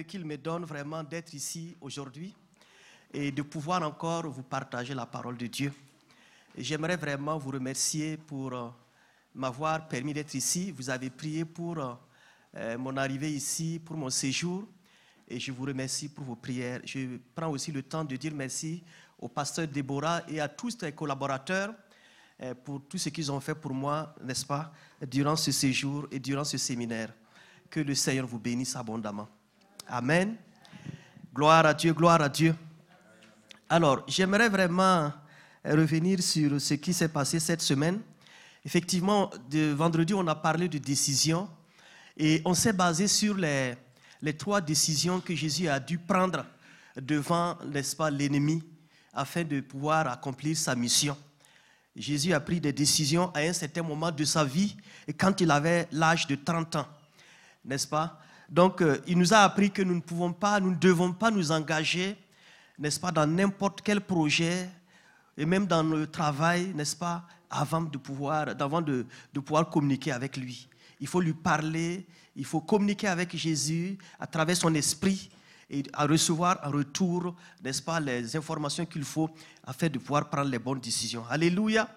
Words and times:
qu'il 0.00 0.24
me 0.24 0.36
donne 0.36 0.64
vraiment 0.64 1.02
d'être 1.02 1.34
ici 1.34 1.76
aujourd'hui 1.80 2.34
et 3.12 3.30
de 3.30 3.42
pouvoir 3.42 3.82
encore 3.82 4.26
vous 4.28 4.42
partager 4.42 4.94
la 4.94 5.06
parole 5.06 5.36
de 5.36 5.46
Dieu. 5.46 5.72
J'aimerais 6.56 6.96
vraiment 6.96 7.38
vous 7.38 7.50
remercier 7.50 8.16
pour 8.16 8.52
euh, 8.52 8.68
m'avoir 9.34 9.88
permis 9.88 10.12
d'être 10.12 10.34
ici. 10.34 10.70
Vous 10.70 10.90
avez 10.90 11.10
prié 11.10 11.44
pour 11.44 11.78
euh, 11.78 11.94
euh, 12.56 12.78
mon 12.78 12.96
arrivée 12.96 13.30
ici, 13.30 13.80
pour 13.84 13.96
mon 13.96 14.10
séjour, 14.10 14.66
et 15.28 15.40
je 15.40 15.52
vous 15.52 15.64
remercie 15.64 16.08
pour 16.08 16.24
vos 16.24 16.36
prières. 16.36 16.80
Je 16.84 17.18
prends 17.34 17.50
aussi 17.50 17.72
le 17.72 17.82
temps 17.82 18.04
de 18.04 18.16
dire 18.16 18.32
merci 18.34 18.82
au 19.18 19.28
pasteur 19.28 19.66
Déborah 19.66 20.22
et 20.28 20.40
à 20.40 20.48
tous 20.48 20.76
les 20.82 20.92
collaborateurs 20.92 21.74
pour 22.64 22.82
tout 22.88 22.98
ce 22.98 23.08
qu'ils 23.08 23.30
ont 23.30 23.38
fait 23.38 23.54
pour 23.54 23.72
moi, 23.72 24.16
n'est-ce 24.20 24.44
pas, 24.44 24.72
durant 25.08 25.36
ce 25.36 25.52
séjour 25.52 26.08
et 26.10 26.18
durant 26.18 26.42
ce 26.42 26.58
séminaire. 26.58 27.14
Que 27.70 27.78
le 27.78 27.94
Seigneur 27.94 28.26
vous 28.26 28.40
bénisse 28.40 28.74
abondamment. 28.74 29.28
Amen. 29.94 30.36
Gloire 31.34 31.66
à 31.66 31.74
Dieu, 31.74 31.92
gloire 31.92 32.22
à 32.22 32.28
Dieu. 32.30 32.54
Alors, 33.68 34.02
j'aimerais 34.08 34.48
vraiment 34.48 35.12
revenir 35.62 36.22
sur 36.22 36.58
ce 36.58 36.72
qui 36.74 36.94
s'est 36.94 37.10
passé 37.10 37.38
cette 37.38 37.60
semaine. 37.60 38.00
Effectivement, 38.64 39.28
vendredi, 39.74 40.14
on 40.14 40.26
a 40.28 40.34
parlé 40.34 40.66
de 40.66 40.78
décisions 40.78 41.46
et 42.16 42.40
on 42.46 42.54
s'est 42.54 42.72
basé 42.72 43.06
sur 43.06 43.34
les, 43.34 43.74
les 44.22 44.34
trois 44.34 44.62
décisions 44.62 45.20
que 45.20 45.34
Jésus 45.34 45.68
a 45.68 45.78
dû 45.78 45.98
prendre 45.98 46.46
devant, 46.96 47.58
n'est-ce 47.66 47.94
pas, 47.94 48.10
l'ennemi 48.10 48.64
afin 49.12 49.44
de 49.44 49.60
pouvoir 49.60 50.08
accomplir 50.08 50.56
sa 50.56 50.74
mission. 50.74 51.18
Jésus 51.94 52.32
a 52.32 52.40
pris 52.40 52.62
des 52.62 52.72
décisions 52.72 53.30
à 53.34 53.40
un 53.40 53.52
certain 53.52 53.82
moment 53.82 54.10
de 54.10 54.24
sa 54.24 54.42
vie 54.42 54.74
et 55.06 55.12
quand 55.12 55.38
il 55.42 55.50
avait 55.50 55.86
l'âge 55.92 56.26
de 56.26 56.36
30 56.36 56.76
ans, 56.76 56.88
n'est-ce 57.62 57.86
pas 57.86 58.22
donc, 58.52 58.82
euh, 58.82 58.98
il 59.06 59.16
nous 59.16 59.32
a 59.32 59.38
appris 59.38 59.70
que 59.70 59.80
nous 59.80 59.94
ne 59.94 60.00
pouvons 60.00 60.30
pas, 60.34 60.60
nous 60.60 60.72
ne 60.72 60.76
devons 60.76 61.14
pas 61.14 61.30
nous 61.30 61.50
engager, 61.50 62.18
n'est-ce 62.78 63.00
pas, 63.00 63.10
dans 63.10 63.26
n'importe 63.26 63.80
quel 63.80 64.02
projet, 64.02 64.68
et 65.38 65.46
même 65.46 65.66
dans 65.66 65.82
le 65.82 66.06
travail, 66.06 66.70
n'est-ce 66.74 66.94
pas, 66.94 67.26
avant 67.48 67.80
de 67.80 67.96
pouvoir, 67.96 68.54
de, 68.54 69.06
de 69.32 69.40
pouvoir 69.40 69.70
communiquer 69.70 70.12
avec 70.12 70.36
lui. 70.36 70.68
Il 71.00 71.06
faut 71.06 71.22
lui 71.22 71.32
parler, 71.32 72.06
il 72.36 72.44
faut 72.44 72.60
communiquer 72.60 73.08
avec 73.08 73.34
Jésus 73.34 73.96
à 74.20 74.26
travers 74.26 74.56
son 74.56 74.74
esprit 74.74 75.30
et 75.70 75.82
à 75.94 76.06
recevoir 76.06 76.60
en 76.62 76.72
retour, 76.72 77.34
n'est-ce 77.64 77.80
pas, 77.80 78.00
les 78.00 78.36
informations 78.36 78.84
qu'il 78.84 79.04
faut 79.04 79.30
afin 79.64 79.88
de 79.88 79.98
pouvoir 79.98 80.28
prendre 80.28 80.50
les 80.50 80.58
bonnes 80.58 80.80
décisions. 80.80 81.24
Alléluia. 81.30 81.88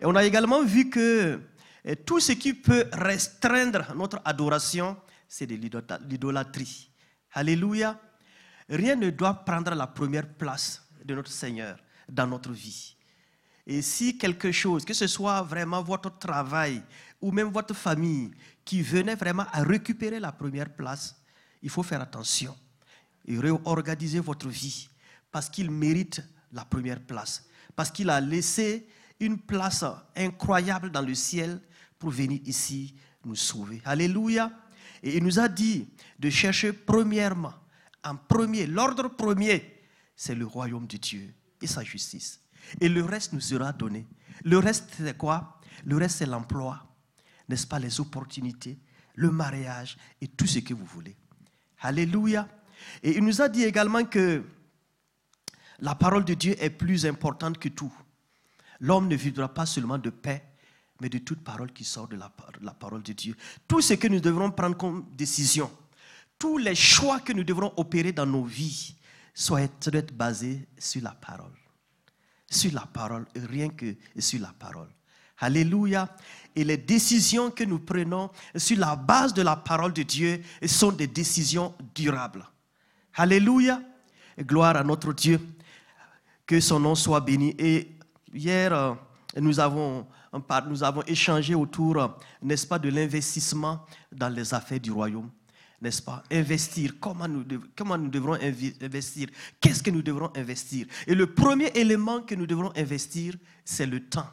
Et 0.00 0.06
on 0.06 0.14
a 0.14 0.22
également 0.24 0.62
vu 0.62 0.88
que 0.88 1.40
eh, 1.84 1.96
tout 1.96 2.20
ce 2.20 2.32
qui 2.32 2.54
peut 2.54 2.84
restreindre 2.92 3.92
notre 3.96 4.20
adoration, 4.24 4.96
c'est 5.28 5.46
de 5.46 5.54
l'idolâtrie. 5.54 6.90
Alléluia. 7.32 8.00
Rien 8.68 8.96
ne 8.96 9.10
doit 9.10 9.34
prendre 9.34 9.74
la 9.74 9.86
première 9.86 10.28
place 10.34 10.82
de 11.04 11.14
notre 11.14 11.30
Seigneur 11.30 11.78
dans 12.08 12.26
notre 12.26 12.52
vie. 12.52 12.96
Et 13.66 13.82
si 13.82 14.16
quelque 14.16 14.50
chose, 14.50 14.84
que 14.84 14.94
ce 14.94 15.06
soit 15.06 15.42
vraiment 15.42 15.82
votre 15.82 16.18
travail 16.18 16.82
ou 17.20 17.30
même 17.30 17.48
votre 17.48 17.74
famille, 17.74 18.30
qui 18.64 18.82
venait 18.82 19.14
vraiment 19.14 19.46
à 19.52 19.62
récupérer 19.62 20.18
la 20.18 20.32
première 20.32 20.72
place, 20.74 21.16
il 21.62 21.68
faut 21.70 21.82
faire 21.82 22.00
attention 22.00 22.56
et 23.26 23.38
réorganiser 23.38 24.20
votre 24.20 24.48
vie 24.48 24.88
parce 25.30 25.50
qu'il 25.50 25.70
mérite 25.70 26.22
la 26.52 26.64
première 26.64 27.00
place, 27.00 27.46
parce 27.76 27.90
qu'il 27.90 28.08
a 28.08 28.20
laissé 28.20 28.88
une 29.20 29.38
place 29.38 29.84
incroyable 30.16 30.90
dans 30.90 31.02
le 31.02 31.14
ciel 31.14 31.60
pour 31.98 32.10
venir 32.10 32.40
ici 32.46 32.94
nous 33.24 33.36
sauver. 33.36 33.82
Alléluia. 33.84 34.50
Et 35.02 35.16
il 35.16 35.24
nous 35.24 35.38
a 35.38 35.48
dit 35.48 35.88
de 36.18 36.30
chercher 36.30 36.72
premièrement, 36.72 37.54
en 38.04 38.16
premier, 38.16 38.66
l'ordre 38.66 39.08
premier, 39.08 39.82
c'est 40.16 40.34
le 40.34 40.46
royaume 40.46 40.86
de 40.86 40.96
Dieu 40.96 41.32
et 41.60 41.66
sa 41.66 41.82
justice. 41.82 42.40
Et 42.80 42.88
le 42.88 43.04
reste 43.04 43.32
nous 43.32 43.40
sera 43.40 43.72
donné. 43.72 44.06
Le 44.44 44.58
reste, 44.58 44.90
c'est 44.96 45.16
quoi? 45.16 45.60
Le 45.84 45.96
reste, 45.96 46.18
c'est 46.18 46.26
l'emploi, 46.26 46.86
n'est-ce 47.48 47.66
pas, 47.66 47.78
les 47.78 48.00
opportunités, 48.00 48.78
le 49.14 49.30
mariage 49.30 49.96
et 50.20 50.28
tout 50.28 50.46
ce 50.46 50.58
que 50.60 50.74
vous 50.74 50.84
voulez. 50.84 51.16
Alléluia. 51.80 52.48
Et 53.02 53.16
il 53.16 53.24
nous 53.24 53.40
a 53.42 53.48
dit 53.48 53.64
également 53.64 54.04
que 54.04 54.44
la 55.80 55.94
parole 55.94 56.24
de 56.24 56.34
Dieu 56.34 56.56
est 56.58 56.70
plus 56.70 57.06
importante 57.06 57.58
que 57.58 57.68
tout. 57.68 57.92
L'homme 58.80 59.08
ne 59.08 59.16
vivra 59.16 59.52
pas 59.52 59.66
seulement 59.66 59.98
de 59.98 60.10
paix, 60.10 60.47
mais 61.00 61.08
de 61.08 61.18
toute 61.18 61.42
parole 61.42 61.72
qui 61.72 61.84
sort 61.84 62.08
de 62.08 62.16
la, 62.16 62.30
parole 62.72 63.02
de 63.02 63.12
Dieu. 63.12 63.36
Tout 63.66 63.80
ce 63.80 63.94
que 63.94 64.08
nous 64.08 64.20
devrons 64.20 64.50
prendre 64.50 64.76
comme 64.76 65.06
décision, 65.16 65.70
tous 66.38 66.58
les 66.58 66.74
choix 66.74 67.20
que 67.20 67.32
nous 67.32 67.44
devrons 67.44 67.72
opérer 67.76 68.12
dans 68.12 68.26
nos 68.26 68.44
vies, 68.44 68.94
soient 69.34 69.62
être 69.62 70.12
basés 70.12 70.66
sur 70.76 71.02
la 71.02 71.12
parole. 71.12 71.52
Sur 72.50 72.72
la 72.72 72.86
parole, 72.86 73.26
rien 73.36 73.68
que 73.68 73.94
sur 74.18 74.40
la 74.40 74.52
parole. 74.52 74.88
Alléluia. 75.38 76.08
Et 76.56 76.64
les 76.64 76.76
décisions 76.76 77.50
que 77.52 77.62
nous 77.62 77.78
prenons 77.78 78.30
sur 78.56 78.78
la 78.78 78.96
base 78.96 79.32
de 79.32 79.42
la 79.42 79.54
parole 79.54 79.92
de 79.92 80.02
Dieu 80.02 80.42
sont 80.66 80.90
des 80.90 81.06
décisions 81.06 81.74
durables. 81.94 82.44
Alléluia. 83.14 83.80
Gloire 84.40 84.76
à 84.76 84.82
notre 84.82 85.12
Dieu. 85.12 85.40
Que 86.44 86.60
son 86.60 86.80
nom 86.80 86.96
soit 86.96 87.20
béni. 87.20 87.54
Et 87.58 87.96
hier, 88.34 88.72
euh, 88.72 88.94
nous 89.36 89.60
avons 89.60 90.06
nous 90.68 90.82
avons 90.82 91.02
échangé 91.06 91.54
autour, 91.54 92.18
n'est-ce 92.42 92.66
pas, 92.66 92.78
de 92.78 92.88
l'investissement 92.88 93.86
dans 94.12 94.28
les 94.28 94.52
affaires 94.52 94.80
du 94.80 94.90
royaume. 94.90 95.30
N'est-ce 95.80 96.02
pas? 96.02 96.24
Investir. 96.32 96.94
Comment 97.00 97.28
nous, 97.28 97.44
comment 97.76 97.96
nous 97.96 98.08
devrons 98.08 98.36
investir? 98.42 99.28
Qu'est-ce 99.60 99.82
que 99.82 99.90
nous 99.90 100.02
devrons 100.02 100.30
investir? 100.34 100.86
Et 101.06 101.14
le 101.14 101.32
premier 101.32 101.68
élément 101.68 102.22
que 102.22 102.34
nous 102.34 102.46
devrons 102.46 102.72
investir, 102.76 103.34
c'est 103.64 103.86
le 103.86 104.00
temps. 104.00 104.28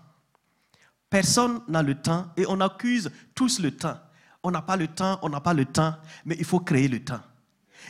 Personne 1.08 1.62
n'a 1.68 1.84
le 1.84 1.96
temps 2.02 2.32
et 2.36 2.46
on 2.48 2.60
accuse 2.62 3.12
tous 3.36 3.60
le 3.60 3.72
temps. 3.72 3.98
On 4.42 4.50
n'a 4.50 4.64
pas 4.64 4.76
le 4.76 4.88
temps, 4.88 5.20
on 5.22 5.30
n'a 5.30 5.40
pas 5.40 5.54
le 5.54 5.66
temps, 5.66 5.96
mais 6.26 6.36
il 6.40 6.46
faut 6.46 6.60
créer 6.60 6.88
le 6.88 7.04
temps. 7.04 7.22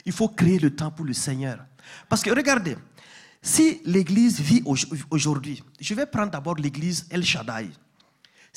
Il 0.06 0.12
faut 0.12 0.28
créer 0.28 0.60
le 0.60 0.76
temps 0.76 0.92
pour 0.92 1.06
le 1.06 1.14
Seigneur. 1.14 1.66
Parce 2.10 2.22
que 2.22 2.32
regardez, 2.32 2.76
si 3.42 3.82
l'Église 3.86 4.42
vit 4.42 4.64
aujourd'hui, 5.10 5.64
je 5.80 5.94
vais 5.94 6.06
prendre 6.06 6.32
d'abord 6.32 6.56
l'Église 6.56 7.08
El 7.10 7.24
Shaddai. 7.24 7.70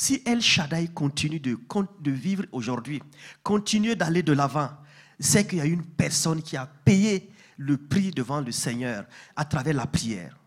Si 0.00 0.22
El 0.24 0.40
Shaddai 0.40 0.90
continue 0.94 1.40
de, 1.40 1.58
vivre 2.12 2.44
aujourd'hui, 2.52 3.02
continue 3.42 3.96
d'aller 3.96 4.22
de 4.22 4.32
l'avant, 4.32 4.70
c'est 5.18 5.44
qu'il 5.44 5.58
y 5.58 5.60
a 5.60 5.64
une 5.64 5.84
personne 5.84 6.40
qui 6.40 6.56
a 6.56 6.66
payé 6.66 7.32
le 7.56 7.76
prix 7.76 8.12
devant 8.12 8.40
le 8.40 8.52
Seigneur 8.52 9.06
à 9.34 9.44
travers 9.44 9.74
la 9.74 9.88
prière. 9.88 10.38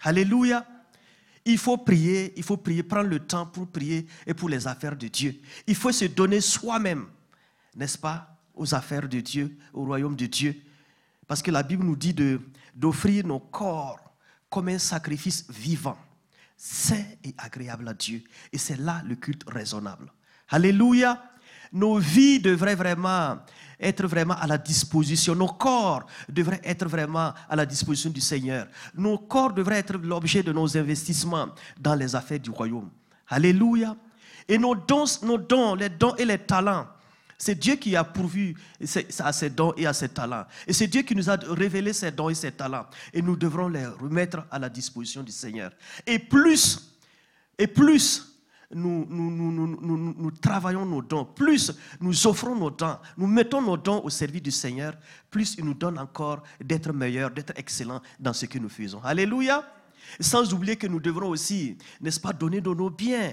Alléluia. 0.00 0.66
Il 1.44 1.58
faut 1.58 1.76
prier, 1.76 2.32
il 2.34 2.42
faut 2.42 2.56
prier, 2.56 2.82
prendre 2.82 3.10
le 3.10 3.18
temps 3.18 3.44
pour 3.44 3.66
prier 3.66 4.06
et 4.26 4.32
pour 4.32 4.48
les 4.48 4.66
affaires 4.66 4.96
de 4.96 5.08
Dieu. 5.08 5.38
Il 5.66 5.74
faut 5.74 5.92
se 5.92 6.06
donner 6.06 6.40
soi-même, 6.40 7.08
n'est-ce 7.76 7.98
pas, 7.98 8.38
aux 8.54 8.74
affaires 8.74 9.06
de 9.06 9.20
Dieu, 9.20 9.54
au 9.74 9.84
royaume 9.84 10.16
de 10.16 10.24
Dieu. 10.24 10.56
Parce 11.26 11.42
que 11.42 11.50
la 11.50 11.62
Bible 11.62 11.84
nous 11.84 11.96
dit 11.96 12.16
d'offrir 12.74 13.26
nos 13.26 13.40
corps 13.40 14.00
comme 14.48 14.68
un 14.68 14.78
sacrifice 14.78 15.44
vivant 15.50 15.98
saint 16.64 17.04
et 17.24 17.34
agréable 17.38 17.88
à 17.88 17.92
Dieu. 17.92 18.22
Et 18.52 18.58
c'est 18.58 18.78
là 18.78 19.02
le 19.04 19.16
culte 19.16 19.42
raisonnable. 19.48 20.12
Alléluia. 20.48 21.20
Nos 21.72 21.98
vies 21.98 22.38
devraient 22.38 22.76
vraiment 22.76 23.38
être 23.80 24.06
vraiment 24.06 24.34
à 24.34 24.46
la 24.46 24.58
disposition. 24.58 25.34
Nos 25.34 25.48
corps 25.48 26.06
devraient 26.28 26.60
être 26.62 26.86
vraiment 26.86 27.32
à 27.48 27.56
la 27.56 27.66
disposition 27.66 28.10
du 28.10 28.20
Seigneur. 28.20 28.68
Nos 28.94 29.18
corps 29.18 29.52
devraient 29.52 29.78
être 29.78 29.96
l'objet 29.96 30.44
de 30.44 30.52
nos 30.52 30.76
investissements 30.76 31.48
dans 31.80 31.96
les 31.96 32.14
affaires 32.14 32.38
du 32.38 32.50
royaume. 32.50 32.90
Alléluia. 33.26 33.96
Et 34.46 34.56
nos 34.56 34.76
dons, 34.76 35.04
nos 35.22 35.38
dons, 35.38 35.74
les 35.74 35.88
dons 35.88 36.14
et 36.14 36.24
les 36.24 36.38
talents 36.38 36.86
c'est 37.44 37.56
Dieu 37.56 37.74
qui 37.74 37.96
a 37.96 38.04
pourvu 38.04 38.54
à 39.18 39.32
ses 39.32 39.50
dons 39.50 39.74
et 39.76 39.84
à 39.84 39.92
ses 39.92 40.08
talents. 40.08 40.44
Et 40.64 40.72
c'est 40.72 40.86
Dieu 40.86 41.02
qui 41.02 41.16
nous 41.16 41.28
a 41.28 41.34
révélé 41.34 41.92
ses 41.92 42.12
dons 42.12 42.28
et 42.28 42.36
ses 42.36 42.52
talents. 42.52 42.86
Et 43.12 43.20
nous 43.20 43.34
devrons 43.34 43.66
les 43.66 43.84
remettre 43.84 44.46
à 44.48 44.60
la 44.60 44.68
disposition 44.68 45.24
du 45.24 45.32
Seigneur. 45.32 45.72
Et 46.06 46.20
plus, 46.20 46.94
et 47.58 47.66
plus 47.66 48.38
nous, 48.72 49.04
nous, 49.10 50.30
travaillons 50.40 50.86
nos 50.86 51.02
dons, 51.02 51.24
plus 51.24 51.72
nous 52.00 52.28
offrons 52.28 52.54
nos 52.54 52.70
dons, 52.70 52.96
nous 53.16 53.26
mettons 53.26 53.60
nos 53.60 53.76
dons 53.76 54.04
au 54.04 54.08
service 54.08 54.42
du 54.42 54.52
Seigneur, 54.52 54.94
plus 55.28 55.56
il 55.58 55.64
nous 55.64 55.74
donne 55.74 55.98
encore 55.98 56.44
d'être 56.60 56.92
meilleurs, 56.92 57.32
d'être 57.32 57.54
excellents 57.56 58.02
dans 58.20 58.32
ce 58.32 58.46
que 58.46 58.60
nous 58.60 58.68
faisons. 58.68 59.02
Alléluia. 59.02 59.68
Sans 60.20 60.54
oublier 60.54 60.76
que 60.76 60.86
nous 60.86 61.00
devrons 61.00 61.30
aussi, 61.30 61.76
n'est-ce 62.00 62.20
pas, 62.20 62.32
donner 62.32 62.60
de 62.60 62.70
nos 62.70 62.90
biens 62.90 63.32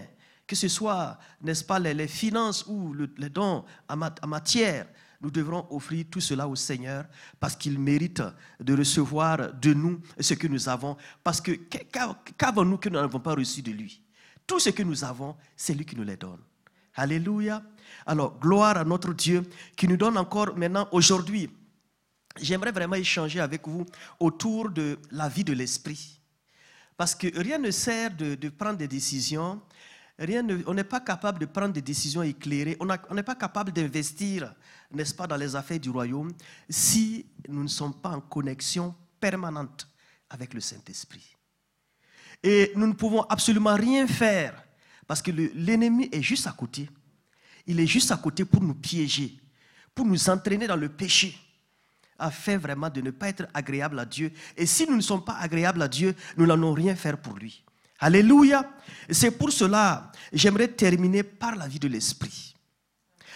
que 0.50 0.56
ce 0.56 0.68
soit, 0.68 1.20
n'est-ce 1.44 1.64
pas, 1.64 1.78
les, 1.78 2.08
finances 2.08 2.66
ou 2.66 2.96
les 2.96 3.30
dons 3.30 3.64
en, 3.88 4.28
matière, 4.28 4.88
nous 5.22 5.30
devrons 5.30 5.68
offrir 5.70 6.06
tout 6.10 6.22
cela 6.22 6.48
au 6.48 6.56
Seigneur 6.56 7.06
parce 7.40 7.56
qu'il 7.56 7.78
mérite 7.78 8.24
de 8.60 8.76
recevoir 8.76 9.54
de 9.54 9.76
nous 9.76 10.02
ce 10.20 10.34
que 10.34 10.48
nous 10.48 10.68
avons. 10.68 10.98
Parce 11.24 11.40
que 11.40 11.52
qu'avons-nous 11.52 12.78
que 12.80 12.90
nous 12.90 13.00
n'avons 13.00 13.20
pas 13.20 13.36
reçu 13.36 13.62
de 13.62 13.70
lui? 13.70 14.02
Tout 14.48 14.58
ce 14.58 14.72
que 14.72 14.82
nous 14.82 15.04
avons, 15.04 15.36
c'est 15.56 15.76
lui 15.76 15.86
qui 15.86 15.96
nous 15.96 16.04
les 16.04 16.18
donne. 16.18 16.42
Alléluia. 16.96 17.62
Alors, 18.08 18.40
gloire 18.40 18.78
à 18.78 18.84
notre 18.84 19.14
Dieu 19.14 19.44
qui 19.78 19.88
nous 19.88 19.98
donne 19.98 20.18
encore 20.18 20.58
maintenant, 20.58 20.88
aujourd'hui, 20.92 21.48
j'aimerais 22.42 22.72
vraiment 22.72 22.96
échanger 22.96 23.40
avec 23.40 23.68
vous 23.68 23.86
autour 24.20 24.72
de 24.72 24.98
la 25.12 25.30
vie 25.30 25.44
de 25.44 25.54
l'esprit. 25.54 26.20
Parce 27.00 27.16
que 27.16 27.28
rien 27.40 27.58
ne 27.58 27.72
sert 27.72 28.14
de, 28.14 28.50
prendre 28.50 28.78
des 28.78 28.88
décisions, 28.90 29.62
rien 30.20 30.46
on 30.68 30.74
n'est 30.74 30.84
pas 30.84 31.00
capable 31.00 31.40
de 31.40 31.46
prendre 31.46 31.74
des 31.74 31.82
décisions 31.82 32.22
éclairées, 32.22 32.78
on 32.80 33.14
n'est 33.16 33.24
pas 33.24 33.36
capable 33.36 33.72
d'investir, 33.72 34.54
n'est-ce 34.92 35.14
pas, 35.14 35.28
dans 35.28 35.38
les 35.38 35.56
affaires 35.56 35.80
du 35.80 35.90
royaume 35.90 36.32
si 36.70 37.26
nous 37.48 37.64
ne 37.64 37.68
sommes 37.68 37.94
pas 37.94 38.10
en 38.10 38.22
connexion 38.22 38.94
permanente 39.20 39.88
avec 40.30 40.54
le 40.54 40.60
Saint-Esprit. 40.60 41.36
Et 42.44 42.72
nous 42.76 42.88
ne 42.88 42.94
pouvons 42.94 43.24
absolument 43.24 43.76
rien 43.76 44.08
faire 44.08 44.64
parce 45.08 45.22
que 45.22 45.32
l'ennemi 45.32 46.10
est 46.12 46.22
juste 46.22 46.48
à 46.48 46.52
côté. 46.52 46.90
Il 47.66 47.80
est 47.80 47.88
juste 47.88 48.12
à 48.12 48.18
côté 48.18 48.46
pour 48.46 48.62
nous 48.62 48.76
piéger, 48.76 49.38
pour 49.94 50.06
nous 50.06 50.30
entraîner 50.30 50.68
dans 50.68 50.76
le 50.76 50.90
péché 50.90 51.38
afin 52.18 52.58
vraiment 52.58 52.90
de 52.90 53.02
ne 53.02 53.12
pas 53.12 53.30
être 53.30 53.48
agréable 53.54 53.98
à 54.00 54.06
Dieu. 54.06 54.32
Et 54.58 54.66
si 54.66 54.86
nous 54.86 54.96
ne 54.96 55.02
sommes 55.02 55.24
pas 55.24 55.38
agréables 55.38 55.82
à 55.82 55.88
Dieu, 55.88 56.16
nous 56.38 56.46
n'allons 56.46 56.74
rien 56.74 56.96
faire 56.96 57.18
pour 57.18 57.36
lui. 57.36 57.64
Alléluia. 58.00 58.70
C'est 59.10 59.32
pour 59.32 59.52
cela, 59.52 60.12
j'aimerais 60.32 60.68
terminer 60.68 61.24
par 61.24 61.56
la 61.56 61.68
vie 61.68 61.80
de 61.80 61.88
l'esprit. 61.88 62.56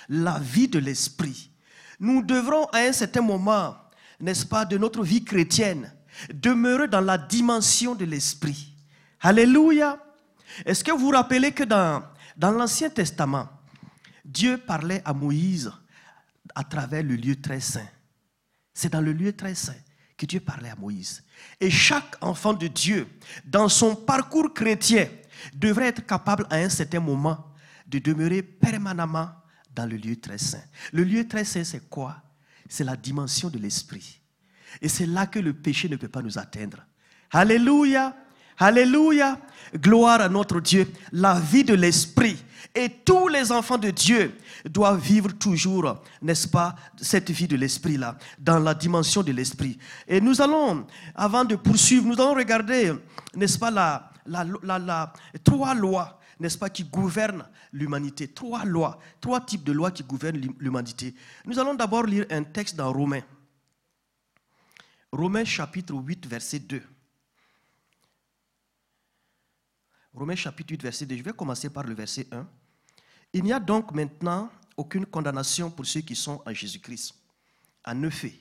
La 0.09 0.39
vie 0.39 0.67
de 0.67 0.79
l'esprit. 0.79 1.51
Nous 1.99 2.21
devrons 2.21 2.65
à 2.65 2.79
un 2.79 2.91
certain 2.91 3.21
moment, 3.21 3.75
n'est-ce 4.19 4.45
pas, 4.45 4.65
de 4.65 4.77
notre 4.77 5.03
vie 5.03 5.23
chrétienne, 5.23 5.91
demeurer 6.33 6.87
dans 6.87 7.01
la 7.01 7.17
dimension 7.17 7.95
de 7.95 8.05
l'esprit. 8.05 8.73
Alléluia. 9.21 9.99
Est-ce 10.65 10.83
que 10.83 10.91
vous 10.91 10.99
vous 10.99 11.09
rappelez 11.09 11.51
que 11.51 11.63
dans, 11.63 12.03
dans 12.37 12.51
l'Ancien 12.51 12.89
Testament, 12.89 13.49
Dieu 14.23 14.57
parlait 14.57 15.01
à 15.05 15.13
Moïse 15.13 15.71
à 16.53 16.63
travers 16.63 17.03
le 17.03 17.15
lieu 17.15 17.39
très 17.41 17.59
saint? 17.59 17.87
C'est 18.73 18.91
dans 18.91 19.01
le 19.01 19.13
lieu 19.13 19.33
très 19.33 19.55
saint 19.55 19.73
que 20.17 20.25
Dieu 20.25 20.39
parlait 20.39 20.69
à 20.69 20.75
Moïse. 20.75 21.23
Et 21.59 21.69
chaque 21.69 22.15
enfant 22.21 22.53
de 22.53 22.67
Dieu, 22.67 23.07
dans 23.45 23.69
son 23.69 23.95
parcours 23.95 24.53
chrétien, 24.53 25.07
devrait 25.53 25.87
être 25.87 26.05
capable 26.05 26.45
à 26.49 26.55
un 26.55 26.69
certain 26.69 26.99
moment 26.99 27.53
de 27.87 27.99
demeurer 27.99 28.41
permanemment 28.41 29.29
dans 29.75 29.85
le 29.85 29.97
lieu 29.97 30.15
très 30.15 30.37
saint. 30.37 30.63
Le 30.91 31.03
lieu 31.03 31.27
très 31.27 31.43
saint, 31.43 31.63
c'est 31.63 31.89
quoi? 31.89 32.21
C'est 32.69 32.83
la 32.83 32.95
dimension 32.95 33.49
de 33.49 33.57
l'esprit. 33.57 34.19
Et 34.81 34.89
c'est 34.89 35.05
là 35.05 35.27
que 35.27 35.39
le 35.39 35.53
péché 35.53 35.89
ne 35.89 35.95
peut 35.95 36.07
pas 36.07 36.21
nous 36.21 36.37
atteindre. 36.37 36.85
Alléluia. 37.31 38.15
Alléluia. 38.57 39.39
Gloire 39.75 40.21
à 40.21 40.29
notre 40.29 40.59
Dieu. 40.59 40.87
La 41.11 41.39
vie 41.39 41.63
de 41.63 41.73
l'esprit. 41.73 42.37
Et 42.75 42.89
tous 42.89 43.27
les 43.27 43.51
enfants 43.51 43.77
de 43.77 43.91
Dieu 43.91 44.35
doivent 44.65 44.99
vivre 44.99 45.31
toujours, 45.33 46.01
n'est-ce 46.21 46.47
pas, 46.47 46.75
cette 46.97 47.29
vie 47.29 47.47
de 47.47 47.55
l'esprit-là, 47.55 48.17
dans 48.39 48.57
la 48.57 48.73
dimension 48.73 49.21
de 49.21 49.31
l'esprit. 49.31 49.77
Et 50.07 50.19
nous 50.19 50.41
allons, 50.41 50.87
avant 51.13 51.45
de 51.45 51.55
poursuivre, 51.55 52.07
nous 52.07 52.19
allons 52.19 52.33
regarder, 52.33 52.93
n'est-ce 53.35 53.59
pas, 53.59 53.69
la, 53.69 54.09
la, 54.25 54.79
la, 54.79 55.13
trois 55.43 55.75
lois, 55.75 56.19
n'est-ce 56.39 56.57
pas, 56.57 56.69
qui 56.69 56.83
gouvernent 56.83 57.45
l'humanité. 57.71 58.27
Trois 58.27 58.65
lois, 58.65 58.97
trois 59.21 59.41
types 59.41 59.63
de 59.63 59.71
lois 59.71 59.91
qui 59.91 60.03
gouvernent 60.03 60.41
l'humanité. 60.57 61.13
Nous 61.45 61.59
allons 61.59 61.75
d'abord 61.75 62.03
lire 62.03 62.25
un 62.31 62.43
texte 62.43 62.75
dans 62.75 62.91
Romains. 62.91 63.23
Romains 65.11 65.45
chapitre 65.45 65.93
8, 65.93 66.25
verset 66.25 66.59
2. 66.59 66.81
Romains 70.13 70.35
chapitre 70.35 70.71
8, 70.71 70.83
verset 70.83 71.05
2. 71.07 71.17
Je 71.17 71.23
vais 71.23 71.33
commencer 71.33 71.71
par 71.71 71.83
le 71.83 71.95
verset 71.95 72.27
1. 72.31 72.47
Il 73.33 73.43
n'y 73.43 73.51
a 73.51 73.59
donc 73.59 73.91
maintenant 73.93 74.51
aucune 74.77 75.07
condamnation 75.07 75.71
pour 75.71 75.87
ceux 75.87 76.01
qui 76.01 76.15
sont 76.15 76.41
en 76.45 76.53
Jésus-Christ. 76.53 77.15
En 77.85 78.03
effet, 78.03 78.33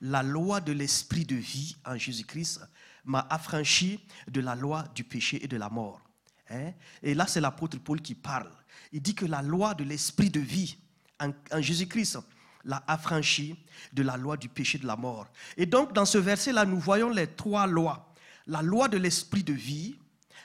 la 0.00 0.22
loi 0.22 0.60
de 0.60 0.72
l'esprit 0.72 1.26
de 1.26 1.36
vie 1.36 1.76
en 1.84 1.98
Jésus-Christ 1.98 2.60
m'a 3.04 3.26
affranchi 3.28 4.00
de 4.26 4.40
la 4.40 4.54
loi 4.54 4.84
du 4.94 5.04
péché 5.04 5.44
et 5.44 5.48
de 5.48 5.56
la 5.58 5.68
mort. 5.68 6.00
Hein? 6.48 6.72
Et 7.02 7.14
là, 7.14 7.26
c'est 7.26 7.42
l'apôtre 7.42 7.78
Paul 7.78 8.00
qui 8.00 8.14
parle. 8.14 8.50
Il 8.90 9.02
dit 9.02 9.14
que 9.14 9.26
la 9.26 9.42
loi 9.42 9.74
de 9.74 9.84
l'esprit 9.84 10.30
de 10.30 10.40
vie 10.40 10.78
en, 11.20 11.60
Jésus-Christ 11.60 12.18
l'a 12.64 12.82
affranchi 12.86 13.56
de 13.92 14.02
la 14.02 14.16
loi 14.16 14.38
du 14.38 14.48
péché 14.48 14.78
et 14.78 14.80
de 14.80 14.86
la 14.86 14.96
mort. 14.96 15.28
Et 15.58 15.66
donc, 15.66 15.92
dans 15.92 16.06
ce 16.06 16.16
verset-là, 16.16 16.64
nous 16.64 16.80
voyons 16.80 17.10
les 17.10 17.26
trois 17.26 17.66
lois. 17.66 18.14
La 18.46 18.62
loi 18.62 18.88
de 18.88 18.96
l'esprit 18.96 19.42
de 19.42 19.52
vie, 19.52 19.96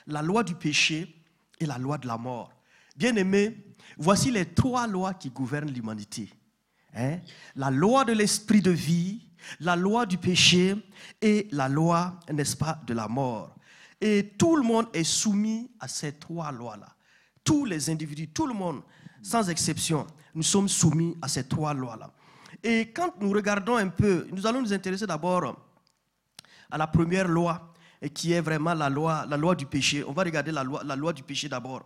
la 0.08 0.22
loi 0.22 0.42
du 0.42 0.54
péché 0.54 1.14
et 1.60 1.66
la 1.66 1.78
loi 1.78 1.98
de 1.98 2.06
la 2.06 2.18
mort. 2.18 2.52
Bien 2.96 3.14
aimé, 3.16 3.56
voici 3.96 4.30
les 4.30 4.46
trois 4.46 4.86
lois 4.86 5.14
qui 5.14 5.30
gouvernent 5.30 5.70
l'humanité. 5.70 6.30
Hein? 6.94 7.18
La 7.54 7.70
loi 7.70 8.04
de 8.04 8.12
l'esprit 8.12 8.60
de 8.60 8.70
vie, 8.70 9.28
la 9.60 9.76
loi 9.76 10.06
du 10.06 10.18
péché 10.18 10.74
et 11.20 11.46
la 11.52 11.68
loi, 11.68 12.18
n'est-ce 12.32 12.56
pas, 12.56 12.80
de 12.86 12.94
la 12.94 13.06
mort. 13.06 13.54
Et 14.00 14.34
tout 14.38 14.56
le 14.56 14.62
monde 14.62 14.86
est 14.92 15.04
soumis 15.04 15.70
à 15.78 15.88
ces 15.88 16.12
trois 16.12 16.50
lois-là. 16.52 16.88
Tous 17.44 17.64
les 17.64 17.90
individus, 17.90 18.28
tout 18.28 18.46
le 18.46 18.54
monde, 18.54 18.82
sans 19.22 19.48
exception, 19.48 20.06
nous 20.34 20.42
sommes 20.42 20.68
soumis 20.68 21.16
à 21.20 21.28
ces 21.28 21.46
trois 21.46 21.74
lois-là. 21.74 22.12
Et 22.62 22.90
quand 22.92 23.20
nous 23.20 23.30
regardons 23.30 23.76
un 23.76 23.88
peu, 23.88 24.26
nous 24.32 24.46
allons 24.46 24.62
nous 24.62 24.72
intéresser 24.72 25.06
d'abord 25.06 25.56
à 26.70 26.78
la 26.78 26.86
première 26.86 27.28
loi, 27.28 27.67
et 28.00 28.10
qui 28.10 28.32
est 28.32 28.40
vraiment 28.40 28.74
la 28.74 28.88
loi, 28.88 29.26
la 29.28 29.36
loi 29.36 29.54
du 29.54 29.66
péché. 29.66 30.04
On 30.04 30.12
va 30.12 30.22
regarder 30.22 30.52
la 30.52 30.64
loi, 30.64 30.82
la 30.84 30.96
loi 30.96 31.12
du 31.12 31.22
péché 31.22 31.48
d'abord. 31.48 31.82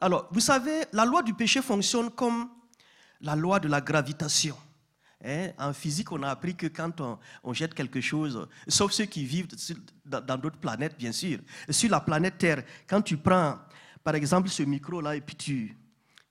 Alors, 0.00 0.28
vous 0.32 0.40
savez, 0.40 0.84
la 0.92 1.04
loi 1.04 1.22
du 1.22 1.34
péché 1.34 1.62
fonctionne 1.62 2.10
comme 2.10 2.48
la 3.20 3.36
loi 3.36 3.60
de 3.60 3.68
la 3.68 3.80
gravitation. 3.80 4.56
Hein, 5.24 5.50
en 5.58 5.72
physique, 5.72 6.10
on 6.10 6.22
a 6.24 6.30
appris 6.30 6.56
que 6.56 6.66
quand 6.66 7.00
on, 7.44 7.52
jette 7.52 7.74
quelque 7.74 8.00
chose, 8.00 8.48
sauf 8.66 8.90
ceux 8.90 9.04
qui 9.04 9.24
vivent 9.24 9.46
dans 10.04 10.36
d'autres 10.36 10.58
planètes, 10.58 10.98
bien 10.98 11.12
sûr, 11.12 11.38
sur 11.70 11.90
la 11.90 12.00
planète 12.00 12.38
Terre, 12.38 12.64
quand 12.88 13.02
tu 13.02 13.16
prends, 13.16 13.58
par 14.02 14.16
exemple, 14.16 14.48
ce 14.48 14.64
micro-là 14.64 15.14
et 15.14 15.20
puis 15.20 15.36
tu, 15.36 15.78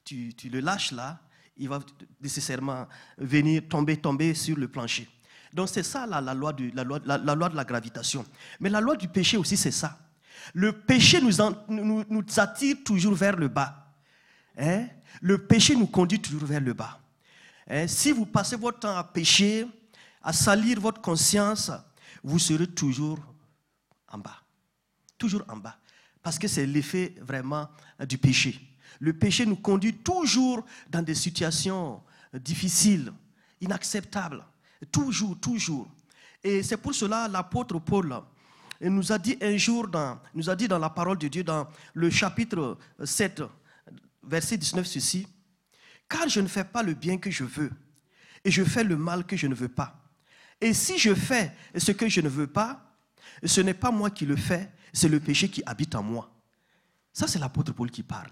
tu, 0.04 0.34
tu 0.34 0.50
le 0.50 0.60
lâches 0.60 0.92
là, 0.92 1.22
il 1.56 1.70
va 1.70 1.80
nécessairement 2.20 2.88
venir 3.18 3.62
tomber, 3.70 3.96
tomber 3.96 4.34
sur 4.34 4.58
le 4.58 4.68
plancher. 4.68 5.08
Donc 5.54 5.70
c'est 5.70 5.84
ça 5.84 6.06
la, 6.06 6.34
loi 6.34 6.54
de, 6.54 6.72
la, 6.74 7.64
gravitation. 7.66 8.26
Mais 8.60 8.70
la 8.70 8.80
loi 8.80 8.96
du 8.96 9.08
péché 9.08 9.38
aussi, 9.38 9.58
c'est 9.58 9.72
ça. 9.72 9.98
Le 10.54 10.72
péché 10.72 11.22
nous, 11.22 12.22
attire 12.38 12.78
toujours 12.84 13.14
vers 13.14 13.36
le 13.36 13.48
bas. 13.48 13.88
Hein? 14.58 14.88
Le 15.22 15.38
péché 15.38 15.76
nous 15.76 15.88
conduit 15.88 16.20
toujours 16.20 16.46
vers 16.46 16.62
le 16.62 16.74
bas. 16.74 17.00
Hein? 17.70 17.88
Si 17.88 18.12
vous 18.12 18.26
passez 18.26 18.56
votre 18.56 18.80
temps 18.80 18.96
à 18.96 19.04
pécher, 19.04 19.68
à 20.24 20.34
salir 20.34 20.80
votre 20.80 21.02
conscience, 21.02 21.72
vous 22.24 22.40
serez 22.40 22.68
toujours 22.68 23.20
en 24.08 24.18
bas. 24.18 24.42
Toujours 25.18 25.44
en 25.48 25.58
bas. 25.58 25.78
Parce 26.22 26.38
que 26.38 26.48
c'est 26.48 26.66
l'effet 26.66 27.16
vraiment 27.22 27.70
du 28.08 28.18
péché. 28.18 28.60
Le 29.00 29.14
péché 29.14 29.46
nous 29.46 29.56
conduit 29.56 29.96
toujours 29.96 30.64
dans 30.90 31.02
des 31.02 31.16
situations 31.16 32.02
difficiles, 32.34 33.12
inacceptables. 33.60 34.44
Toujours, 34.90 35.40
toujours. 35.40 35.88
Et 36.44 36.64
c'est 36.64 36.78
pour 36.78 36.96
cela 36.96 37.28
l'apôtre 37.28 37.78
Paul 37.80 38.22
nous 38.90 39.12
a 39.12 39.20
dit 39.20 39.38
un 39.42 39.58
jour, 39.58 39.88
dans, 39.88 40.20
nous 40.34 40.50
a 40.50 40.56
dit 40.56 40.68
dans 40.68 40.80
la 40.80 40.90
parole 40.90 41.18
de 41.18 41.28
Dieu, 41.28 41.44
dans 41.44 41.68
le 41.94 42.10
chapitre 42.10 42.78
7, 43.04 43.44
verset 44.24 44.58
19, 44.58 44.86
ceci, 44.88 45.28
car 46.10 46.28
je 46.28 46.42
ne 46.42 46.48
fais 46.48 46.64
pas 46.64 46.82
le 46.82 46.94
bien 46.94 47.18
que 47.18 47.30
je 47.30 47.44
veux, 47.44 47.72
et 48.44 48.50
je 48.50 48.64
fais 48.64 48.84
le 48.84 48.98
mal 48.98 49.26
que 49.26 49.38
je 49.38 49.48
ne 49.48 49.54
veux 49.54 49.70
pas. 49.70 50.02
Et 50.60 50.74
si 50.74 50.98
je 50.98 51.14
fais 51.14 51.56
ce 51.76 51.92
que 51.92 52.08
je 52.08 52.22
ne 52.22 52.30
veux 52.30 52.48
pas, 52.48 52.96
ce 53.44 53.62
n'est 53.62 53.74
pas 53.74 53.92
moi 53.92 54.10
qui 54.10 54.26
le 54.26 54.36
fais, 54.36 54.72
c'est 54.94 55.10
le 55.10 55.20
péché 55.20 55.50
qui 55.50 55.62
habite 55.66 55.96
en 55.96 56.04
moi. 56.04 56.32
Ça, 57.14 57.28
c'est 57.28 57.40
l'apôtre 57.40 57.74
Paul 57.74 57.90
qui 57.92 58.04
parle. 58.04 58.32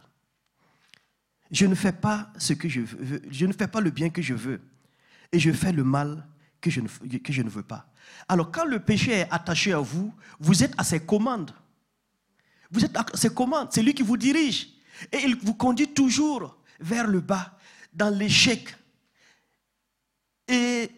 Je 1.51 1.65
ne 1.65 1.75
fais 1.75 1.91
pas 1.91 2.31
ce 2.37 2.53
que 2.53 2.69
je 2.69 2.81
veux, 2.81 3.21
je 3.29 3.45
ne 3.45 3.53
fais 3.53 3.67
pas 3.67 3.81
le 3.81 3.89
bien 3.89 4.09
que 4.09 4.21
je 4.21 4.33
veux, 4.33 4.61
et 5.31 5.39
je 5.39 5.51
fais 5.51 5.71
le 5.71 5.83
mal 5.83 6.27
que 6.61 6.69
je, 6.69 6.81
ne, 6.81 7.49
veux 7.49 7.63
pas. 7.63 7.89
Alors 8.27 8.51
quand 8.51 8.65
le 8.65 8.79
péché 8.79 9.11
est 9.11 9.27
attaché 9.31 9.73
à 9.73 9.79
vous, 9.79 10.13
vous 10.39 10.63
êtes 10.63 10.73
à 10.77 10.83
ses 10.83 10.99
commandes. 10.99 11.51
Vous 12.71 12.83
êtes 12.85 12.95
à 12.95 13.05
ses 13.13 13.33
commandes, 13.33 13.69
c'est 13.71 13.81
lui 13.81 13.93
qui 13.93 14.03
vous 14.03 14.17
dirige. 14.17 14.69
Et 15.11 15.19
il 15.23 15.35
vous 15.37 15.53
conduit 15.53 15.93
toujours 15.93 16.57
vers 16.79 17.07
le 17.07 17.21
bas, 17.21 17.57
dans 17.93 18.13
l'échec. 18.13 18.75
Et 20.47 20.91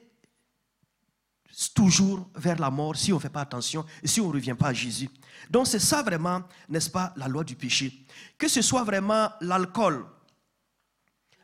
toujours 1.70 2.30
vers 2.36 2.60
la 2.60 2.72
mort 2.72 2.96
si 2.96 3.13
on 3.13 3.18
ne 3.18 3.22
fait 3.22 3.30
pas 3.30 3.41
attention 3.41 3.86
et 4.01 4.08
si 4.08 4.20
on 4.20 4.27
ne 4.27 4.34
revient 4.34 4.56
pas 4.58 4.70
à 4.70 4.74
Jésus. 4.74 5.10
Donc 5.50 5.68
c'est 5.68 5.80
ça 5.80 6.01
vraiment, 6.01 6.41
n'est-ce 6.70 6.89
pas, 6.89 7.13
la 7.15 7.27
loi 7.27 7.44
du 7.44 7.56
péché. 7.56 8.06
Que 8.38 8.48
ce 8.48 8.62
soit 8.62 8.84
vraiment 8.84 9.30
l'alcool, 9.41 10.06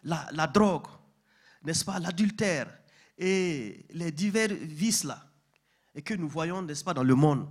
la, 0.03 0.27
la 0.31 0.47
drogue, 0.47 0.87
n'est-ce 1.63 1.85
pas, 1.85 1.99
l'adultère, 1.99 2.67
et 3.17 3.85
les 3.91 4.11
divers 4.11 4.53
vices-là, 4.53 5.25
et 5.95 6.01
que 6.01 6.13
nous 6.13 6.29
voyons, 6.29 6.61
n'est-ce 6.61 6.83
pas, 6.83 6.93
dans 6.93 7.03
le 7.03 7.15
monde, 7.15 7.47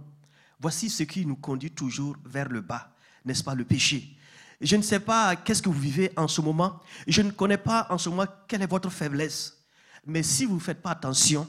voici 0.60 0.88
ce 0.88 1.02
qui 1.02 1.26
nous 1.26 1.36
conduit 1.36 1.70
toujours 1.70 2.16
vers 2.24 2.48
le 2.48 2.60
bas, 2.60 2.94
n'est-ce 3.24 3.42
pas, 3.42 3.54
le 3.54 3.64
péché. 3.64 4.16
Je 4.60 4.76
ne 4.76 4.82
sais 4.82 5.00
pas 5.00 5.36
qu'est-ce 5.36 5.60
que 5.60 5.68
vous 5.68 5.80
vivez 5.80 6.10
en 6.16 6.28
ce 6.28 6.40
moment, 6.40 6.80
je 7.06 7.22
ne 7.22 7.30
connais 7.30 7.58
pas 7.58 7.86
en 7.90 7.98
ce 7.98 8.08
moment 8.08 8.26
quelle 8.46 8.62
est 8.62 8.70
votre 8.70 8.90
faiblesse, 8.90 9.62
mais 10.06 10.22
si 10.22 10.44
vous 10.44 10.54
ne 10.54 10.60
faites 10.60 10.80
pas 10.80 10.92
attention, 10.92 11.48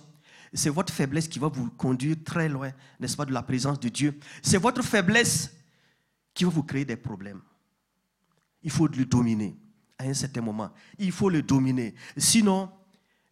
C'est 0.53 0.69
votre 0.69 0.93
faiblesse 0.93 1.27
qui 1.27 1.39
va 1.39 1.47
vous 1.47 1.69
conduire 1.71 2.15
très 2.23 2.49
loin, 2.49 2.71
n'est-ce 2.99 3.17
pas, 3.17 3.25
de 3.25 3.33
la 3.33 3.43
présence 3.43 3.79
de 3.79 3.89
Dieu. 3.89 4.17
C'est 4.41 4.57
votre 4.57 4.81
faiblesse 4.81 5.53
qui 6.33 6.43
va 6.43 6.49
vous 6.49 6.63
créer 6.63 6.85
des 6.85 6.95
problèmes. 6.95 7.41
Il 8.63 8.71
faut 8.71 8.87
le 8.87 9.05
dominer 9.05 9.57
à 9.97 10.05
un 10.05 10.13
certain 10.13 10.41
moment. 10.41 10.71
Il 10.97 11.11
faut 11.11 11.29
le 11.29 11.41
dominer. 11.41 11.95
Sinon, 12.17 12.71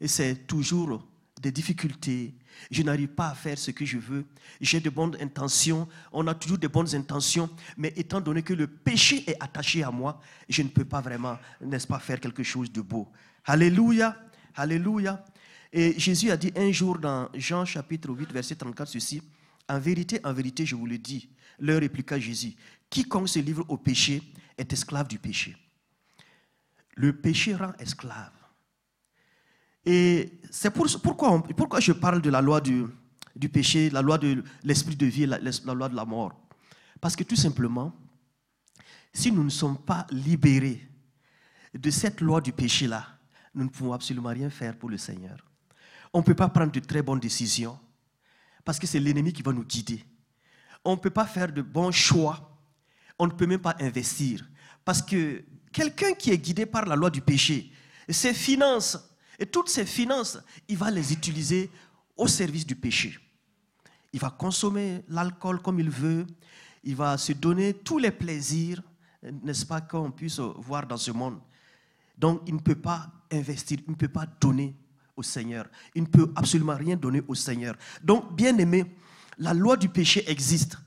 c'est 0.02 0.48
toujours 0.48 1.06
des 1.42 1.52
difficultés. 1.52 2.34
Je 2.72 2.84
n'arrive 2.84 3.10
pas 3.10 3.30
à 3.30 3.36
faire 3.36 3.58
ce 3.58 3.72
que 3.72 3.86
je 3.86 3.98
veux. 3.98 4.26
J'ai 4.62 4.80
de 4.80 4.90
bonnes 4.90 5.16
intentions. 5.22 5.88
On 6.12 6.26
a 6.28 6.34
toujours 6.34 6.58
de 6.58 6.68
bonnes 6.68 6.94
intentions. 6.96 7.50
Mais 7.78 7.94
étant 7.96 8.22
donné 8.22 8.42
que 8.42 8.54
le 8.54 8.68
péché 8.68 9.24
est 9.30 9.42
attaché 9.42 9.84
à 9.84 9.92
moi, 9.92 10.20
je 10.50 10.62
ne 10.62 10.70
peux 10.70 10.86
pas 10.86 11.02
vraiment, 11.02 11.38
n'est-ce 11.62 11.88
pas, 11.88 12.00
faire 12.00 12.20
quelque 12.20 12.44
chose 12.44 12.72
de 12.72 12.82
beau. 12.82 13.12
Alléluia. 13.46 14.18
Alléluia. 14.56 15.24
Et 15.72 16.00
Jésus 16.00 16.32
a 16.32 16.38
dit 16.38 16.52
un 16.56 16.72
jour 16.72 16.98
dans 16.98 17.30
Jean 17.34 17.66
chapitre 17.66 18.10
8, 18.10 18.32
verset 18.32 18.56
34, 18.56 18.90
ceci. 18.90 19.22
En 19.68 19.80
vérité, 19.80 20.20
en 20.24 20.32
vérité, 20.32 20.66
je 20.66 20.76
vous 20.76 20.86
le 20.86 20.98
dis. 20.98 21.30
Leur 21.60 21.80
répliqua 21.80 22.18
Jésus. 22.20 22.56
Quiconque 22.90 23.30
se 23.30 23.40
livre 23.40 23.66
au 23.68 23.78
péché 23.78 24.22
est 24.58 24.72
esclave 24.72 25.08
du 25.08 25.20
péché. 25.20 25.56
Le 26.96 27.14
péché 27.14 27.56
rend 27.56 27.74
esclave. 27.78 28.32
Et 29.86 30.40
c'est 30.50 30.72
pour, 30.72 30.88
pourquoi, 31.04 31.44
pourquoi 31.56 31.80
je 31.80 31.92
parle 31.92 32.22
de 32.22 32.30
la 32.30 32.42
loi 32.42 32.62
du, 32.62 32.88
péché, 33.52 33.90
la 33.90 34.02
loi 34.02 34.18
de 34.18 34.44
l'esprit 34.64 34.96
de 34.96 35.06
vie 35.06 35.26
la, 35.26 35.40
la 35.40 35.74
loi 35.74 35.90
de 35.90 35.96
la 35.96 36.06
mort? 36.06 36.34
Parce 37.00 37.16
que 37.16 37.24
tout 37.24 37.36
simplement, 37.36 37.94
si 39.14 39.32
nous 39.32 39.44
ne 39.44 39.50
sommes 39.50 39.78
pas 39.78 40.08
libérés 40.12 40.82
de 41.74 41.90
cette 41.90 42.22
loi 42.22 42.42
du 42.42 42.52
péché-là, 42.52 43.06
nous 43.54 43.64
ne 43.64 43.70
pouvons 43.70 43.94
absolument 43.94 44.30
rien 44.30 44.50
faire 44.50 44.78
pour 44.78 44.90
le 44.90 44.98
Seigneur. 44.98 45.38
On 46.14 46.20
ne 46.20 46.24
peut 46.24 46.36
pas 46.36 46.50
prendre 46.50 46.72
de 46.72 46.80
très 46.80 47.02
bonnes 47.02 47.20
décisions 47.20 47.78
parce 48.64 48.80
que 48.80 48.88
c'est 48.88 49.00
l'ennemi 49.00 49.32
qui 49.32 49.44
va 49.44 49.54
nous 49.54 49.64
guider. 49.64 50.04
On 50.84 50.92
ne 50.92 51.00
peut 51.00 51.10
pas 51.10 51.26
faire 51.26 51.52
de 51.52 51.62
bons 51.62 51.92
choix. 51.92 52.58
On 53.20 53.28
ne 53.28 53.32
peut 53.32 53.46
même 53.46 53.60
pas 53.60 53.76
investir. 53.80 54.46
Parce 54.84 55.02
que 55.02 55.44
quelqu'un 55.72 56.14
qui 56.14 56.32
est 56.32 56.38
guidé 56.38 56.66
par 56.66 56.86
la 56.86 56.96
loi 56.96 57.10
du 57.10 57.22
péché, 57.22 57.72
ses 58.10 58.34
finances, 58.34 58.98
et 59.40 59.46
toutes 59.46 59.70
ses 59.70 59.86
finances, 59.86 60.40
il 60.68 60.78
va 60.78 60.92
les 60.92 61.14
utiliser 61.14 61.70
au 62.16 62.28
service 62.28 62.66
du 62.66 62.76
péché. 62.76 63.18
Il 64.14 64.20
va 64.20 64.30
consommer 64.30 65.04
l'alcool 65.10 65.62
comme 65.62 65.80
il 65.80 65.90
veut, 65.90 66.26
il 66.84 66.96
va 66.96 67.18
se 67.18 67.34
donner 67.34 67.74
tous 67.74 67.98
les 67.98 68.12
plaisirs, 68.12 68.82
n'est-ce 69.44 69.66
pas, 69.66 69.82
qu'on 69.82 70.12
puisse 70.12 70.40
voir 70.40 70.86
dans 70.88 70.98
ce 70.98 71.12
monde. 71.12 71.40
Donc, 72.18 72.42
il 72.48 72.56
ne 72.56 72.60
peut 72.60 72.76
pas 72.76 73.12
investir, 73.32 73.80
il 73.86 73.92
ne 73.92 73.96
peut 73.96 74.08
pas 74.08 74.26
donner 74.40 74.76
au 75.16 75.24
Seigneur. 75.24 75.66
Il 75.94 76.04
ne 76.04 76.08
peut 76.08 76.32
absolument 76.36 76.76
rien 76.76 76.96
donner 76.96 77.22
au 77.28 77.36
Seigneur. 77.36 77.76
Donc, 78.04 78.36
bien 78.36 78.58
aimé, 78.58 78.86
la 79.38 79.54
loi 79.54 79.78
du 79.78 79.90
péché 79.90 80.24
existe. 80.30 80.78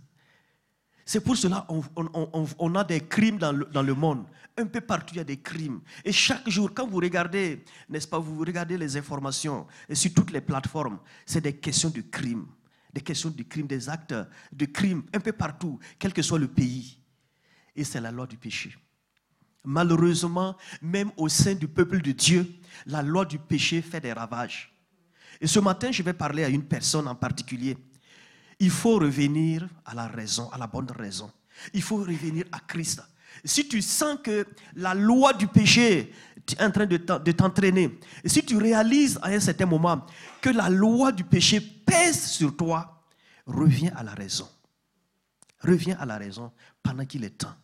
C'est 1.04 1.20
pour 1.20 1.36
cela 1.36 1.66
qu'on 1.66 2.74
a 2.74 2.84
des 2.84 3.00
crimes 3.00 3.38
dans 3.38 3.52
le, 3.52 3.94
monde. 3.94 4.26
Un 4.58 4.66
peu 4.66 4.80
partout, 4.80 5.14
il 5.14 5.18
y 5.18 5.20
a 5.20 5.24
des 5.24 5.40
crimes. 5.40 5.80
Et 6.04 6.12
chaque 6.12 6.48
jour, 6.48 6.70
quand 6.74 6.86
vous 6.86 6.98
regardez, 6.98 7.64
n'est-ce 7.88 8.08
pas, 8.08 8.18
vous 8.18 8.38
regardez 8.40 8.76
les 8.76 8.96
informations 8.96 9.66
et 9.88 9.94
sur 9.94 10.12
toutes 10.12 10.30
les 10.30 10.40
plateformes, 10.40 10.98
c'est 11.24 11.40
des 11.40 11.56
questions 11.56 11.90
de 11.90 12.00
crimes. 12.00 12.46
Des 12.92 13.00
questions 13.00 13.30
de 13.30 13.42
crimes, 13.42 13.66
des 13.66 13.88
actes 13.88 14.14
de 14.52 14.64
crimes, 14.66 15.04
un 15.14 15.20
peu 15.20 15.32
partout, 15.32 15.78
quel 15.98 16.12
que 16.12 16.22
soit 16.22 16.38
le 16.38 16.48
pays. 16.48 16.98
Et 17.76 17.84
c'est 17.84 18.00
la 18.00 18.10
loi 18.10 18.26
du 18.26 18.36
péché. 18.36 18.74
Malheureusement, 19.64 20.56
même 20.82 21.10
au 21.16 21.28
sein 21.28 21.54
du 21.54 21.68
peuple 21.68 22.00
de 22.00 22.12
Dieu, 22.12 22.46
la 22.86 23.02
loi 23.02 23.24
du 23.24 23.38
péché 23.38 23.82
fait 23.82 24.00
des 24.00 24.12
ravages. 24.12 24.74
Et 25.40 25.46
ce 25.46 25.60
matin, 25.60 25.92
je 25.92 26.02
vais 26.02 26.14
parler 26.14 26.42
à 26.44 26.48
une 26.48 26.64
personne 26.64 27.06
en 27.06 27.14
particulier 27.14 27.76
il 28.58 28.70
faut 28.70 28.98
revenir 28.98 29.68
à 29.84 29.94
la 29.94 30.08
raison, 30.08 30.50
à 30.50 30.58
la 30.58 30.66
bonne 30.66 30.90
raison. 30.90 31.30
Il 31.72 31.82
faut 31.82 31.96
revenir 31.96 32.44
à 32.52 32.60
Christ. 32.60 33.02
Si 33.44 33.68
tu 33.68 33.82
sens 33.82 34.18
que 34.22 34.46
la 34.74 34.94
loi 34.94 35.32
du 35.32 35.46
péché 35.46 36.12
est 36.46 36.62
en 36.62 36.70
train 36.70 36.86
de 36.86 37.32
t'entraîner, 37.32 37.98
si 38.24 38.44
tu 38.44 38.56
réalises 38.56 39.18
à 39.22 39.28
un 39.28 39.40
certain 39.40 39.66
moment 39.66 40.04
que 40.40 40.50
la 40.50 40.68
loi 40.68 41.12
du 41.12 41.24
péché 41.24 41.60
pèse 41.60 42.26
sur 42.26 42.56
toi, 42.56 43.04
reviens 43.46 43.92
à 43.96 44.02
la 44.02 44.12
raison. 44.12 44.48
Reviens 45.60 45.96
à 45.98 46.06
la 46.06 46.18
raison 46.18 46.52
pendant 46.82 47.04
qu'il 47.04 47.24
est 47.24 47.38
temps. 47.38 47.54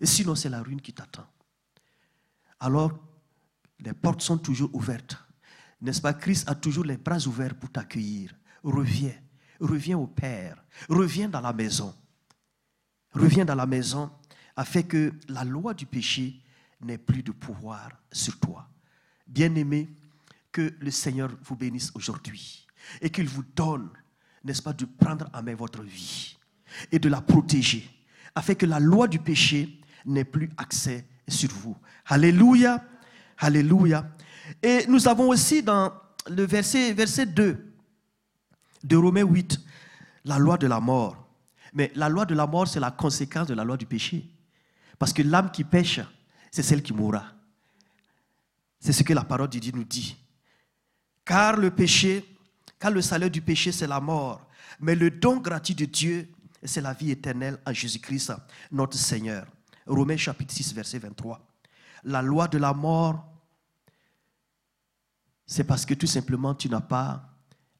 Et 0.00 0.06
sinon, 0.06 0.34
c'est 0.34 0.48
la 0.48 0.62
ruine 0.62 0.80
qui 0.80 0.92
t'attend. 0.92 1.26
Alors, 2.60 2.92
les 3.80 3.92
portes 3.92 4.22
sont 4.22 4.38
toujours 4.38 4.70
ouvertes. 4.74 5.16
N'est-ce 5.80 6.00
pas? 6.00 6.14
Christ 6.14 6.48
a 6.48 6.54
toujours 6.54 6.84
les 6.84 6.96
bras 6.96 7.18
ouverts 7.26 7.56
pour 7.56 7.70
t'accueillir. 7.70 8.32
Reviens 8.62 9.14
reviens 9.62 9.98
au 9.98 10.06
Père, 10.06 10.62
reviens 10.88 11.28
dans 11.28 11.40
la 11.40 11.52
maison. 11.52 11.94
Reviens 13.12 13.44
dans 13.44 13.54
la 13.54 13.66
maison 13.66 14.10
afin 14.56 14.82
que 14.82 15.12
la 15.28 15.44
loi 15.44 15.74
du 15.74 15.86
péché 15.86 16.40
n'ait 16.80 16.98
plus 16.98 17.22
de 17.22 17.32
pouvoir 17.32 17.90
sur 18.10 18.38
toi. 18.38 18.68
Bien-aimé, 19.26 19.88
que 20.52 20.74
le 20.78 20.90
Seigneur 20.90 21.30
vous 21.42 21.56
bénisse 21.56 21.90
aujourd'hui 21.94 22.66
et 23.00 23.10
qu'il 23.10 23.28
vous 23.28 23.44
donne, 23.56 23.88
n'est-ce 24.44 24.62
pas, 24.62 24.72
de 24.72 24.84
prendre 24.84 25.28
en 25.32 25.42
main 25.42 25.54
votre 25.54 25.82
vie 25.82 26.36
et 26.90 26.98
de 26.98 27.08
la 27.08 27.20
protéger 27.20 27.88
afin 28.34 28.54
que 28.54 28.66
la 28.66 28.78
loi 28.78 29.08
du 29.08 29.18
péché 29.18 29.80
n'ait 30.04 30.24
plus 30.24 30.50
accès 30.56 31.06
sur 31.28 31.50
vous. 31.50 31.76
Alléluia, 32.06 32.84
alléluia. 33.38 34.06
Et 34.62 34.86
nous 34.88 35.08
avons 35.08 35.28
aussi 35.28 35.62
dans 35.62 35.92
le 36.28 36.44
verset, 36.44 36.92
verset 36.92 37.26
2, 37.26 37.72
de 38.84 38.96
Romains 38.96 39.22
8, 39.22 39.60
la 40.24 40.38
loi 40.38 40.58
de 40.58 40.66
la 40.66 40.80
mort. 40.80 41.28
Mais 41.72 41.90
la 41.94 42.08
loi 42.08 42.26
de 42.26 42.34
la 42.34 42.46
mort, 42.46 42.68
c'est 42.68 42.80
la 42.80 42.90
conséquence 42.90 43.46
de 43.46 43.54
la 43.54 43.64
loi 43.64 43.76
du 43.76 43.86
péché. 43.86 44.28
Parce 45.02 45.12
que 45.12 45.22
l'âme 45.22 45.50
qui 45.50 45.64
pêche, 45.64 45.98
c'est 46.52 46.62
celle 46.62 46.80
qui 46.80 46.92
mourra. 46.92 47.24
C'est 48.78 48.92
ce 48.92 49.02
que 49.02 49.12
la 49.12 49.24
parole 49.24 49.48
de 49.48 49.58
Dieu 49.58 49.72
nous 49.74 49.82
dit. 49.82 50.16
Car 51.24 51.56
le 51.56 51.72
péché, 51.72 52.24
car 52.78 52.92
le 52.92 53.02
salaire 53.02 53.28
du 53.28 53.42
péché, 53.42 53.72
c'est 53.72 53.88
la 53.88 53.98
mort. 53.98 54.46
Mais 54.78 54.94
le 54.94 55.10
don 55.10 55.38
gratuit 55.38 55.74
de 55.74 55.86
Dieu, 55.86 56.28
c'est 56.62 56.80
la 56.80 56.92
vie 56.92 57.10
éternelle 57.10 57.58
en 57.66 57.72
Jésus-Christ, 57.72 58.32
notre 58.70 58.96
Seigneur. 58.96 59.48
Romains 59.88 60.16
chapitre 60.16 60.54
6, 60.54 60.72
verset 60.72 61.00
23. 61.00 61.44
La 62.04 62.22
loi 62.22 62.46
de 62.46 62.58
la 62.58 62.72
mort, 62.72 63.26
c'est 65.44 65.64
parce 65.64 65.84
que 65.84 65.94
tout 65.94 66.06
simplement 66.06 66.54
tu 66.54 66.68
n'as 66.68 66.80
pas 66.80 67.28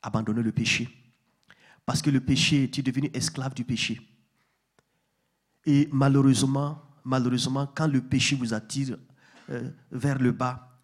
abandonner 0.02 0.43
le 0.43 0.50
péché. 0.50 0.88
Parce 1.87 2.02
que 2.02 2.11
le 2.11 2.21
péché, 2.21 2.69
tu 2.69 2.81
es 2.81 2.83
devenu 2.83 3.12
esclave 3.14 3.55
du 3.55 3.62
péché. 3.62 4.00
Et 5.64 5.88
malheureusement, 5.93 6.83
malheureusement, 7.04 7.66
quand 7.66 7.87
le 7.87 8.00
péché 8.00 8.37
vous 8.37 8.54
attire 8.54 8.99
euh, 9.50 9.71
vers 9.90 10.18
le 10.18 10.32
bas, 10.32 10.80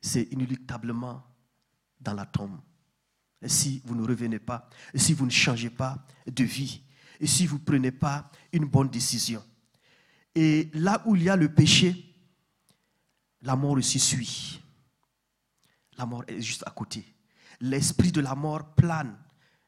c'est 0.00 0.24
inéluctablement 0.32 1.22
dans 2.00 2.14
la 2.14 2.26
tombe. 2.26 2.58
Si 3.44 3.82
vous 3.84 3.94
ne 3.94 4.06
revenez 4.06 4.38
pas, 4.38 4.68
si 4.94 5.14
vous 5.14 5.24
ne 5.24 5.30
changez 5.30 5.70
pas 5.70 6.04
de 6.26 6.44
vie, 6.44 6.82
si 7.24 7.46
vous 7.46 7.58
ne 7.58 7.64
prenez 7.64 7.92
pas 7.92 8.30
une 8.52 8.66
bonne 8.66 8.88
décision. 8.88 9.42
Et 10.34 10.70
là 10.74 11.02
où 11.06 11.16
il 11.16 11.24
y 11.24 11.28
a 11.28 11.36
le 11.36 11.52
péché, 11.52 12.14
la 13.42 13.56
mort 13.56 13.72
aussi 13.72 13.98
suit. 13.98 14.60
La 15.98 16.06
mort 16.06 16.24
est 16.28 16.40
juste 16.40 16.62
à 16.66 16.70
côté 16.70 17.04
l'esprit 17.62 18.12
de 18.12 18.20
la 18.20 18.34
mort 18.34 18.74
plane, 18.74 19.16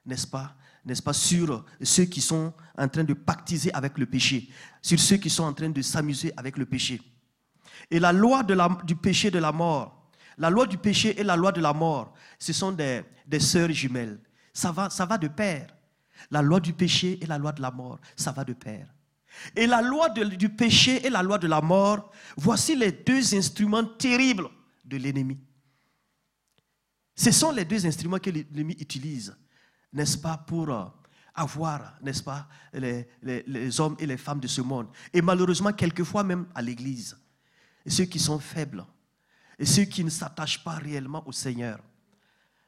n'est-ce 0.04 0.26
pas? 0.26 0.54
N'est-ce 0.84 1.02
pas 1.02 1.12
sur 1.14 1.64
ceux 1.82 2.04
qui 2.04 2.20
sont 2.20 2.52
en 2.76 2.88
train 2.88 3.04
de 3.04 3.14
pactiser 3.14 3.72
avec 3.72 3.96
le 3.96 4.06
péché, 4.06 4.50
sur 4.82 4.98
ceux 5.00 5.16
qui 5.16 5.30
sont 5.30 5.44
en 5.44 5.52
train 5.54 5.70
de 5.70 5.80
s'amuser 5.80 6.32
avec 6.36 6.58
le 6.58 6.66
péché. 6.66 7.00
Et 7.90 7.98
la 7.98 8.12
loi 8.12 8.42
du 8.84 8.96
péché 8.96 9.30
de 9.30 9.38
la 9.38 9.52
mort, 9.52 10.10
la 10.36 10.50
loi 10.50 10.66
du 10.66 10.76
péché 10.78 11.18
et 11.18 11.24
la 11.24 11.36
loi 11.36 11.52
de 11.52 11.60
la 11.60 11.72
mort, 11.72 12.12
ce 12.38 12.52
sont 12.52 12.72
des, 12.72 13.04
sœurs 13.40 13.70
jumelles. 13.70 14.20
Ça 14.52 14.72
va 14.72 15.18
de 15.18 15.28
pair. 15.28 15.68
La 16.30 16.42
loi 16.42 16.60
du 16.60 16.72
péché 16.72 17.18
et 17.22 17.26
la 17.26 17.38
loi 17.38 17.52
de 17.52 17.62
la 17.62 17.70
mort, 17.70 17.98
ça 18.16 18.32
va 18.32 18.44
de 18.44 18.52
pair. 18.52 18.86
Et 19.56 19.66
la 19.66 19.82
loi 19.82 20.08
du 20.10 20.48
péché 20.48 21.04
et 21.04 21.10
la 21.10 21.22
loi 21.22 21.38
de 21.38 21.46
la 21.46 21.60
mort, 21.60 22.10
voici 22.36 22.76
les 22.76 22.92
deux 22.92 23.34
instruments 23.34 23.84
terribles 23.84 24.48
de 24.84 24.96
l'ennemi. 24.96 25.38
Ce 27.16 27.30
sont 27.30 27.52
les 27.52 27.64
deux 27.64 27.86
instruments 27.86 28.18
que 28.18 28.30
l'ennemi 28.30 28.76
utilise, 28.78 29.36
n'est-ce 29.94 30.18
pas, 30.18 30.36
pour 30.36 30.68
euh, 30.68 30.84
avoir, 31.34 31.94
n'est-ce 32.02 32.22
pas, 32.22 32.48
les, 32.72 33.80
hommes 33.80 33.96
et 33.98 34.06
les 34.06 34.16
femmes 34.16 34.40
de 34.40 34.46
ce 34.48 34.60
monde. 34.60 34.88
Et 35.12 35.22
malheureusement, 35.22 35.72
quelquefois 35.72 36.24
même 36.24 36.46
à 36.54 36.60
l'Église. 36.60 37.16
Ceux 37.86 38.04
qui 38.04 38.18
sont 38.18 38.38
faibles, 38.38 38.84
et 39.58 39.66
ceux 39.66 39.84
qui 39.84 40.02
ne 40.02 40.10
s'attachent 40.10 40.62
pas 40.64 40.74
réellement 40.74 41.22
au 41.26 41.32
Seigneur, 41.32 41.78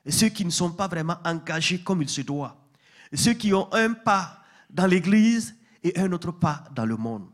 et 0.05 0.13
ceux 0.13 0.29
qui 0.29 0.45
ne 0.45 0.51
sont 0.51 0.71
pas 0.71 0.89
vraiment 0.89 1.17
engagés 1.25 1.83
comme 1.83 2.03
il 2.03 2.09
se 2.09 2.21
doit, 2.21 2.65
et 3.11 3.17
ceux 3.17 3.33
qui 3.33 3.53
ont 3.53 3.73
un 3.73 3.93
pas 3.93 4.43
dans 4.71 4.87
l'Église 4.87 5.57
et 5.83 5.99
un 5.99 6.13
autre 6.13 6.33
pas 6.33 6.65
dans 6.75 6.87
le 6.87 6.97
monde. 6.97 7.29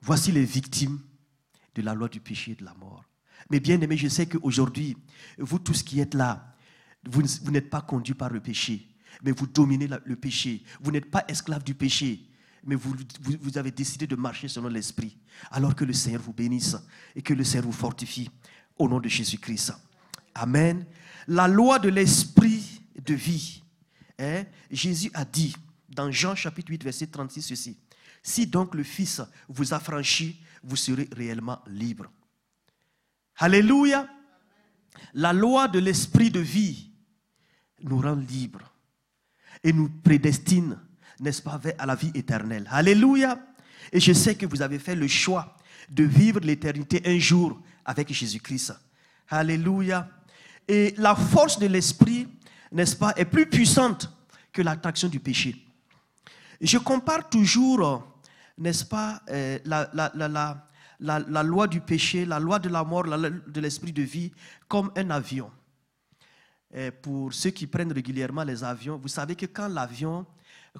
Voici 0.00 0.32
les 0.32 0.44
victimes 0.44 1.00
de 1.74 1.82
la 1.82 1.94
loi 1.94 2.08
du 2.08 2.20
péché 2.20 2.52
et 2.52 2.54
de 2.54 2.64
la 2.64 2.74
mort. 2.74 3.04
Mais 3.50 3.60
bien 3.60 3.80
aimé, 3.80 3.96
je 3.96 4.08
sais 4.08 4.26
qu'aujourd'hui, 4.26 4.96
vous 5.38 5.58
tous 5.58 5.82
qui 5.82 6.00
êtes 6.00 6.14
là, 6.14 6.51
Vous, 7.04 7.22
n'êtes 7.50 7.70
pas 7.70 7.80
conduit 7.80 8.14
par 8.14 8.30
le 8.30 8.40
péché, 8.40 8.88
mais 9.22 9.32
vous 9.32 9.46
dominez 9.46 9.88
le 10.04 10.16
péché. 10.16 10.62
Vous 10.80 10.90
n'êtes 10.90 11.10
pas 11.10 11.24
esclave 11.28 11.64
du 11.64 11.74
péché, 11.74 12.28
mais 12.64 12.74
vous, 12.74 12.94
vous, 13.40 13.58
avez 13.58 13.70
décidé 13.70 14.06
de 14.06 14.14
marcher 14.14 14.48
selon 14.48 14.68
l'Esprit. 14.68 15.16
Alors 15.50 15.74
que 15.74 15.84
le 15.84 15.92
Seigneur 15.92 16.22
vous 16.22 16.32
bénisse 16.32 16.76
et 17.16 17.22
que 17.22 17.34
le 17.34 17.44
Seigneur 17.44 17.66
vous 17.66 17.72
fortifie 17.72 18.30
au 18.78 18.88
nom 18.88 19.00
de 19.00 19.08
Jésus-Christ. 19.08 19.72
Amen. 20.34 20.86
La 21.26 21.48
loi 21.48 21.78
de 21.78 21.88
l'Esprit 21.88 22.82
de 23.04 23.14
vie. 23.14 23.62
Hein, 24.18 24.44
Jésus 24.70 25.10
a 25.14 25.24
dit 25.24 25.54
dans 25.88 26.10
Jean 26.10 26.34
chapitre 26.34 26.70
8, 26.70 26.84
verset 26.84 27.06
36 27.08 27.42
ceci. 27.42 27.78
Si 28.22 28.46
donc 28.46 28.74
le 28.74 28.84
Fils 28.84 29.20
vous 29.48 29.74
affranchit, 29.74 30.40
vous 30.62 30.76
serez 30.76 31.08
réellement 31.12 31.60
libre. 31.66 32.06
Alléluia. 33.36 34.08
La 35.14 35.32
loi 35.32 35.68
de 35.68 35.78
l'esprit 35.78 36.30
de 36.30 36.40
vie 36.40 36.91
nous 37.84 38.00
rend 38.00 38.14
libres 38.14 38.72
et 39.62 39.72
nous 39.72 39.88
prédestine, 39.88 40.78
n'est-ce 41.20 41.42
pas, 41.42 41.60
à 41.78 41.86
la 41.86 41.94
vie 41.94 42.10
éternelle. 42.14 42.68
Alléluia. 42.70 43.38
Et 43.92 44.00
je 44.00 44.12
sais 44.12 44.34
que 44.34 44.46
vous 44.46 44.62
avez 44.62 44.78
fait 44.78 44.94
le 44.94 45.06
choix 45.08 45.56
de 45.88 46.04
vivre 46.04 46.40
l'éternité 46.40 47.02
un 47.04 47.18
jour 47.18 47.60
avec 47.84 48.12
Jésus-Christ. 48.12 48.72
Alléluia. 49.28 50.08
Et 50.66 50.94
la 50.96 51.14
force 51.14 51.58
de 51.58 51.66
l'esprit, 51.66 52.28
n'est-ce 52.70 52.96
pas, 52.96 53.12
est 53.16 53.24
plus 53.24 53.46
puissante 53.46 54.10
que 54.52 54.62
l'attraction 54.62 55.08
du 55.08 55.20
péché. 55.20 55.56
Je 56.60 56.78
compare 56.78 57.28
toujours, 57.28 58.06
n'est-ce 58.56 58.84
pas, 58.84 59.20
euh, 59.30 59.58
la, 59.64 61.42
loi 61.42 61.66
du 61.66 61.80
péché, 61.80 62.24
la 62.24 62.38
loi 62.38 62.58
de 62.58 62.68
la 62.68 62.84
mort, 62.84 63.04
de 63.04 63.60
l'esprit 63.60 63.92
de 63.92 64.02
vie, 64.02 64.32
comme 64.68 64.90
un 64.96 65.10
avion. 65.10 65.50
Et 66.72 66.90
pour 66.90 67.32
ceux 67.34 67.50
qui 67.50 67.66
prennent 67.66 67.92
régulièrement 67.92 68.44
les 68.44 68.64
avions, 68.64 68.96
vous 68.96 69.08
savez 69.08 69.36
que 69.36 69.46
quand 69.46 69.68
l'avion 69.68 70.26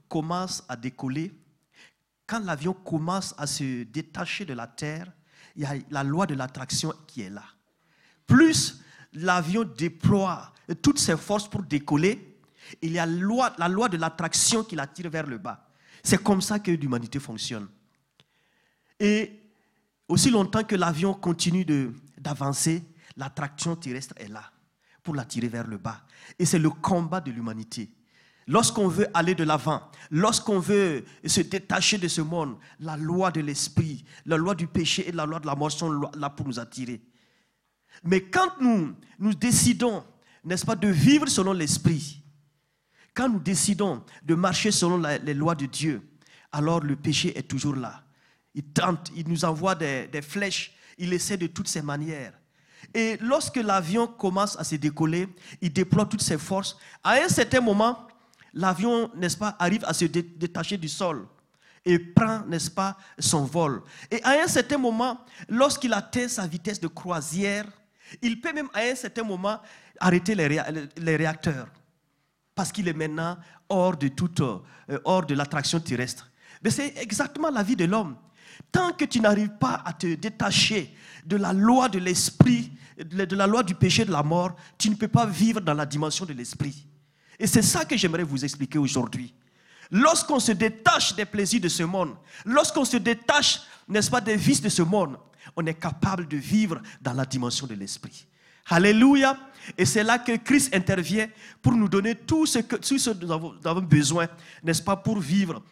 commence 0.08 0.64
à 0.68 0.76
décoller, 0.76 1.32
quand 2.26 2.40
l'avion 2.40 2.72
commence 2.72 3.34
à 3.36 3.46
se 3.46 3.82
détacher 3.84 4.46
de 4.46 4.54
la 4.54 4.66
terre, 4.66 5.12
il 5.54 5.62
y 5.62 5.66
a 5.66 5.74
la 5.90 6.02
loi 6.02 6.26
de 6.26 6.34
l'attraction 6.34 6.94
qui 7.06 7.20
est 7.22 7.30
là. 7.30 7.44
Plus 8.26 8.80
l'avion 9.12 9.64
déploie 9.64 10.52
toutes 10.80 10.98
ses 10.98 11.16
forces 11.18 11.48
pour 11.48 11.62
décoller, 11.62 12.38
il 12.80 12.92
y 12.92 12.98
a 12.98 13.04
la 13.04 13.68
loi 13.68 13.88
de 13.90 13.98
l'attraction 13.98 14.64
qui 14.64 14.76
l'attire 14.76 15.10
vers 15.10 15.26
le 15.26 15.36
bas. 15.36 15.68
C'est 16.02 16.22
comme 16.22 16.40
ça 16.40 16.58
que 16.58 16.70
l'humanité 16.70 17.18
fonctionne. 17.20 17.68
Et 18.98 19.40
aussi 20.08 20.30
longtemps 20.30 20.64
que 20.64 20.76
l'avion 20.76 21.12
continue 21.12 21.66
d'avancer, 22.16 22.82
l'attraction 23.16 23.76
terrestre 23.76 24.14
est 24.16 24.28
là 24.28 24.51
pour 25.02 25.14
l'attirer 25.14 25.48
vers 25.48 25.66
le 25.66 25.78
bas. 25.78 26.02
Et 26.38 26.44
c'est 26.44 26.58
le 26.58 26.70
combat 26.70 27.20
de 27.20 27.30
l'humanité. 27.30 27.90
Lorsqu'on 28.46 28.88
veut 28.88 29.06
aller 29.14 29.34
de 29.34 29.44
l'avant, 29.44 29.82
lorsqu'on 30.10 30.58
veut 30.58 31.04
se 31.24 31.40
détacher 31.40 31.98
de 31.98 32.08
ce 32.08 32.20
monde, 32.20 32.56
la 32.80 32.96
loi 32.96 33.30
de 33.30 33.40
l'esprit, 33.40 34.04
la 34.26 34.36
loi 34.36 34.54
du 34.54 34.66
péché 34.66 35.08
et 35.08 35.12
la 35.12 35.26
loi 35.26 35.38
de 35.38 35.46
la 35.46 35.54
mort 35.54 35.70
sont 35.70 35.92
là 36.16 36.30
pour 36.30 36.46
nous 36.46 36.58
attirer. 36.58 37.00
Mais 38.04 38.22
quand 38.22 38.60
nous, 38.60 38.94
nous 39.18 39.34
décidons, 39.34 40.04
n'est-ce 40.44 40.66
pas, 40.66 40.74
de 40.74 40.88
vivre 40.88 41.28
selon 41.28 41.52
l'esprit, 41.52 42.22
quand 43.14 43.28
nous 43.28 43.38
décidons 43.38 44.02
de 44.22 44.34
marcher 44.34 44.70
selon 44.70 44.98
les 44.98 45.34
lois 45.34 45.54
de 45.54 45.66
Dieu, 45.66 46.02
alors 46.50 46.80
le 46.80 46.96
péché 46.96 47.36
est 47.36 47.48
toujours 47.48 47.76
là. 47.76 48.02
Il 48.54 48.64
tente, 48.64 49.10
il 49.14 49.28
nous 49.28 49.44
envoie 49.44 49.74
des, 49.74 50.08
flèches, 50.22 50.74
il 50.98 51.12
essaie 51.12 51.36
de 51.36 51.46
toutes 51.46 51.68
ses 51.68 51.82
manières. 51.82 52.34
Et 52.94 53.16
lorsque 53.20 53.56
l'avion 53.56 54.06
commence 54.06 54.58
à 54.58 54.64
se 54.64 54.76
décoller, 54.76 55.28
il 55.60 55.72
déploie 55.72 56.06
toutes 56.06 56.22
ses 56.22 56.38
forces. 56.38 56.76
À 57.02 57.12
un 57.14 57.28
certain 57.28 57.60
moment, 57.60 58.06
l'avion, 58.52 59.10
n'est-ce 59.14 59.36
pas, 59.36 59.56
arrive 59.58 59.84
à 59.84 59.94
se 59.94 60.04
détacher 60.04 60.76
du 60.76 60.88
sol 60.88 61.26
et 61.84 61.98
prend, 61.98 62.44
n'est-ce 62.46 62.70
pas, 62.70 62.96
son 63.18 63.44
vol. 63.44 63.82
Et 64.10 64.22
à 64.22 64.42
un 64.42 64.46
certain 64.46 64.78
moment, 64.78 65.18
lorsqu'il 65.48 65.92
atteint 65.92 66.28
sa 66.28 66.46
vitesse 66.46 66.80
de 66.80 66.86
croisière, 66.88 67.66
il 68.20 68.40
peut 68.40 68.52
même 68.52 68.68
à 68.74 68.80
un 68.80 68.94
certain 68.94 69.24
moment 69.24 69.58
arrêter 69.98 70.34
les 70.34 71.16
réacteurs 71.16 71.66
parce 72.54 72.72
qu'il 72.72 72.88
est 72.88 72.92
maintenant 72.92 73.36
hors 73.68 73.96
de 73.96 74.08
toute, 74.08 74.40
euh, 74.40 74.58
hors 75.04 75.24
de 75.24 75.34
l'attraction 75.34 75.80
terrestre. 75.80 76.30
Mais 76.62 76.70
c'est 76.70 76.94
exactement 76.98 77.50
la 77.50 77.62
vie 77.62 77.76
de 77.76 77.84
l'homme. 77.84 78.16
Tant 78.70 78.92
que 78.92 79.04
tu 79.04 79.20
n'arrives 79.20 79.56
pas 79.58 79.82
à 79.84 79.92
te 79.92 80.14
détacher 80.14 80.94
de 81.26 81.36
la 81.36 81.52
loi 81.52 81.88
de 81.88 81.98
l'esprit, 81.98 82.72
de 82.98 83.36
la 83.36 83.46
loi 83.46 83.62
du 83.62 83.74
péché 83.74 84.04
de 84.04 84.12
la 84.12 84.22
mort, 84.22 84.56
tu 84.78 84.90
ne 84.90 84.94
peux 84.94 85.08
pas 85.08 85.26
vivre 85.26 85.60
dans 85.60 85.74
la 85.74 85.86
dimension 85.86 86.24
de 86.24 86.32
l'esprit. 86.32 86.86
Et 87.38 87.46
c'est 87.46 87.62
ça 87.62 87.84
que 87.84 87.96
j'aimerais 87.96 88.22
vous 88.22 88.44
expliquer 88.44 88.78
aujourd'hui. 88.78 89.34
Lorsqu'on 89.90 90.40
se 90.40 90.52
détache 90.52 91.14
des 91.14 91.24
plaisirs 91.24 91.60
de 91.60 91.68
ce 91.68 91.82
monde, 91.82 92.14
lorsqu'on 92.44 92.84
se 92.84 92.96
détache, 92.96 93.60
n'est-ce 93.88 94.10
pas, 94.10 94.20
des 94.20 94.36
vices 94.36 94.62
de 94.62 94.68
ce 94.68 94.82
monde, 94.82 95.18
on 95.56 95.66
est 95.66 95.74
capable 95.74 96.26
de 96.28 96.36
vivre 96.36 96.80
dans 97.00 97.12
la 97.12 97.26
dimension 97.26 97.66
de 97.66 97.74
l'esprit. 97.74 98.26
Alléluia. 98.70 99.36
Et 99.76 99.84
c'est 99.84 100.02
là 100.02 100.18
que 100.18 100.36
Christ 100.36 100.74
intervient 100.74 101.28
pour 101.60 101.72
nous 101.72 101.88
donner 101.88 102.14
tout 102.14 102.46
ce, 102.46 102.60
que, 102.60 102.76
tout 102.76 102.98
ce 102.98 103.10
que 103.10 103.24
nous 103.24 103.32
avons 103.32 103.82
besoin, 103.82 104.28
n'est-ce 104.62 104.82
pas, 104.82 104.96
pour 104.96 105.18
vivre 105.18 105.62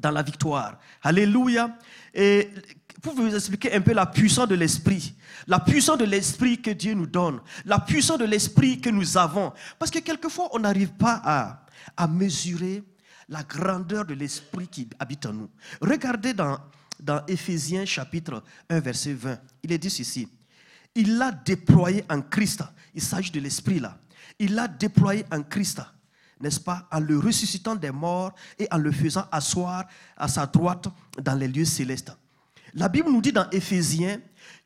dans 0.00 0.10
la 0.10 0.22
victoire. 0.22 0.78
Alléluia. 1.02 1.76
Et 2.16 2.50
pour 3.00 3.14
vous 3.14 3.32
expliquer 3.32 3.72
un 3.74 3.80
peu 3.80 3.92
la 3.92 4.06
puissance 4.06 4.48
de 4.48 4.56
l'esprit, 4.56 5.14
la 5.46 5.60
puissance 5.60 5.98
de 5.98 6.04
l'esprit 6.04 6.60
que 6.60 6.70
Dieu 6.70 6.94
nous 6.94 7.06
donne, 7.06 7.40
la 7.64 7.78
puissance 7.78 8.18
de 8.18 8.24
l'esprit 8.24 8.80
que 8.80 8.90
nous 8.90 9.16
avons. 9.16 9.52
Parce 9.78 9.92
que 9.92 10.00
quelquefois, 10.00 10.48
on 10.52 10.58
n'arrive 10.58 10.90
pas 10.94 11.20
à, 11.24 11.66
à 11.96 12.08
mesurer 12.08 12.82
la 13.28 13.42
grandeur 13.44 14.04
de 14.04 14.14
l'esprit 14.14 14.66
qui 14.66 14.88
habite 14.98 15.26
en 15.26 15.34
nous. 15.34 15.50
Regardez 15.80 16.32
dans, 16.32 16.58
dans 16.98 17.24
Éphésiens 17.26 17.84
chapitre 17.84 18.42
1, 18.70 18.80
verset 18.80 19.12
20. 19.12 19.38
Il 19.62 19.72
est 19.72 19.78
dit 19.78 19.90
ceci 19.90 20.28
il 20.96 21.18
l'a 21.18 21.30
déployé 21.30 22.04
en 22.10 22.22
Christ. 22.22 22.64
Il 22.94 23.02
s'agit 23.02 23.30
de 23.30 23.38
l'esprit 23.38 23.78
là. 23.78 23.98
Il 24.38 24.54
l'a 24.54 24.66
déployé 24.66 25.24
en 25.30 25.42
Christ, 25.42 25.80
n'est-ce 26.40 26.60
pas, 26.60 26.86
en 26.90 27.00
le 27.00 27.18
ressuscitant 27.18 27.74
des 27.74 27.90
morts 27.90 28.32
et 28.58 28.68
en 28.70 28.78
le 28.78 28.92
faisant 28.92 29.26
asseoir 29.32 29.84
à 30.16 30.28
sa 30.28 30.46
droite 30.46 30.88
dans 31.22 31.34
les 31.34 31.48
lieux 31.48 31.64
célestes. 31.64 32.12
La 32.74 32.88
Bible 32.88 33.10
nous 33.10 33.22
dit 33.22 33.32
dans 33.32 33.48
Éphésiens 33.50 34.20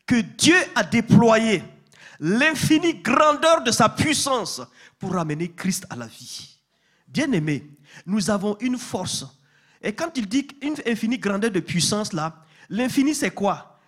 que 0.07 0.21
Dieu 0.21 0.57
a 0.75 0.83
déployé 0.83 1.63
l'infinie 2.19 2.95
grandeur 2.95 3.63
de 3.63 3.71
sa 3.71 3.89
puissance 3.89 4.61
pour 4.99 5.13
ramener 5.13 5.53
Christ 5.53 5.87
à 5.89 5.97
la 5.97 6.07
vie. 6.07 6.59
Bien 7.07 7.31
aimé, 7.33 7.71
nous 8.07 8.31
avons 8.31 8.57
une 8.61 8.79
force. 8.79 9.27
Et 9.81 9.93
quand 9.93 10.17
il 10.17 10.27
dit 10.29 10.49
une 10.61 10.75
infinie 10.87 11.19
grandeur 11.19 11.51
de 11.51 11.61
puissance 11.61 12.13
là, 12.13 12.45
l'infini 12.69 13.15
c'est 13.15 13.31
quoi? 13.31 13.79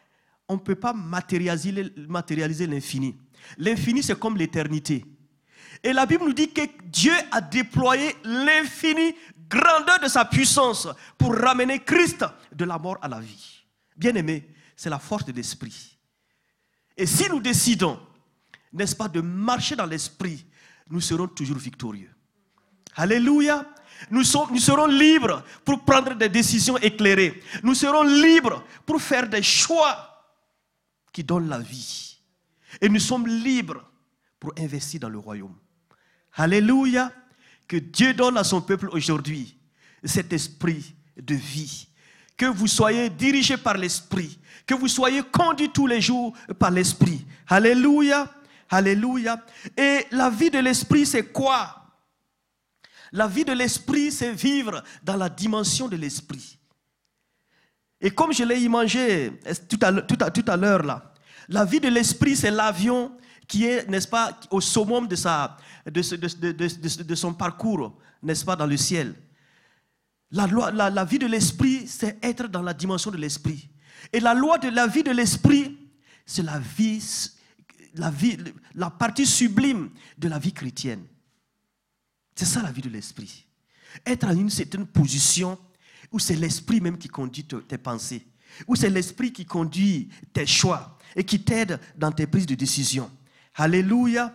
On 0.48 0.54
ne 0.54 0.60
peut 0.60 0.74
pas 0.74 0.92
matérialiser 0.92 2.66
l'infini. 2.66 3.16
L'infini, 3.58 4.02
c'est 4.02 4.18
comme 4.18 4.36
l'éternité. 4.36 5.04
Et 5.82 5.92
la 5.92 6.06
Bible 6.06 6.24
nous 6.24 6.32
dit 6.32 6.52
que 6.52 6.62
Dieu 6.84 7.12
a 7.30 7.40
déployé 7.40 8.16
l'infini 8.24 9.14
grandeur 9.48 9.98
de 10.00 10.08
sa 10.08 10.24
puissance 10.24 10.88
pour 11.18 11.34
ramener 11.34 11.80
Christ 11.80 12.24
de 12.52 12.64
la 12.64 12.78
mort 12.78 12.98
à 13.02 13.08
la 13.08 13.20
vie. 13.20 13.64
Bien 13.96 14.14
aimé, 14.14 14.48
c'est 14.76 14.90
la 14.90 14.98
force 14.98 15.24
de 15.24 15.32
l'esprit. 15.32 15.98
Et 16.96 17.06
si 17.06 17.28
nous 17.28 17.40
décidons, 17.40 17.98
n'est-ce 18.72 18.96
pas, 18.96 19.08
de 19.08 19.20
marcher 19.20 19.76
dans 19.76 19.86
l'esprit, 19.86 20.44
nous 20.88 21.00
serons 21.00 21.28
toujours 21.28 21.58
victorieux. 21.58 22.10
Alléluia. 22.96 23.66
Nous, 24.10 24.24
serons 24.24 24.86
libres 24.86 25.44
pour 25.64 25.84
prendre 25.84 26.14
des 26.14 26.28
décisions 26.28 26.76
éclairées. 26.78 27.40
Nous 27.62 27.74
serons 27.74 28.02
libres 28.02 28.64
pour 28.84 29.00
faire 29.00 29.28
des 29.28 29.42
choix 29.42 30.26
qui 31.12 31.22
donne 31.22 31.48
la 31.48 31.58
vie. 31.58 32.18
Et 32.80 32.88
nous 32.88 32.98
sommes 32.98 33.26
libres 33.26 33.88
pour 34.40 34.52
investir 34.58 35.00
dans 35.00 35.08
le 35.08 35.18
royaume. 35.18 35.54
Alléluia. 36.34 37.12
Que 37.68 37.76
Dieu 37.76 38.14
donne 38.14 38.36
à 38.36 38.44
son 38.44 38.60
peuple 38.60 38.88
aujourd'hui 38.92 39.56
cet 40.04 40.32
esprit 40.32 40.94
de 41.16 41.34
vie. 41.34 41.88
Que 42.36 42.46
vous 42.46 42.66
soyez 42.66 43.08
dirigés 43.08 43.56
par 43.56 43.76
l'esprit. 43.76 44.38
Que 44.66 44.74
vous 44.74 44.88
soyez 44.88 45.22
conduits 45.22 45.70
tous 45.70 45.86
les 45.86 46.00
jours 46.00 46.34
par 46.58 46.70
l'esprit. 46.70 47.24
Alléluia. 47.48 48.32
Alléluia. 48.68 49.44
Et 49.76 50.06
la 50.10 50.30
vie 50.30 50.50
de 50.50 50.58
l'esprit, 50.58 51.06
c'est 51.06 51.32
quoi? 51.32 51.82
La 53.12 53.28
vie 53.28 53.44
de 53.44 53.52
l'esprit, 53.52 54.10
c'est 54.10 54.32
vivre 54.32 54.82
dans 55.02 55.16
la 55.16 55.28
dimension 55.28 55.88
de 55.88 55.96
l'esprit. 55.96 56.58
Et 58.00 58.10
comme 58.10 58.32
je 58.32 58.42
l'ai 58.42 58.60
imagé 58.60 59.32
tout 59.68 59.78
à, 59.82 59.92
tout 60.02 60.44
à, 60.50 60.56
l'heure 60.56 60.82
là, 60.82 61.12
la 61.48 61.64
vie 61.64 61.78
de 61.78 61.88
l'esprit, 61.88 62.34
c'est 62.34 62.50
l'avion 62.50 63.12
qui 63.52 63.66
est, 63.66 63.86
n'est-ce 63.86 64.08
pas, 64.08 64.40
au 64.50 64.62
summum 64.62 65.06
de, 65.06 65.14
son 67.14 67.34
parcours, 67.34 67.98
n'est-ce 68.22 68.46
pas, 68.46 68.56
dans 68.56 68.64
le 68.64 68.78
ciel. 68.78 69.14
La, 70.30 70.46
loi, 70.46 70.70
la, 70.70 70.88
la 70.88 71.04
vie 71.04 71.18
de 71.18 71.26
l'esprit, 71.26 71.86
c'est 71.86 72.16
être 72.24 72.48
dans 72.48 72.62
la 72.62 72.72
dimension 72.72 73.10
de 73.10 73.18
l'esprit. 73.18 73.68
Et 74.10 74.20
la 74.20 74.32
loi 74.32 74.56
de 74.56 74.70
la 74.70 74.86
vie 74.86 75.02
de 75.02 75.10
l'esprit, 75.10 75.76
c'est 76.24 76.42
la 76.42 76.58
vie 76.58 77.02
la, 77.96 78.08
vie, 78.08 78.38
la 78.74 78.88
partie 78.88 79.26
sublime 79.26 79.90
de 80.16 80.28
la 80.28 80.38
vie 80.38 80.54
chrétienne. 80.54 81.04
C'est 82.34 82.46
ça 82.46 82.62
la 82.62 82.72
vie 82.72 82.80
de 82.80 82.88
l'esprit. 82.88 83.44
Être 84.06 84.28
en 84.28 84.34
une 84.34 84.48
certaine 84.48 84.86
position 84.86 85.58
où 86.10 86.18
c'est 86.18 86.36
l'esprit 86.36 86.80
même 86.80 86.96
qui 86.96 87.08
conduit 87.08 87.44
tes 87.44 87.76
pensées, 87.76 88.26
où 88.66 88.76
c'est 88.76 88.88
l'esprit 88.88 89.30
qui 89.30 89.44
conduit 89.44 90.08
tes 90.32 90.46
choix 90.46 90.96
et 91.14 91.22
qui 91.22 91.44
t'aide 91.44 91.78
dans 91.98 92.12
tes 92.12 92.26
prises 92.26 92.46
de 92.46 92.54
décision. 92.54 93.10
Alléluia. 93.54 94.34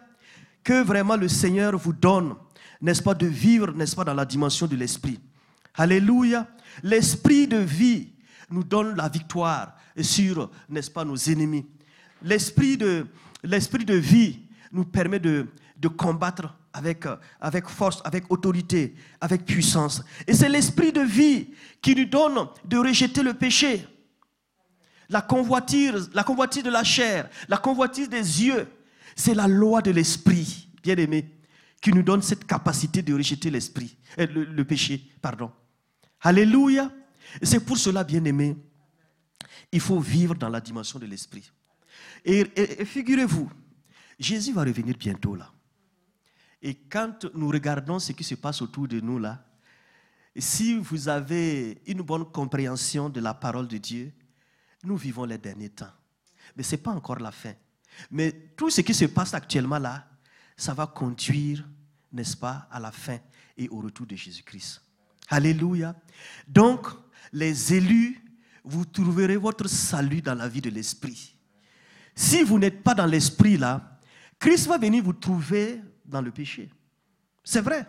Que 0.63 0.83
vraiment 0.83 1.15
le 1.15 1.29
Seigneur 1.29 1.77
vous 1.77 1.93
donne, 1.93 2.35
n'est-ce 2.81 3.01
pas, 3.01 3.13
de 3.13 3.25
vivre, 3.25 3.71
n'est-ce 3.71 3.95
pas, 3.95 4.03
dans 4.03 4.13
la 4.13 4.25
dimension 4.25 4.67
de 4.67 4.75
l'esprit. 4.75 5.19
Alléluia. 5.75 6.47
L'esprit 6.83 7.47
de 7.47 7.57
vie 7.57 8.09
nous 8.49 8.63
donne 8.63 8.95
la 8.95 9.07
victoire 9.09 9.75
sur, 10.01 10.49
n'est-ce 10.69 10.91
pas, 10.91 11.05
nos 11.05 11.15
ennemis. 11.15 11.65
L'esprit 12.21 12.77
de, 12.77 13.07
vie 13.93 14.39
nous 14.71 14.85
permet 14.85 15.19
de, 15.19 15.47
combattre 15.95 16.55
avec, 16.73 17.05
avec 17.39 17.67
force, 17.67 18.01
avec 18.03 18.29
autorité, 18.29 18.95
avec 19.21 19.45
puissance. 19.45 20.03
Et 20.27 20.33
c'est 20.33 20.49
l'esprit 20.49 20.91
de 20.91 21.01
vie 21.01 21.49
qui 21.81 21.95
nous 21.95 22.05
donne 22.05 22.47
de 22.65 22.77
rejeter 22.77 23.23
le 23.23 23.33
péché. 23.33 23.87
La 25.09 25.21
convoitise, 25.21 26.09
la 26.13 26.23
convoitise 26.23 26.63
de 26.63 26.69
la 26.69 26.83
chair, 26.83 27.29
la 27.47 27.57
convoitise 27.57 28.09
des 28.09 28.43
yeux, 28.43 28.67
c'est 29.17 29.33
la 29.33 29.47
loi 29.47 29.81
de 29.81 29.89
l'esprit, 29.89 30.69
bien 30.83 30.95
aimé, 30.95 31.27
qui 31.81 31.91
nous 31.91 32.03
donne 32.03 32.21
cette 32.21 32.45
capacité 32.45 33.01
de 33.01 33.13
rejeter 33.13 33.49
l'esprit, 33.49 33.97
euh, 34.19 34.27
le, 34.27 34.63
péché, 34.63 35.11
pardon. 35.21 35.51
Alléluia. 36.21 36.91
C'est 37.41 37.59
pour 37.59 37.77
cela, 37.77 38.03
bien 38.03 38.23
aimé, 38.23 38.55
il 39.71 39.81
faut 39.81 39.99
vivre 39.99 40.35
dans 40.35 40.49
la 40.49 40.61
dimension 40.61 40.99
de 40.99 41.07
l'esprit. 41.07 41.51
Et, 42.23 42.47
et 42.55 42.85
figurez-vous, 42.85 43.51
Jésus 44.19 44.53
va 44.53 44.63
revenir 44.63 44.95
bientôt 44.95 45.35
là. 45.35 45.51
Et 46.61 46.75
quand 46.75 47.25
nous 47.33 47.49
regardons 47.49 47.99
ce 47.99 48.11
qui 48.11 48.23
se 48.23 48.35
passe 48.35 48.61
autour 48.61 48.87
de 48.87 48.99
nous 48.99 49.19
là, 49.19 49.43
si 50.37 50.77
vous 50.77 51.09
avez 51.09 51.81
une 51.87 52.01
bonne 52.03 52.25
compréhension 52.25 53.09
de 53.09 53.19
la 53.19 53.33
parole 53.33 53.67
de 53.67 53.77
Dieu, 53.77 54.13
nous 54.83 54.95
vivons 54.95 55.25
les 55.25 55.39
derniers 55.39 55.69
temps. 55.69 55.91
Mais 56.55 56.63
ce 56.63 56.75
n'est 56.75 56.81
pas 56.81 56.91
encore 56.91 57.19
la 57.19 57.31
fin. 57.31 57.53
Mais 58.11 58.31
tout 58.55 58.69
ce 58.69 58.81
qui 58.81 58.93
se 58.93 59.05
passe 59.05 59.33
actuellement 59.33 59.79
là, 59.79 60.07
ça 60.55 60.73
va 60.73 60.87
conduire, 60.87 61.67
n'est-ce 62.11 62.35
pas, 62.35 62.67
à 62.71 62.79
la 62.79 62.91
fin 62.91 63.19
et 63.57 63.69
au 63.69 63.79
retour 63.79 64.05
de 64.05 64.15
Jésus-Christ. 64.15 64.81
Alléluia. 65.29 65.95
Donc, 66.47 66.87
les 67.31 67.73
élus, 67.73 68.23
vous 68.63 68.85
trouverez 68.85 69.37
votre 69.37 69.67
salut 69.67 70.21
dans 70.21 70.35
la 70.35 70.47
vie 70.47 70.61
de 70.61 70.69
l'Esprit. 70.69 71.35
Si 72.15 72.43
vous 72.43 72.57
n'êtes 72.57 72.83
pas 72.83 72.95
dans 72.95 73.05
l'Esprit 73.05 73.57
là, 73.57 73.99
Christ 74.39 74.67
va 74.67 74.77
venir 74.77 75.03
vous 75.03 75.13
trouver 75.13 75.81
dans 76.05 76.21
le 76.21 76.31
péché. 76.31 76.69
C'est 77.43 77.61
vrai. 77.61 77.85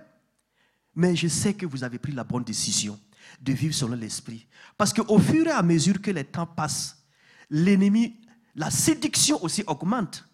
Mais 0.95 1.15
je 1.15 1.29
sais 1.29 1.55
que 1.55 1.67
vous 1.67 1.85
avez 1.85 1.99
pris 1.99 2.13
la 2.13 2.25
bonne 2.25 2.45
décision 2.45 2.99
de 3.41 3.53
vivre 3.53 3.75
selon 3.75 3.97
l'Esprit. 3.97 4.47
Parce 4.77 4.93
qu'au 4.93 5.19
fur 5.19 5.47
et 5.47 5.51
à 5.51 5.63
mesure 5.63 6.01
que 6.01 6.11
les 6.11 6.25
temps 6.25 6.47
passent, 6.47 7.05
l'ennemi 7.51 8.21
la 8.59 8.71
séduction 8.71 9.43
aussi 9.43 9.63
augmente. 9.67 10.25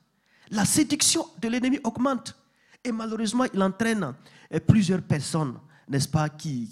La 0.50 0.64
séduction 0.64 1.26
de 1.40 1.48
l'ennemi 1.48 1.78
augmente. 1.84 2.34
Et 2.82 2.90
malheureusement, 2.90 3.44
il 3.52 3.62
entraîne 3.62 4.14
eh, 4.50 4.60
plusieurs 4.60 5.02
personnes, 5.02 5.58
n'est-ce 5.88 6.08
pas, 6.08 6.28
qui, 6.30 6.68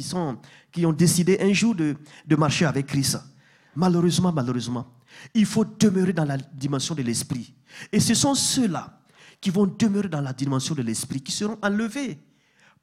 sont, 0.00 0.38
qui 0.72 0.84
ont 0.86 0.92
décidé 0.92 1.38
un 1.40 1.52
jour 1.52 1.74
de, 1.74 1.96
de 2.26 2.36
marcher 2.36 2.64
avec 2.64 2.86
Christ. 2.86 3.18
Malheureusement, 3.74 4.32
malheureusement, 4.32 4.86
il 5.34 5.44
faut 5.44 5.64
demeurer 5.64 6.14
dans 6.14 6.24
la 6.24 6.38
dimension 6.38 6.94
de 6.94 7.02
l'esprit. 7.02 7.54
Et 7.92 8.00
ce 8.00 8.14
sont 8.14 8.34
ceux-là 8.34 8.98
qui 9.40 9.50
vont 9.50 9.66
demeurer 9.66 10.08
dans 10.08 10.22
la 10.22 10.32
dimension 10.32 10.74
de 10.74 10.82
l'esprit 10.82 11.20
qui 11.20 11.32
seront 11.32 11.58
enlevés. 11.62 12.18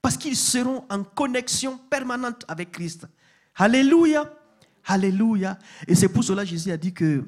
Parce 0.02 0.18
qu'ils 0.18 0.36
seront 0.36 0.86
en 0.90 1.04
connexion 1.04 1.80
permanente 1.90 2.46
avec 2.48 2.72
Christ. 2.72 3.08
Alléluia. 3.56 4.32
Alléluia. 4.86 5.58
Et 5.88 5.96
c'est 5.96 6.10
pour 6.10 6.24
cela 6.24 6.44
que 6.44 6.50
Jésus 6.50 6.72
a 6.72 6.78
dit 6.78 6.94
que 6.94 7.24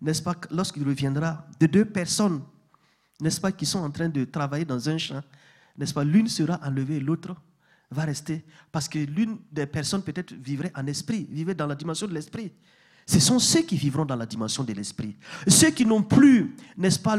n'est-ce 0.00 0.22
pas, 0.22 0.34
lorsqu'il 0.50 0.86
reviendra, 0.86 1.46
de 1.58 1.66
deux 1.66 1.84
personnes, 1.84 2.42
n'est-ce 3.20 3.40
pas, 3.40 3.52
qui 3.52 3.66
sont 3.66 3.80
en 3.80 3.90
train 3.90 4.08
de 4.08 4.24
travailler 4.24 4.64
dans 4.64 4.88
un 4.88 4.98
champ, 4.98 5.22
n'est-ce 5.76 5.94
pas, 5.94 6.04
l'une 6.04 6.28
sera 6.28 6.60
enlevée 6.62 6.96
et 6.96 7.00
l'autre 7.00 7.34
va 7.90 8.04
rester. 8.04 8.44
Parce 8.70 8.88
que 8.88 8.98
l'une 8.98 9.38
des 9.50 9.66
personnes 9.66 10.02
peut-être 10.02 10.34
vivrait 10.34 10.72
en 10.76 10.86
esprit, 10.86 11.26
vivrait 11.30 11.54
dans 11.54 11.66
la 11.66 11.74
dimension 11.74 12.06
de 12.06 12.14
l'esprit. 12.14 12.52
Ce 13.06 13.20
sont 13.20 13.38
ceux 13.38 13.62
qui 13.62 13.76
vivront 13.76 14.04
dans 14.04 14.16
la 14.16 14.26
dimension 14.26 14.62
de 14.62 14.72
l'esprit. 14.74 15.16
Ceux 15.46 15.70
qui 15.70 15.86
n'ont 15.86 16.02
plus, 16.02 16.54
n'est-ce 16.76 16.98
pas, 16.98 17.18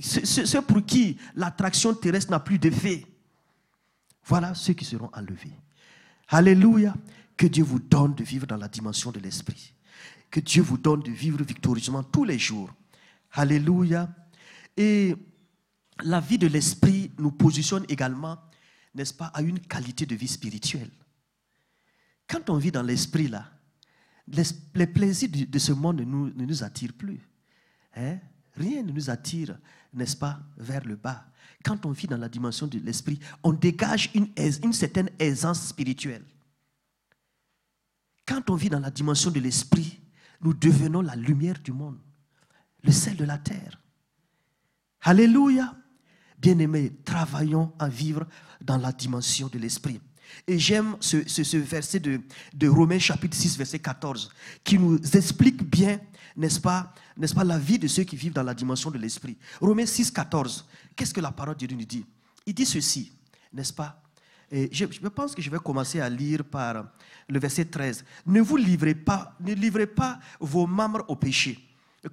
ceux 0.00 0.62
pour 0.62 0.84
qui 0.86 1.18
l'attraction 1.34 1.92
terrestre 1.94 2.30
n'a 2.30 2.40
plus 2.40 2.58
d'effet. 2.58 3.04
Voilà 4.24 4.54
ceux 4.54 4.72
qui 4.72 4.84
seront 4.84 5.10
enlevés. 5.12 5.52
Alléluia. 6.28 6.94
Que 7.36 7.48
Dieu 7.48 7.64
vous 7.64 7.80
donne 7.80 8.14
de 8.14 8.22
vivre 8.22 8.46
dans 8.46 8.56
la 8.56 8.68
dimension 8.68 9.10
de 9.10 9.18
l'esprit 9.18 9.74
que 10.34 10.40
Dieu 10.40 10.62
vous 10.62 10.78
donne 10.78 11.00
de 11.00 11.12
vivre 11.12 11.44
victorieusement 11.44 12.02
tous 12.02 12.24
les 12.24 12.40
jours. 12.40 12.68
Alléluia. 13.30 14.12
Et 14.76 15.14
la 16.02 16.18
vie 16.18 16.38
de 16.38 16.48
l'esprit 16.48 17.12
nous 17.18 17.30
positionne 17.30 17.84
également, 17.88 18.36
n'est-ce 18.96 19.14
pas, 19.14 19.26
à 19.26 19.42
une 19.42 19.60
qualité 19.60 20.06
de 20.06 20.16
vie 20.16 20.26
spirituelle. 20.26 20.90
Quand 22.26 22.50
on 22.50 22.56
vit 22.56 22.72
dans 22.72 22.82
l'esprit, 22.82 23.28
là, 23.28 23.48
les, 24.26 24.88
plaisirs 24.88 25.28
de, 25.30 25.58
ce 25.60 25.70
monde 25.70 26.00
ne 26.00 26.44
nous, 26.44 26.64
attirent 26.64 26.94
plus. 26.94 27.20
Hein? 27.94 28.18
Rien 28.56 28.82
ne 28.82 28.90
nous 28.90 29.10
attire, 29.10 29.56
n'est-ce 29.92 30.16
pas, 30.16 30.40
vers 30.56 30.84
le 30.84 30.96
bas. 30.96 31.24
Quand 31.62 31.86
on 31.86 31.92
vit 31.92 32.08
dans 32.08 32.18
la 32.18 32.28
dimension 32.28 32.66
de 32.66 32.80
l'esprit, 32.80 33.20
on 33.44 33.52
dégage 33.52 34.10
une 34.12 34.72
certaine 34.72 35.10
aisance 35.20 35.68
spirituelle. 35.68 36.24
Quand 38.26 38.50
on 38.50 38.56
vit 38.56 38.70
dans 38.70 38.80
la 38.80 38.90
dimension 38.90 39.30
de 39.30 39.38
l'esprit, 39.38 40.00
nous 40.44 40.52
devenons 40.52 41.00
la 41.00 41.16
lumière 41.16 41.58
du 41.58 41.72
monde, 41.72 41.98
le 42.82 42.92
sel 42.92 43.16
de 43.16 43.24
la 43.24 43.38
terre. 43.38 43.80
Alléluia. 45.00 45.74
Bien-aimés, 46.38 46.92
travaillons 47.04 47.72
à 47.78 47.88
vivre 47.88 48.26
dans 48.60 48.76
la 48.76 48.92
dimension 48.92 49.48
de 49.48 49.58
l'esprit. 49.58 49.98
Et 50.46 50.58
j'aime 50.58 50.96
ce, 51.00 51.56
verset 51.56 52.00
de, 52.00 52.20
de, 52.52 52.68
Romains 52.68 52.98
chapitre 52.98 53.34
6, 53.34 53.56
verset 53.56 53.78
14, 53.78 54.30
qui 54.62 54.78
nous 54.78 54.98
explique 55.16 55.62
bien, 55.62 55.98
n'est-ce 56.36 56.60
pas, 56.60 56.92
n'est-ce 57.16 57.34
pas, 57.34 57.44
la 57.44 57.58
vie 57.58 57.78
de 57.78 57.88
ceux 57.88 58.04
qui 58.04 58.16
vivent 58.16 58.34
dans 58.34 58.42
la 58.42 58.52
dimension 58.52 58.90
de 58.90 58.98
l'esprit. 58.98 59.38
Romains 59.60 59.86
6, 59.86 60.10
14, 60.10 60.66
qu'est-ce 60.94 61.14
que 61.14 61.20
la 61.20 61.32
parole 61.32 61.56
de 61.56 61.64
Dieu 61.64 61.76
nous 61.78 61.84
dit? 61.84 62.04
Il 62.44 62.52
dit 62.52 62.66
ceci, 62.66 63.12
n'est-ce 63.50 63.72
pas? 63.72 64.02
Je, 64.70 65.08
pense 65.08 65.34
que 65.34 65.42
je 65.42 65.50
vais 65.50 65.58
commencer 65.58 66.00
à 66.00 66.08
lire 66.08 66.44
par 66.44 66.86
le 67.28 67.38
verset 67.38 67.64
13. 67.64 68.04
Ne 68.26 68.40
vous 68.40 68.56
livrez 68.56 68.94
pas, 68.94 69.36
ne 69.40 69.52
livrez 69.52 69.86
pas 69.86 70.18
vos 70.38 70.66
membres 70.66 71.04
au 71.08 71.16
péché 71.16 71.58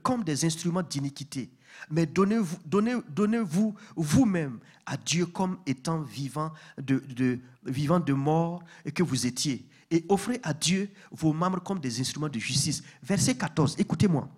comme 0.01 0.23
des 0.23 0.45
instruments 0.45 0.81
d'iniquité, 0.81 1.49
mais 1.89 2.05
donnez-vous 2.05 2.57
donnez, 2.65 2.95
donnez 3.09 3.39
vous, 3.39 3.75
vous-même 3.95 4.59
à 4.85 4.95
Dieu 4.95 5.25
comme 5.25 5.57
étant 5.65 6.01
vivant 6.01 6.51
de, 6.77 7.39
vivant 7.65 7.99
de 7.99 8.13
mort 8.13 8.63
que 8.95 9.03
vous 9.03 9.27
étiez. 9.27 9.65
Et 9.89 10.05
offrez 10.07 10.39
à 10.43 10.53
Dieu 10.53 10.89
vos 11.11 11.33
membres 11.33 11.61
comme 11.61 11.79
des 11.79 11.99
instruments 11.99 12.29
de 12.29 12.39
justice. 12.39 12.81
Verset 13.03 13.35
14, 13.35 13.75
écoutez-moi. 13.77 14.29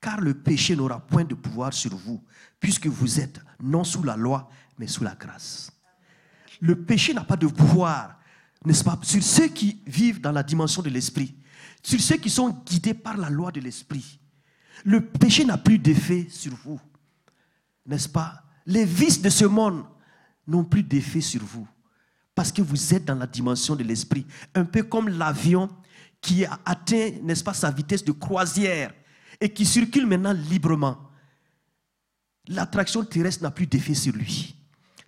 Car 0.00 0.20
le 0.20 0.34
péché 0.34 0.74
n'aura 0.74 0.98
point 0.98 1.22
de 1.22 1.36
pouvoir 1.36 1.72
sur 1.72 1.94
vous, 1.94 2.20
puisque 2.58 2.88
vous 2.88 3.20
êtes 3.20 3.40
non 3.62 3.84
sous 3.84 4.02
la 4.02 4.16
loi, 4.16 4.50
mais 4.76 4.88
sous 4.88 5.04
la 5.04 5.14
grâce 5.14 5.70
le 6.62 6.80
péché 6.80 7.12
n'a 7.12 7.24
pas 7.24 7.36
de 7.36 7.48
pouvoir, 7.48 8.18
n'est-ce 8.64 8.84
pas, 8.84 8.98
sur 9.02 9.22
ceux 9.22 9.48
qui 9.48 9.82
vivent 9.84 10.20
dans 10.20 10.30
la 10.30 10.44
dimension 10.44 10.80
de 10.80 10.88
l'esprit, 10.88 11.34
sur 11.82 12.00
ceux 12.00 12.16
qui 12.16 12.30
sont 12.30 12.50
guidés 12.64 12.94
par 12.94 13.16
la 13.16 13.28
loi 13.28 13.50
de 13.50 13.60
l'esprit. 13.60 14.20
Le 14.84 15.04
péché 15.04 15.44
n'a 15.44 15.58
plus 15.58 15.80
d'effet 15.80 16.28
sur 16.30 16.54
vous, 16.54 16.80
n'est-ce 17.84 18.08
pas? 18.08 18.44
Les 18.64 18.84
vices 18.84 19.20
de 19.20 19.28
ce 19.28 19.44
monde 19.44 19.84
n'ont 20.46 20.62
plus 20.62 20.84
d'effet 20.84 21.20
sur 21.20 21.42
vous, 21.42 21.66
parce 22.32 22.52
que 22.52 22.62
vous 22.62 22.94
êtes 22.94 23.04
dans 23.04 23.16
la 23.16 23.26
dimension 23.26 23.74
de 23.74 23.82
l'esprit, 23.82 24.24
un 24.54 24.64
peu 24.64 24.84
comme 24.84 25.08
l'avion 25.08 25.68
qui 26.20 26.44
a 26.44 26.60
atteint, 26.64 27.10
n'est-ce 27.24 27.42
pas, 27.42 27.54
sa 27.54 27.72
vitesse 27.72 28.04
de 28.04 28.12
croisière 28.12 28.94
et 29.40 29.52
qui 29.52 29.66
circule 29.66 30.06
maintenant 30.06 30.32
librement. 30.32 31.10
L'attraction 32.46 33.04
terrestre 33.04 33.42
n'a 33.42 33.50
plus 33.50 33.66
d'effet 33.66 33.94
sur 33.94 34.14
lui. 34.14 34.61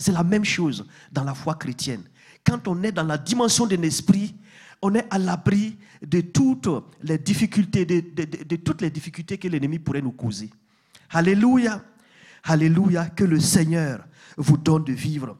C'est 0.04 0.12
la 0.12 0.22
même 0.22 0.44
chose 0.44 0.86
dans 1.10 1.24
la 1.24 1.32
foi 1.32 1.54
chrétienne. 1.54 2.02
Quand 2.44 2.68
on 2.68 2.82
est 2.82 2.92
dans 2.92 3.04
la 3.04 3.16
dimension 3.16 3.64
de 3.64 3.74
l'esprit, 3.74 4.34
on 4.82 4.94
est 4.94 5.06
à 5.08 5.18
l'abri 5.18 5.78
de 6.06 6.20
toutes 6.20 6.68
les 7.02 7.16
difficultés, 7.16 7.86
de, 7.86 8.56
toutes 8.56 8.82
les 8.82 8.90
difficultés 8.90 9.38
que 9.38 9.48
l'ennemi 9.48 9.78
pourrait 9.78 10.02
nous 10.02 10.12
causer. 10.12 10.50
Alléluia. 11.08 11.82
Alléluia. 12.42 13.06
Que 13.06 13.24
le 13.24 13.40
Seigneur 13.40 14.04
vous 14.36 14.58
donne 14.58 14.84
de 14.84 14.92
vivre 14.92 15.38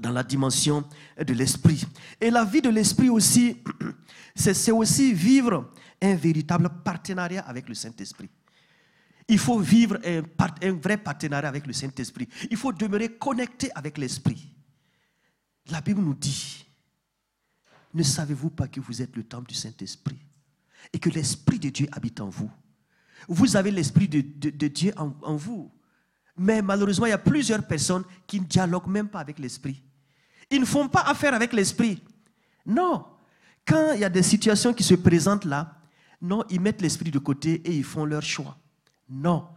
dans 0.00 0.12
la 0.12 0.22
dimension 0.22 0.82
de 1.18 1.34
l'esprit. 1.34 1.84
Et 2.22 2.30
la 2.30 2.46
vie 2.46 2.62
de 2.62 2.70
l'esprit 2.70 3.10
aussi, 3.10 3.58
c'est 4.34 4.72
aussi 4.72 5.12
vivre 5.12 5.70
un 6.00 6.14
véritable 6.14 6.70
partenariat 6.82 7.42
avec 7.42 7.68
le 7.68 7.74
Saint-Esprit. 7.74 8.30
Il 9.28 9.38
faut 9.38 9.58
vivre 9.58 9.98
un, 10.04 10.72
vrai 10.72 10.98
partenariat 10.98 11.48
avec 11.48 11.66
le 11.66 11.72
Saint-Esprit. 11.72 12.28
Il 12.50 12.56
faut 12.56 12.72
demeurer 12.72 13.10
connecté 13.16 13.70
avec 13.74 13.96
l'Esprit. 13.96 14.50
La 15.70 15.80
Bible 15.80 16.02
nous 16.02 16.14
dit, 16.14 16.66
ne 17.94 18.02
savez-vous 18.02 18.50
pas 18.50 18.68
que 18.68 18.80
vous 18.80 19.00
êtes 19.00 19.16
le 19.16 19.24
temple 19.24 19.48
du 19.48 19.54
Saint-Esprit 19.54 20.18
et 20.92 20.98
que 20.98 21.08
l'Esprit 21.08 21.58
de 21.58 21.70
Dieu 21.70 21.88
habite 21.92 22.20
en 22.20 22.28
vous? 22.28 22.50
Vous 23.28 23.56
avez 23.56 23.70
l'Esprit 23.70 24.08
de, 24.08 24.68
Dieu 24.68 24.92
en, 24.96 25.36
vous. 25.36 25.72
Mais 26.36 26.60
malheureusement, 26.60 27.06
il 27.06 27.10
y 27.10 27.12
a 27.12 27.18
plusieurs 27.18 27.66
personnes 27.66 28.04
qui 28.26 28.40
ne 28.40 28.44
dialoguent 28.44 28.88
même 28.88 29.08
pas 29.08 29.20
avec 29.20 29.38
l'Esprit. 29.38 29.82
Ils 30.50 30.60
ne 30.60 30.66
font 30.66 30.88
pas 30.88 31.00
affaire 31.00 31.32
avec 31.32 31.54
l'Esprit. 31.54 32.02
Non. 32.66 33.06
Quand 33.66 33.92
il 33.92 34.00
y 34.00 34.04
a 34.04 34.10
des 34.10 34.22
situations 34.22 34.74
qui 34.74 34.82
se 34.82 34.94
présentent 34.94 35.46
là, 35.46 35.80
non, 36.20 36.44
ils 36.50 36.60
mettent 36.60 36.82
l'Esprit 36.82 37.10
de 37.10 37.18
côté 37.18 37.54
et 37.64 37.74
ils 37.74 37.84
font 37.84 38.04
leur 38.04 38.22
choix. 38.22 38.58
Non. 39.08 39.48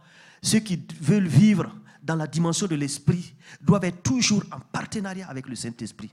Ceux 0.42 0.60
qui 0.60 0.82
veulent 1.00 1.26
vivre 1.26 1.74
dans 2.02 2.16
la 2.16 2.26
dimension 2.26 2.66
de 2.66 2.74
l'Esprit 2.74 3.34
doivent 3.60 3.84
être 3.84 4.02
toujours 4.02 4.42
en 4.52 4.60
partenariat 4.60 5.28
avec 5.28 5.48
le 5.48 5.54
Saint-Esprit. 5.54 6.10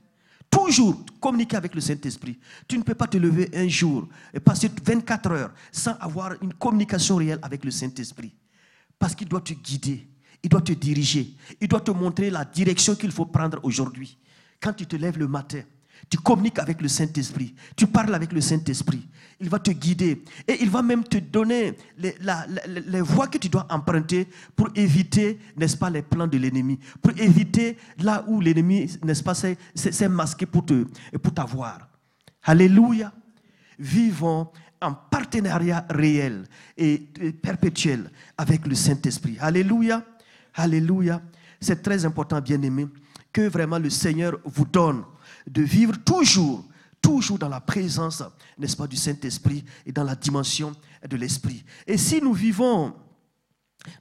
Toujours 0.50 1.04
communiquer 1.20 1.56
avec 1.56 1.74
le 1.74 1.80
Saint-Esprit. 1.80 2.38
Tu 2.68 2.78
ne 2.78 2.82
peux 2.82 2.94
pas 2.94 3.06
te 3.06 3.16
lever 3.16 3.50
un 3.54 3.68
jour 3.68 4.08
et 4.32 4.40
passer 4.40 4.70
24 4.84 5.30
heures 5.30 5.54
sans 5.72 5.92
avoir 5.94 6.34
une 6.42 6.54
communication 6.54 7.16
réelle 7.16 7.38
avec 7.42 7.64
le 7.64 7.70
Saint-Esprit. 7.70 8.34
Parce 8.98 9.14
qu'il 9.14 9.28
doit 9.28 9.40
te 9.40 9.52
guider, 9.52 10.08
il 10.42 10.48
doit 10.48 10.60
te 10.60 10.72
diriger, 10.72 11.34
il 11.60 11.68
doit 11.68 11.80
te 11.80 11.90
montrer 11.90 12.30
la 12.30 12.44
direction 12.44 12.94
qu'il 12.94 13.12
faut 13.12 13.26
prendre 13.26 13.58
aujourd'hui. 13.62 14.18
Quand 14.60 14.72
tu 14.72 14.86
te 14.86 14.96
lèves 14.96 15.18
le 15.18 15.28
matin, 15.28 15.62
tu 16.08 16.18
communiques 16.18 16.58
avec 16.58 16.80
le 16.80 16.88
Saint-Esprit. 16.88 17.54
Tu 17.76 17.86
parles 17.86 18.14
avec 18.14 18.32
le 18.32 18.40
Saint-Esprit. 18.40 19.06
Il 19.40 19.48
va 19.48 19.58
te 19.58 19.70
guider. 19.70 20.22
Et 20.46 20.58
il 20.62 20.70
va 20.70 20.82
même 20.82 21.04
te 21.04 21.18
donner 21.18 21.76
les, 21.98 22.14
les, 22.66 23.00
voies 23.00 23.26
que 23.26 23.38
tu 23.38 23.48
dois 23.48 23.66
emprunter 23.70 24.28
pour 24.54 24.68
éviter, 24.74 25.38
n'est-ce 25.56 25.76
pas, 25.76 25.90
les 25.90 26.02
plans 26.02 26.26
de 26.26 26.38
l'ennemi. 26.38 26.78
Pour 27.02 27.12
éviter 27.18 27.76
là 27.98 28.24
où 28.28 28.40
l'ennemi, 28.40 28.90
n'est-ce 29.04 29.22
pas, 29.22 29.34
s'est 29.34 30.08
masqué 30.08 30.46
pour, 30.46 30.64
pour 30.64 31.34
t'avoir. 31.34 31.88
Alléluia. 32.44 33.12
Vivons 33.78 34.48
en 34.80 34.94
partenariat 34.94 35.86
réel 35.90 36.44
et 36.76 36.98
perpétuel 37.42 38.10
avec 38.38 38.66
le 38.66 38.74
Saint-Esprit. 38.74 39.36
Alléluia. 39.40 40.04
Alléluia. 40.54 41.20
C'est 41.60 41.82
très 41.82 42.04
important, 42.04 42.40
bien 42.40 42.62
aimé, 42.62 42.86
que 43.32 43.48
vraiment 43.48 43.78
le 43.78 43.90
Seigneur 43.90 44.38
vous 44.44 44.64
donne 44.64 45.04
de 45.46 45.62
vivre 45.62 45.96
toujours, 46.04 46.64
toujours 47.00 47.38
dans 47.38 47.48
la 47.48 47.60
présence, 47.60 48.22
n'est-ce 48.58 48.76
pas, 48.76 48.86
du 48.86 48.96
Saint-Esprit 48.96 49.64
et 49.84 49.92
dans 49.92 50.04
la 50.04 50.16
dimension 50.16 50.72
de 51.08 51.16
l'Esprit. 51.16 51.64
Et 51.86 51.96
si 51.96 52.20
nous 52.20 52.32
vivons 52.32 52.94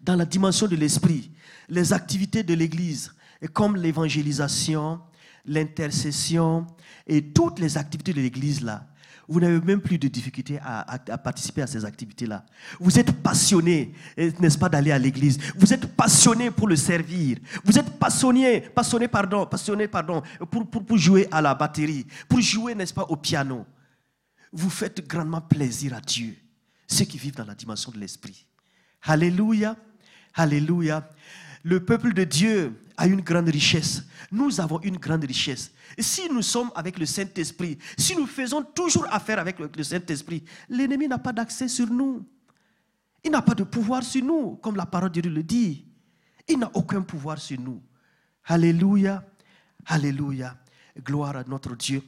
dans 0.01 0.15
la 0.15 0.25
dimension 0.25 0.67
de 0.67 0.75
l'Esprit, 0.75 1.31
les 1.69 1.93
activités 1.93 2.43
de 2.43 2.53
l'Église, 2.53 3.13
comme 3.53 3.75
l'évangélisation, 3.75 4.99
l'intercession 5.45 6.65
et 7.05 7.31
toutes 7.31 7.59
les 7.59 7.77
activités 7.77 8.13
de 8.13 8.21
l'Église 8.21 8.61
là, 8.61 8.87
vous 9.27 9.39
n'avez 9.39 9.59
même 9.61 9.81
plus 9.81 9.97
de 9.97 10.07
difficulté 10.07 10.59
à, 10.63 10.97
participer 11.17 11.61
à 11.61 11.67
ces 11.67 11.83
activités-là. 11.83 12.45
Vous 12.79 12.99
êtes 12.99 13.11
passionné, 13.11 13.93
n'est-ce 14.17 14.57
pas, 14.57 14.69
d'aller 14.69 14.91
à 14.91 14.99
l'église. 14.99 15.39
Vous 15.55 15.73
êtes 15.73 15.87
passionné 15.95 16.51
pour 16.51 16.67
le 16.67 16.75
servir. 16.75 17.37
Vous 17.63 17.77
êtes 17.77 17.89
passionné, 17.97 18.61
passionné, 18.61 19.07
pardon, 19.07 19.45
passionné, 19.45 19.87
pardon, 19.87 20.21
pour, 20.49 20.69
pour, 20.69 20.85
pour 20.85 20.97
jouer 20.97 21.27
à 21.31 21.41
la 21.41 21.55
batterie, 21.55 22.05
pour 22.29 22.39
jouer, 22.41 22.75
n'est-ce 22.75 22.93
pas, 22.93 23.03
au 23.03 23.15
piano. 23.15 23.65
Vous 24.51 24.69
faites 24.69 25.05
grandement 25.07 25.41
plaisir 25.41 25.93
à 25.93 26.01
Dieu, 26.01 26.35
ceux 26.87 27.05
qui 27.05 27.17
vivent 27.17 27.35
dans 27.35 27.45
la 27.45 27.55
dimension 27.55 27.91
de 27.91 27.97
l'esprit. 27.97 28.45
Alléluia, 29.01 29.75
alléluia. 30.33 31.07
Le 31.65 31.83
peuple 31.83 32.13
de 32.13 32.23
Dieu 32.23 32.79
a 32.95 33.07
une 33.07 33.21
grande 33.21 33.49
richesse. 33.49 34.03
Nous 34.31 34.61
avons 34.61 34.79
une 34.81 34.97
grande 34.97 35.23
richesse. 35.23 35.71
Si 35.97 36.29
nous 36.31 36.43
sommes 36.43 36.69
avec 36.75 36.99
le 36.99 37.07
Saint-Esprit, 37.07 37.79
si 37.97 38.15
nous 38.15 38.27
faisons 38.27 38.61
toujours 38.61 39.07
affaire 39.11 39.39
avec 39.39 39.57
le 39.57 39.83
Saint-Esprit, 39.83 40.43
l'ennemi 40.69 41.07
n'a 41.07 41.17
pas 41.17 41.33
d'accès 41.33 41.67
sur 41.67 41.87
nous. 41.87 42.23
Il 43.23 43.31
n'a 43.31 43.41
pas 43.41 43.55
de 43.55 43.63
pouvoir 43.63 44.03
sur 44.03 44.23
nous, 44.23 44.57
comme 44.57 44.75
la 44.75 44.85
parole 44.85 45.09
de 45.09 45.21
Dieu 45.21 45.31
le 45.31 45.41
dit. 45.41 45.87
Il 46.47 46.59
n'a 46.59 46.69
aucun 46.75 47.01
pouvoir 47.01 47.39
sur 47.39 47.59
nous. 47.59 47.81
Alléluia, 48.43 49.25
alléluia. 49.87 50.55
Gloire 51.03 51.37
à 51.37 51.43
notre 51.45 51.75
Dieu. 51.75 52.03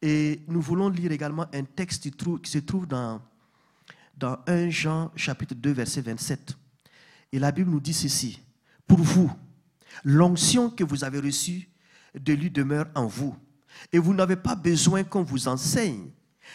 Et 0.00 0.40
nous 0.48 0.62
voulons 0.62 0.88
lire 0.88 1.12
également 1.12 1.44
un 1.52 1.64
texte 1.64 2.08
qui 2.10 2.50
se 2.50 2.58
trouve 2.60 2.86
dans, 2.86 3.20
dans 4.16 4.38
1 4.46 4.70
Jean 4.70 5.12
chapitre 5.14 5.54
2 5.54 5.72
verset 5.72 6.00
27. 6.00 6.56
Et 7.32 7.38
la 7.38 7.52
Bible 7.52 7.70
nous 7.70 7.80
dit 7.80 7.92
ceci 7.92 8.40
pour 8.88 8.98
vous. 8.98 9.30
L'onction 10.02 10.70
que 10.70 10.82
vous 10.82 11.04
avez 11.04 11.20
reçue 11.20 11.68
de 12.18 12.32
lui 12.32 12.50
demeure 12.50 12.86
en 12.94 13.06
vous. 13.06 13.36
Et 13.92 13.98
vous 13.98 14.14
n'avez 14.14 14.36
pas 14.36 14.56
besoin 14.56 15.04
qu'on 15.04 15.22
vous 15.22 15.46
enseigne. 15.46 16.10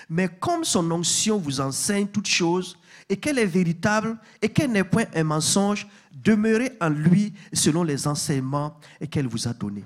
Mais 0.09 0.27
comme 0.27 0.63
son 0.63 0.89
onction 0.91 1.37
vous 1.37 1.61
enseigne 1.61 2.07
toutes 2.07 2.27
choses, 2.27 2.77
et 3.07 3.17
qu'elle 3.17 3.37
est 3.37 3.45
véritable, 3.45 4.17
et 4.41 4.49
qu'elle 4.49 4.71
n'est 4.71 4.83
point 4.83 5.05
un 5.13 5.23
mensonge, 5.23 5.87
demeurez 6.11 6.71
en 6.81 6.89
lui 6.89 7.33
selon 7.53 7.83
les 7.83 8.07
enseignements 8.07 8.79
qu'elle 9.11 9.27
vous 9.27 9.47
a 9.47 9.53
donnés. 9.53 9.85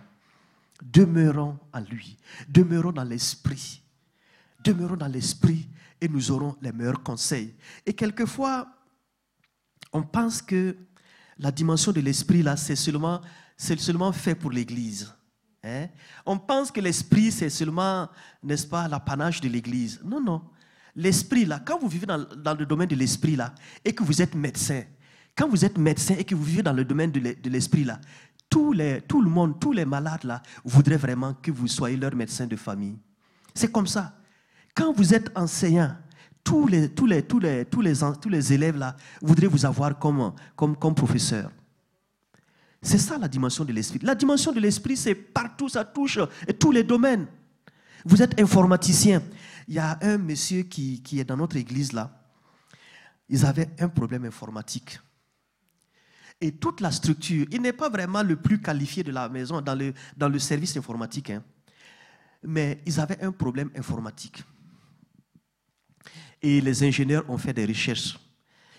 Demeurons 0.82 1.58
en 1.74 1.80
lui, 1.82 2.18
demeurons 2.48 2.92
dans 2.92 3.04
l'esprit. 3.04 3.82
Demeurons 4.64 4.96
dans 4.96 5.08
l'esprit 5.08 5.68
et 6.00 6.08
nous 6.08 6.32
aurons 6.32 6.56
les 6.62 6.72
meilleurs 6.72 7.02
conseils. 7.04 7.54
Et 7.86 7.94
quelquefois, 7.94 8.68
on 9.92 10.04
pense 10.04 10.42
que 10.42 10.76
la 11.40 11.52
dimension 11.52 11.92
de 11.92 12.02
l'esprit, 12.02 12.44
là, 12.44 12.58
c'est 12.58 12.76
seulement, 12.76 13.22
c'est 13.56 13.80
seulement 13.80 14.12
fait 14.12 14.36
pour 14.36 14.52
l'Église. 14.52 15.14
Hein? 15.64 15.88
On 16.26 16.38
pense 16.38 16.72
que 16.72 16.82
l'esprit, 16.82 17.32
c'est 17.32 17.50
seulement, 17.50 18.08
n'est-ce 18.44 18.68
pas, 18.68 18.88
l'apanage 18.88 19.42
de 19.42 19.50
l'Église. 19.50 20.00
Non, 20.04 20.22
non. 20.22 20.42
L'esprit, 20.96 21.46
là, 21.46 21.60
quand 21.64 21.80
vous 21.80 21.88
vivez 21.88 22.08
dans, 22.08 22.18
le 22.58 22.66
domaine 22.66 22.88
de 22.88 22.96
l'esprit, 22.96 23.36
là, 23.36 23.54
et 23.86 23.94
que 23.94 24.04
vous 24.04 24.22
êtes 24.22 24.34
médecin, 24.34 24.84
quand 25.36 25.48
vous 25.48 25.64
êtes 25.64 25.78
médecin 25.78 26.16
et 26.18 26.24
que 26.24 26.34
vous 26.34 26.44
vivez 26.44 26.64
dans 26.64 26.74
le 26.74 26.84
domaine 26.84 27.12
de 27.12 27.50
l'esprit, 27.50 27.84
là, 27.84 28.00
tout, 28.50 28.74
tout 29.08 29.22
le 29.22 29.30
monde, 29.30 29.60
tous 29.60 29.74
les 29.74 29.86
malades, 29.86 30.24
là, 30.24 30.42
voudraient 30.64 30.98
vraiment 30.98 31.34
que 31.36 31.52
vous 31.52 31.68
soyez 31.68 31.98
leur 31.98 32.16
médecin 32.16 32.48
de 32.48 32.56
famille. 32.56 32.98
C'est 33.54 33.72
comme 33.72 33.88
ça. 33.88 34.14
Quand 34.74 34.94
vous 34.94 35.14
êtes 35.14 35.36
enseignant, 35.38 35.96
tous 36.48 36.66
les, 36.66 36.90
tous 36.90 37.10
tous 37.30 37.40
les, 37.40 37.66
tous 37.66 38.54
élèves 38.54 38.78
là 38.78 38.96
voudraient 39.22 39.48
vous 39.48 39.66
avoir 39.66 40.00
comme, 40.00 40.34
comme, 40.56 40.96
professeur. 40.96 41.52
C'est 42.82 42.98
ça 42.98 43.18
la 43.18 43.28
dimension 43.28 43.66
de 43.66 43.74
l'esprit. 43.74 44.00
La 44.02 44.16
dimension 44.16 44.54
de 44.54 44.60
l'esprit, 44.62 44.96
c'est 44.96 45.14
partout, 45.14 45.68
ça 45.68 45.84
touche 45.84 46.20
tous 46.58 46.72
les 46.72 46.86
domaines. 46.86 47.28
Vous 48.06 48.22
êtes 48.22 48.40
informaticien. 48.40 49.22
Il 49.68 49.74
y 49.74 49.80
a 49.80 50.00
un 50.02 50.18
monsieur 50.18 50.64
qui, 50.64 51.02
est 51.12 51.26
dans 51.26 51.36
notre 51.36 51.58
église 51.58 51.92
là. 51.92 52.18
Ils 53.28 53.46
avaient 53.46 53.70
un 53.80 53.90
problème 53.90 54.24
informatique. 54.24 55.02
Et 56.40 56.54
toute 56.54 56.80
la 56.80 56.92
structure, 56.92 57.46
il 57.52 57.62
n'est 57.62 57.74
pas 57.74 57.90
vraiment 57.90 58.24
le 58.24 58.38
plus 58.38 58.62
qualifié 58.62 59.04
de 59.04 59.12
la 59.12 59.28
maison 59.28 59.60
dans 59.60 59.76
le, 59.76 59.94
dans 60.16 60.30
le 60.30 60.40
service 60.40 60.78
informatique. 60.78 61.32
Hein. 61.32 61.44
Mais 62.44 62.82
ils 62.86 63.02
avaient 63.02 63.22
un 63.22 63.34
problème 63.34 63.70
informatique. 63.76 64.46
Et 66.42 66.62
les 66.62 66.84
ingénieurs 66.84 67.30
ont 67.30 67.38
fait 67.38 67.54
des 67.54 67.66
recherches. 67.66 68.20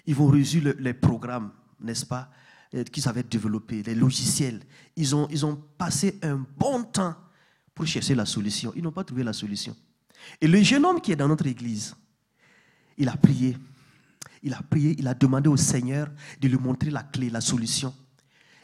Ils 0.06 0.20
ont 0.20 0.28
reçu 0.28 0.62
les 0.78 0.94
programmes, 0.94 1.50
n'est-ce 1.80 2.06
pas, 2.06 2.30
euh, 2.74 2.84
qu'ils 2.84 3.08
avaient 3.08 3.22
développés, 3.22 3.82
les 3.82 3.94
logiciels. 3.94 4.60
Ils 4.96 5.14
ont, 5.14 5.26
ils 5.30 5.44
ont 5.44 5.56
passé 5.76 6.18
un 6.22 6.46
bon 6.56 6.84
temps 6.84 7.16
pour 7.74 7.86
chercher 7.86 8.14
la 8.14 8.26
solution. 8.26 8.72
Ils 8.76 8.82
n'ont 8.82 8.92
pas 8.92 9.04
trouvé 9.04 9.22
la 9.22 9.32
solution. 9.32 9.76
Et 10.40 10.48
le 10.48 10.62
jeune 10.62 10.84
homme 10.84 11.00
qui 11.00 11.12
est 11.12 11.16
dans 11.16 11.28
notre 11.28 11.46
église, 11.46 11.94
il 12.96 13.08
a 13.08 13.16
prié. 13.16 13.56
Il 14.42 14.54
a 14.54 14.62
prié, 14.62 14.94
il 14.98 15.06
a 15.08 15.14
demandé 15.14 15.48
au 15.48 15.56
Seigneur 15.56 16.08
de 16.40 16.48
lui 16.48 16.58
montrer 16.58 16.90
la 16.90 17.02
clé, 17.02 17.28
la 17.30 17.40
solution. 17.40 17.94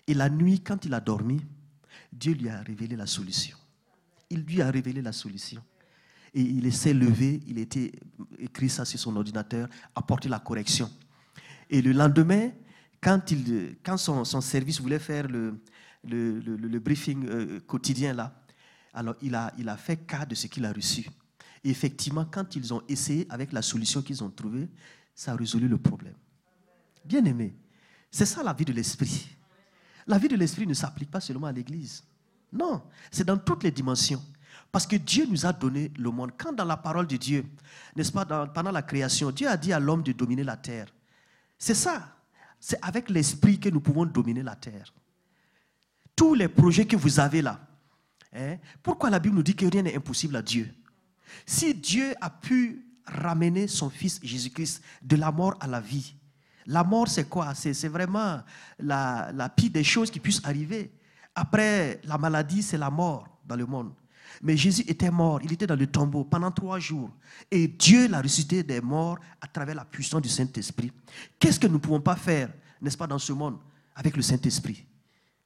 Et 0.06 0.14
la 0.14 0.28
nuit, 0.28 0.60
quand 0.60 0.84
il 0.84 0.94
a 0.94 1.00
dormi, 1.00 1.40
Dieu 2.12 2.34
lui 2.34 2.48
a 2.48 2.60
révélé 2.62 2.96
la 2.96 3.06
solution. 3.06 3.56
Il 4.30 4.42
lui 4.42 4.62
a 4.62 4.70
révélé 4.70 5.02
la 5.02 5.12
solution. 5.12 5.62
Et 6.34 6.40
il 6.40 6.72
s'est 6.72 6.92
levé, 6.94 7.40
il 7.46 7.58
était 7.58 7.92
écrit 8.38 8.68
ça 8.68 8.84
sur 8.84 8.98
son 8.98 9.14
ordinateur, 9.16 9.68
apporté 9.94 10.28
la 10.28 10.40
correction. 10.40 10.90
Et 11.70 11.80
le 11.80 11.92
lendemain, 11.92 12.50
quand, 13.00 13.30
il, 13.30 13.76
quand 13.84 13.96
son, 13.96 14.24
service 14.40 14.80
voulait 14.80 14.98
faire 14.98 15.28
le, 15.28 15.60
le, 16.04 16.78
briefing 16.78 17.26
euh, 17.28 17.60
quotidien 17.60 18.14
là, 18.14 18.42
alors 18.92 19.14
il 19.22 19.34
a, 19.34 19.52
il 19.58 19.68
a 19.68 19.76
fait 19.76 19.96
cas 19.98 20.26
de 20.26 20.34
ce 20.34 20.48
qu'il 20.48 20.64
a 20.64 20.72
reçu. 20.72 21.06
Et 21.62 21.70
effectivement, 21.70 22.26
quand 22.30 22.56
ils 22.56 22.74
ont 22.74 22.82
essayé 22.88 23.26
avec 23.30 23.52
la 23.52 23.62
solution 23.62 24.02
qu'ils 24.02 24.22
ont 24.22 24.30
trouvée, 24.30 24.68
ça 25.14 25.32
a 25.32 25.36
résolu 25.36 25.68
le 25.68 25.78
problème. 25.78 26.14
Bien 27.04 27.24
aimé, 27.24 27.54
c'est 28.10 28.26
ça 28.26 28.42
la 28.42 28.52
vie 28.52 28.64
de 28.64 28.72
l'esprit. 28.72 29.28
La 30.06 30.18
vie 30.18 30.28
de 30.28 30.36
l'esprit 30.36 30.66
ne 30.66 30.74
s'applique 30.74 31.10
pas 31.10 31.20
seulement 31.20 31.46
à 31.46 31.52
l'église. 31.52 32.04
Non, 32.52 32.82
c'est 33.10 33.24
dans 33.24 33.38
toutes 33.38 33.64
les 33.64 33.70
dimensions. 33.70 34.22
Parce 34.74 34.88
que 34.88 34.96
Dieu 34.96 35.24
nous 35.30 35.46
a 35.46 35.52
donné 35.52 35.92
le 35.96 36.10
monde. 36.10 36.32
Quand 36.36 36.52
dans 36.52 36.64
la 36.64 36.76
parole 36.76 37.06
de 37.06 37.16
Dieu, 37.16 37.46
n'est-ce 37.94 38.10
pas, 38.10 38.24
pendant 38.24 38.72
la 38.72 38.82
création, 38.82 39.30
Dieu 39.30 39.48
a 39.48 39.56
dit 39.56 39.72
à 39.72 39.78
l'homme 39.78 40.02
de 40.02 40.10
dominer 40.10 40.42
la 40.42 40.56
terre. 40.56 40.92
C'est 41.56 41.76
ça. 41.76 42.16
c'est 42.58 42.84
avec 42.84 43.08
l'esprit 43.08 43.60
que 43.60 43.68
nous 43.68 43.78
pouvons 43.78 44.04
dominer 44.04 44.42
la 44.42 44.56
terre. 44.56 44.92
Tous 46.16 46.34
les 46.34 46.48
projets 46.48 46.86
que 46.86 46.96
vous 46.96 47.20
avez 47.20 47.40
là, 47.40 47.60
hein, 48.32 48.56
pourquoi 48.82 49.10
la 49.10 49.20
Bible 49.20 49.36
nous 49.36 49.44
dit 49.44 49.54
que 49.54 49.64
rien 49.64 49.82
n'est 49.82 49.94
impossible 49.94 50.34
à 50.34 50.42
Dieu? 50.42 50.68
Si 51.46 51.72
Dieu 51.72 52.12
a 52.20 52.28
pu 52.28 52.84
ramener 53.06 53.68
son 53.68 53.88
Fils 53.90 54.18
Jésus-Christ 54.24 54.82
de 55.02 55.14
la 55.14 55.30
mort 55.30 55.54
à 55.60 55.68
la 55.68 55.80
vie, 55.80 56.16
la 56.66 56.82
mort 56.82 57.06
c'est 57.06 57.28
quoi? 57.28 57.54
C'est 57.54 57.86
vraiment 57.86 58.42
la, 58.80 59.30
la 59.32 59.48
pire 59.48 59.70
des 59.70 59.84
choses 59.84 60.10
qui 60.10 60.18
puissent 60.18 60.42
arriver. 60.42 60.90
Après 61.32 62.00
la 62.02 62.18
maladie, 62.18 62.60
c'est 62.60 62.76
la 62.76 62.90
mort 62.90 63.38
dans 63.46 63.54
le 63.54 63.66
monde. 63.66 63.92
Mais 64.42 64.56
Jésus 64.56 64.84
était 64.86 65.10
mort, 65.10 65.40
il 65.42 65.52
était 65.52 65.66
dans 65.66 65.76
le 65.76 65.86
tombeau 65.86 66.24
pendant 66.24 66.50
trois 66.50 66.78
jours. 66.78 67.10
Et 67.50 67.68
Dieu 67.68 68.08
l'a 68.08 68.20
ressuscité 68.20 68.62
des 68.62 68.80
morts 68.80 69.18
à 69.40 69.46
travers 69.46 69.74
la 69.74 69.84
puissance 69.84 70.22
du 70.22 70.28
Saint-Esprit. 70.28 70.92
Qu'est-ce 71.38 71.58
que 71.58 71.66
nous 71.66 71.74
ne 71.74 71.78
pouvons 71.78 72.00
pas 72.00 72.16
faire, 72.16 72.50
n'est-ce 72.80 72.96
pas, 72.96 73.06
dans 73.06 73.18
ce 73.18 73.32
monde 73.32 73.58
avec 73.94 74.16
le 74.16 74.22
Saint-Esprit? 74.22 74.84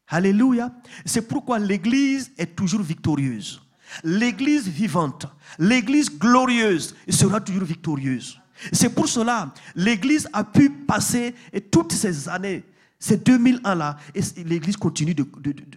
Alléluia. 0.09 0.73
C'est 1.05 1.27
pourquoi 1.29 1.59
l'Église 1.59 2.33
est 2.39 2.57
toujours 2.57 2.83
victorieuse. 2.83 3.61
L'Église 4.05 4.69
vivante, 4.69 5.27
l'Église 5.59 6.11
glorieuse 6.11 6.95
sera 7.09 7.41
toujours 7.41 7.65
victorieuse. 7.65 8.41
C'est 8.73 8.91
pour 8.91 9.09
cela 9.09 9.53
l'Église 9.75 10.29
a 10.33 10.45
pu 10.45 10.69
passer 10.71 11.35
toutes 11.71 11.93
ces 11.93 12.29
années 12.29 12.65
ces 12.99 13.17
2000 13.17 13.61
ans-là, 13.65 13.97
l'Église 14.45 14.77
continue 14.77 15.15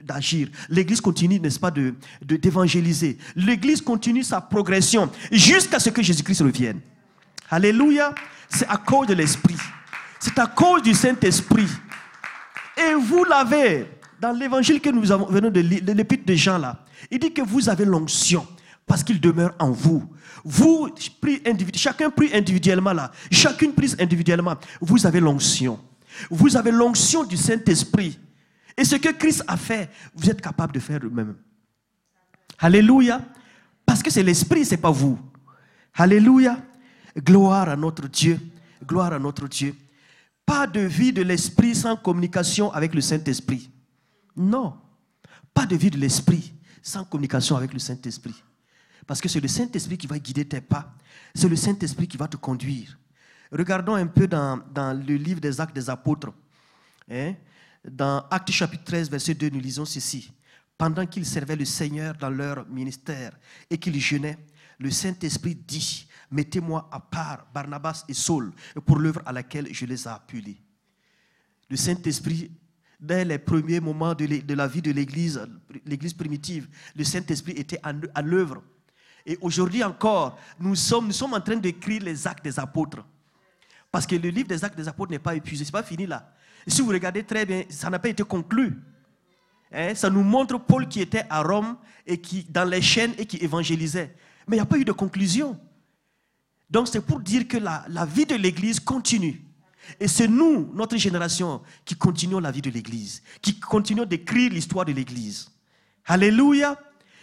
d'agir. 0.03 0.47
L'Église 0.69 0.99
continue, 0.99 1.39
n'est-ce 1.39 1.59
pas, 1.59 1.71
d'évangéliser. 2.21 3.17
L'Église 3.35 3.81
continue 3.81 4.23
sa 4.23 4.41
progression 4.41 5.09
jusqu'à 5.31 5.79
ce 5.79 5.91
que 5.91 6.01
Jésus-Christ 6.01 6.41
revienne. 6.41 6.79
Alléluia. 7.49 8.15
C'est 8.49 8.67
à 8.67 8.77
cause 8.77 9.07
de 9.07 9.13
l'Esprit. 9.13 9.57
C'est 10.19 10.37
à 10.39 10.47
cause 10.47 10.81
du 10.81 10.93
Saint-Esprit. 10.93 11.67
Et 12.75 12.93
vous 12.95 13.23
l'avez 13.23 13.85
dans 14.19 14.31
l'évangile 14.31 14.81
que 14.81 14.89
nous 14.89 15.01
venons 15.01 15.49
de 15.49 15.59
lire, 15.59 15.81
l'épître 15.85 16.25
de 16.25 16.33
Jean 16.33 16.57
là. 16.57 16.85
Il 17.09 17.19
dit 17.19 17.33
que 17.33 17.41
vous 17.41 17.69
avez 17.69 17.85
l'onction 17.85 18.47
parce 18.85 19.03
qu'il 19.03 19.21
demeure 19.21 19.53
en 19.59 19.71
vous. 19.71 20.03
Vous, 20.43 20.89
chacun 21.75 22.09
prie 22.09 22.29
individuellement 22.33 22.93
là. 22.93 23.11
Chacune 23.31 23.73
prie 23.73 23.93
individuellement. 23.99 24.55
Vous 24.79 25.05
avez 25.05 25.19
l'onction. 25.19 25.79
Vous 26.29 26.55
avez 26.57 26.71
l'onction 26.71 27.23
du 27.23 27.37
Saint-Esprit. 27.37 28.19
Et 28.77 28.83
ce 28.83 28.95
que 28.95 29.09
Christ 29.09 29.43
a 29.47 29.57
fait, 29.57 29.89
vous 30.13 30.29
êtes 30.29 30.41
capable 30.41 30.73
de 30.73 30.79
faire 30.79 30.99
vous-même. 31.01 31.35
Alléluia. 32.59 33.21
Parce 33.85 34.01
que 34.01 34.09
c'est 34.09 34.23
l'Esprit, 34.23 34.65
ce 34.65 34.71
n'est 34.71 34.81
pas 34.81 34.91
vous. 34.91 35.19
Alléluia. 35.93 36.61
Gloire 37.17 37.69
à 37.69 37.75
notre 37.75 38.07
Dieu. 38.07 38.39
Gloire 38.85 39.13
à 39.13 39.19
notre 39.19 39.47
Dieu. 39.47 39.75
Pas 40.45 40.67
de 40.67 40.81
vie 40.81 41.13
de 41.13 41.21
l'Esprit 41.21 41.75
sans 41.75 41.95
communication 41.95 42.71
avec 42.71 42.93
le 42.93 43.01
Saint-Esprit. 43.01 43.69
Non. 44.35 44.77
Pas 45.53 45.65
de 45.65 45.75
vie 45.75 45.89
de 45.89 45.97
l'Esprit 45.97 46.53
sans 46.81 47.03
communication 47.03 47.55
avec 47.57 47.73
le 47.73 47.79
Saint-Esprit. 47.79 48.43
Parce 49.05 49.19
que 49.19 49.29
c'est 49.29 49.39
le 49.39 49.47
Saint-Esprit 49.47 49.97
qui 49.97 50.07
va 50.07 50.19
guider 50.19 50.45
tes 50.45 50.61
pas. 50.61 50.93
C'est 51.35 51.49
le 51.49 51.55
Saint-Esprit 51.55 52.07
qui 52.07 52.17
va 52.17 52.27
te 52.27 52.37
conduire. 52.37 52.97
Regardons 53.51 53.95
un 53.95 54.07
peu 54.07 54.27
dans, 54.27 54.63
le 54.75 55.15
livre 55.15 55.41
des 55.41 55.59
Actes 55.59 55.75
des 55.75 55.89
Apôtres. 55.89 56.31
Hein. 57.09 57.33
Dans 57.83 58.25
Actes 58.29 58.51
chapitre 58.51 58.85
13, 58.85 59.09
verset 59.09 59.33
2, 59.33 59.49
nous 59.49 59.59
lisons 59.59 59.85
ceci. 59.85 60.31
Pendant 60.77 61.05
qu'ils 61.05 61.25
servaient 61.25 61.57
le 61.57 61.65
Seigneur 61.65 62.15
dans 62.15 62.29
leur 62.29 62.65
ministère 62.67 63.37
et 63.69 63.77
qu'ils 63.77 63.99
jeûnaient, 63.99 64.37
le 64.79 64.89
Saint-Esprit 64.89 65.55
dit, 65.55 66.07
mettez-moi 66.31 66.89
à 66.91 66.99
part 66.99 67.45
Barnabas 67.53 68.05
et 68.07 68.13
Saul 68.13 68.53
pour 68.85 68.97
l'œuvre 68.97 69.21
à 69.25 69.31
laquelle 69.31 69.67
je 69.71 69.85
les 69.85 70.05
ai 70.05 70.07
appelés. 70.07 70.57
Le 71.69 71.75
Saint-Esprit, 71.75 72.51
dès 72.99 73.25
les 73.25 73.37
premiers 73.37 73.79
moments 73.79 74.15
de 74.15 74.53
la 74.53 74.67
vie 74.67 74.81
de 74.81 74.91
l'Église, 74.91 75.45
l'Église 75.85 76.13
primitive, 76.13 76.69
le 76.95 77.03
Saint-Esprit 77.03 77.53
était 77.53 77.79
à 77.83 78.21
l'œuvre. 78.21 78.63
Et 79.25 79.37
aujourd'hui 79.41 79.83
encore, 79.83 80.39
nous 80.59 80.75
sommes, 80.75 81.07
nous 81.07 81.13
sommes 81.13 81.33
en 81.33 81.41
train 81.41 81.57
d'écrire 81.57 82.01
les 82.01 82.27
actes 82.27 82.43
des 82.43 82.59
apôtres. 82.59 83.05
Parce 83.91 84.07
que 84.07 84.15
le 84.15 84.29
livre 84.29 84.47
des 84.47 84.63
actes 84.63 84.77
des 84.77 84.87
apôtres 84.87 85.11
n'est 85.11 85.19
pas 85.19 85.35
épuisé, 85.35 85.65
ce 85.65 85.69
n'est 85.69 85.73
pas 85.73 85.83
fini 85.83 86.07
là. 86.07 86.33
Si 86.67 86.81
vous 86.81 86.89
regardez 86.89 87.23
très 87.23 87.45
bien, 87.45 87.63
ça 87.69 87.89
n'a 87.89 87.99
pas 87.99 88.09
été 88.09 88.23
conclu. 88.23 88.77
Hein, 89.71 89.95
ça 89.95 90.09
nous 90.09 90.23
montre 90.23 90.57
Paul 90.59 90.87
qui 90.87 91.01
était 91.01 91.25
à 91.29 91.41
Rome 91.41 91.77
et 92.05 92.19
qui 92.19 92.43
dans 92.43 92.65
les 92.65 92.81
chaînes 92.81 93.13
et 93.17 93.25
qui 93.25 93.37
évangélisait. 93.37 94.15
Mais 94.47 94.57
il 94.57 94.59
n'y 94.59 94.63
a 94.63 94.65
pas 94.65 94.77
eu 94.77 94.85
de 94.85 94.91
conclusion. 94.91 95.59
Donc 96.69 96.87
c'est 96.87 97.01
pour 97.01 97.19
dire 97.19 97.47
que 97.47 97.57
la, 97.57 97.85
la 97.89 98.05
vie 98.05 98.25
de 98.25 98.35
l'Église 98.35 98.79
continue. 98.79 99.41
Et 99.99 100.07
c'est 100.07 100.27
nous, 100.27 100.71
notre 100.73 100.95
génération, 100.97 101.61
qui 101.83 101.95
continuons 101.95 102.39
la 102.39 102.51
vie 102.51 102.61
de 102.61 102.69
l'Église, 102.69 103.21
qui 103.41 103.59
continuons 103.59 104.05
d'écrire 104.05 104.51
l'histoire 104.51 104.85
de 104.85 104.93
l'Église. 104.93 105.49
Alléluia. 106.05 106.79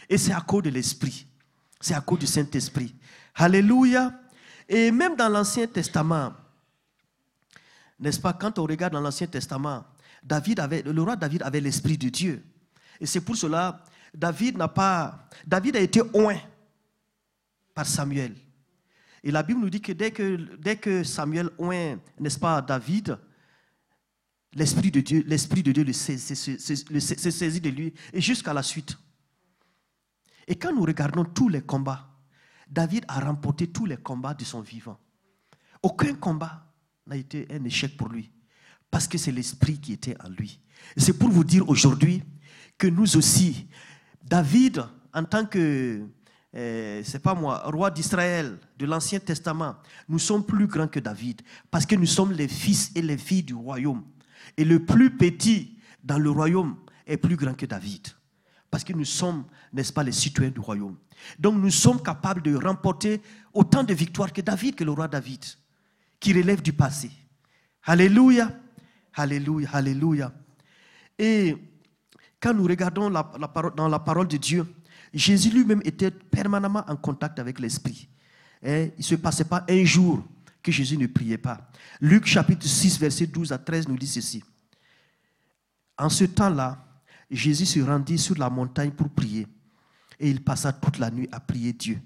Et 0.08 0.18
c'est 0.18 0.32
à 0.32 0.40
cause 0.40 0.62
de 0.64 0.70
l'Esprit. 0.70 1.26
C'est 1.80 1.94
à 1.94 2.00
cause 2.00 2.18
du 2.18 2.26
Saint-Esprit. 2.26 2.94
Alléluia. 3.34 4.12
Et 4.68 4.90
même 4.90 5.16
dans 5.16 5.28
l'Ancien 5.28 5.66
Testament, 5.66 6.32
n'est-ce 7.98 8.20
pas, 8.20 8.32
quand 8.32 8.58
on 8.58 8.64
regarde 8.64 8.92
dans 8.92 9.00
l'Ancien 9.00 9.26
Testament, 9.26 9.84
David 10.22 10.60
avait, 10.60 10.82
le 10.82 11.02
roi 11.02 11.16
David 11.16 11.42
avait 11.42 11.60
l'Esprit 11.60 11.98
de 11.98 12.08
Dieu. 12.08 12.44
Et 13.00 13.06
c'est 13.06 13.20
pour 13.20 13.36
cela, 13.36 13.82
David 14.14 14.56
n'a 14.56 14.68
pas, 14.68 15.28
David 15.46 15.76
a 15.76 15.80
été 15.80 16.00
oint 16.14 16.40
par 17.74 17.86
Samuel. 17.86 18.34
Et 19.22 19.30
la 19.30 19.42
Bible 19.42 19.60
nous 19.60 19.70
dit 19.70 19.80
que 19.80 19.92
dès 19.92 20.76
que, 20.76 21.04
Samuel 21.04 21.50
oint, 21.58 21.98
n'est-ce 22.18 22.38
pas, 22.38 22.62
David, 22.62 23.18
l'Esprit 24.54 24.90
de 24.90 25.00
Dieu, 25.00 25.24
l'Esprit 25.26 25.62
de 25.62 25.82
le 25.82 25.92
saisit 25.92 27.60
de 27.60 27.70
lui 27.70 27.94
et 28.12 28.20
jusqu'à 28.20 28.52
la 28.52 28.62
suite. 28.62 28.96
Et 30.46 30.56
quand 30.56 30.72
nous 30.72 30.82
regardons 30.82 31.24
tous 31.24 31.48
les 31.48 31.60
combats, 31.60 32.08
David 32.68 33.04
a 33.08 33.20
remporté 33.20 33.66
tous 33.66 33.86
les 33.86 33.96
combats 33.96 34.34
de 34.34 34.44
son 34.44 34.60
vivant. 34.60 34.98
Aucun 35.82 36.14
combat 36.14 36.67
n'a 37.08 37.16
été 37.16 37.46
un 37.50 37.64
échec 37.64 37.96
pour 37.96 38.08
lui. 38.08 38.30
Parce 38.90 39.08
que 39.08 39.18
c'est 39.18 39.32
l'esprit 39.32 39.78
qui 39.78 39.92
était 39.92 40.16
en 40.24 40.28
lui. 40.28 40.60
C'est 40.96 41.18
pour 41.18 41.28
vous 41.28 41.44
dire 41.44 41.68
aujourd'hui 41.68 42.22
que 42.76 42.86
nous 42.86 43.16
aussi, 43.16 43.66
David, 44.22 44.84
en 45.12 45.24
tant 45.24 45.44
que, 45.44 46.06
euh, 46.54 47.02
c'est 47.04 47.18
pas 47.18 47.34
moi, 47.34 47.62
roi 47.66 47.90
d'Israël, 47.90 48.58
de 48.78 48.86
l'Ancien 48.86 49.18
Testament, 49.20 49.76
nous 50.08 50.18
sommes 50.18 50.44
plus 50.44 50.66
grands 50.66 50.88
que 50.88 51.00
David. 51.00 51.42
Parce 51.70 51.84
que 51.84 51.96
nous 51.96 52.06
sommes 52.06 52.32
les 52.32 52.48
fils 52.48 52.92
et 52.94 53.02
les 53.02 53.18
filles 53.18 53.42
du 53.42 53.54
royaume. 53.54 54.04
Et 54.56 54.64
le 54.64 54.84
plus 54.84 55.16
petit 55.16 55.76
dans 56.02 56.18
le 56.18 56.30
royaume 56.30 56.76
est 57.06 57.16
plus 57.16 57.36
grand 57.36 57.54
que 57.54 57.66
David. 57.66 58.06
Parce 58.70 58.84
que 58.84 58.92
nous 58.92 59.04
sommes, 59.04 59.44
n'est-ce 59.72 59.92
pas, 59.92 60.02
les 60.02 60.12
citoyens 60.12 60.50
du 60.50 60.60
royaume. 60.60 60.96
Donc 61.38 61.56
nous 61.56 61.70
sommes 61.70 62.02
capables 62.02 62.42
de 62.42 62.54
remporter 62.54 63.20
autant 63.52 63.82
de 63.82 63.92
victoires 63.92 64.32
que 64.32 64.40
David, 64.40 64.74
que 64.74 64.84
le 64.84 64.92
roi 64.92 65.08
David 65.08 65.44
qui 66.20 66.32
relève 66.32 66.62
du 66.62 66.72
passé. 66.72 67.10
Alléluia, 67.84 68.52
alléluia, 69.14 69.68
alléluia. 69.72 70.32
Et 71.18 71.56
quand 72.40 72.54
nous 72.54 72.64
regardons 72.64 73.10
dans 73.10 73.88
la 73.88 73.98
parole 73.98 74.28
de 74.28 74.36
Dieu, 74.36 74.66
Jésus 75.12 75.50
lui-même 75.50 75.82
était 75.84 76.10
permanemment 76.10 76.84
en 76.86 76.96
contact 76.96 77.38
avec 77.38 77.58
l'Esprit. 77.58 78.08
il 78.62 78.92
ne 78.96 79.02
se 79.02 79.14
passait 79.14 79.44
pas 79.44 79.64
un 79.68 79.84
jour 79.84 80.22
que 80.62 80.70
Jésus 80.70 80.98
ne 80.98 81.06
priait 81.06 81.38
pas. 81.38 81.70
Luc 82.00 82.26
chapitre 82.26 82.66
6, 82.66 82.98
verset 82.98 83.26
12 83.26 83.52
à 83.52 83.58
13 83.58 83.88
nous 83.88 83.96
dit 83.96 84.06
ceci. 84.06 84.42
En 85.96 86.08
ce 86.08 86.24
temps-là, 86.24 86.84
Jésus 87.30 87.66
se 87.66 87.80
rendit 87.80 88.18
sur 88.18 88.36
la 88.38 88.50
montagne 88.50 88.90
pour 88.90 89.08
prier. 89.08 89.46
Et 90.20 90.30
il 90.30 90.42
passa 90.42 90.72
toute 90.72 90.98
la 90.98 91.10
nuit 91.10 91.28
à 91.32 91.40
prier 91.40 91.72
Dieu. 91.72 92.00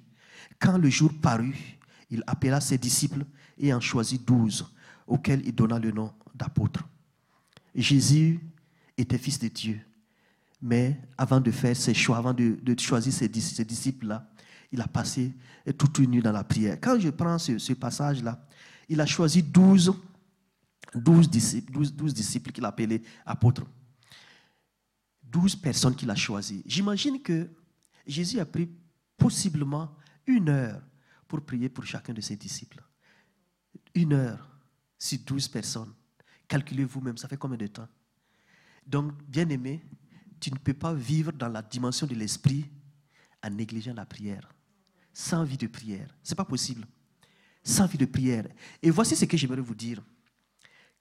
Quand 0.59 0.79
le 0.79 0.89
jour 0.91 1.11
parut, 1.21 1.79
il 2.11 2.23
appela 2.27 2.61
ses 2.61 2.79
disciples 2.79 3.25
et 3.63 3.73
en 3.73 3.81
choisit 3.81 4.23
douze, 4.27 4.67
auxquels 5.07 5.47
il 5.47 5.55
donna 5.55 5.79
le 5.79 5.93
nom 5.93 6.13
d'apôtre. 6.35 6.87
Jésus 7.75 8.41
était 8.99 9.17
fils 9.17 9.39
de 9.39 9.49
Dieu. 9.49 9.81
Mais 10.61 11.01
avant 11.17 11.41
de 11.41 11.51
faire 11.51 11.77
ses 11.77 11.95
choix, 11.95 12.19
avant 12.19 12.35
de, 12.35 12.59
choisir 12.79 13.13
ses, 13.13 13.29
disciples-là, 13.29 14.29
il 14.71 14.81
a 14.81 14.87
passé 14.87 15.33
toute 15.79 15.99
une 15.99 16.11
nuit 16.11 16.23
dans 16.23 16.33
la 16.33 16.45
prière. 16.45 16.79
Quand 16.81 16.99
je 16.99 17.09
prends 17.11 17.39
ce, 17.39 17.73
passage-là, 17.73 18.45
il 18.89 19.01
a 19.01 19.07
choisi 19.07 19.43
douze, 19.43 19.93
disciples, 21.31 21.73
disciples 22.13 22.53
qu'il 22.53 22.65
appelait 22.65 23.03
apôtres. 23.25 23.65
Douze 25.23 25.57
personnes 25.57 25.95
qu'il 25.95 26.11
a 26.11 26.15
choisies. 26.15 26.63
J'imagine 26.67 27.23
que 27.23 27.49
Jésus 28.07 28.39
a 28.39 28.45
pris 28.45 28.69
possiblement 29.17 29.95
une 30.27 30.49
heure 30.49 30.83
pour 31.27 31.41
prier 31.41 31.69
pour 31.69 31.85
chacun 31.85 32.13
de 32.13 32.21
ses 32.21 32.37
disciples 32.37 32.83
une 33.95 34.13
heure 34.13 34.49
sur 34.99 35.19
douze 35.21 35.49
personnes. 35.49 35.93
Calculez 36.49 36.85
vous-même, 36.85 37.17
ça 37.17 37.29
fait 37.29 37.37
combien 37.37 37.57
de 37.57 37.67
temps? 37.67 37.89
Donc, 38.87 39.13
bien 39.25 39.49
aimé, 39.49 39.85
tu 40.41 40.53
ne 40.53 40.59
peux 40.59 40.75
pas 40.75 40.93
vivre 40.93 41.33
dans 41.33 41.49
la 41.49 41.63
dimension 41.63 42.07
de 42.07 42.15
l'esprit 42.15 42.69
en 43.43 43.51
négligeant 43.51 43.95
la 43.95 44.07
prière. 44.07 44.53
Sans 45.13 45.45
vie 45.45 45.57
de 45.57 45.67
prière. 45.67 46.15
Ce 46.23 46.33
n'est 46.33 46.37
pas 46.37 46.45
possible. 46.45 46.87
Sans 47.63 47.87
vie 47.87 47.99
de 47.99 48.07
prière. 48.07 48.47
Et 48.83 48.91
voici 48.91 49.15
ce 49.15 49.25
que 49.25 49.37
j'aimerais 49.37 49.61
vous 49.61 49.75
dire. 49.75 50.03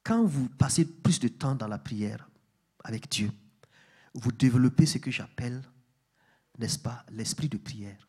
quand 0.03 0.25
vous 0.25 0.49
passez 0.49 0.85
plus 0.85 1.19
de 1.19 1.27
temps 1.27 1.55
dans 1.55 1.67
la 1.67 1.77
prière 1.77 2.29
avec 2.83 3.09
Dieu, 3.09 3.31
vous 4.13 4.31
développez 4.31 4.85
ce 4.85 4.97
que 4.97 5.11
j'appelle, 5.11 5.61
n'est-ce 6.57 6.79
pas, 6.79 7.05
l'esprit 7.11 7.49
de 7.49 7.57
prière. 7.57 8.07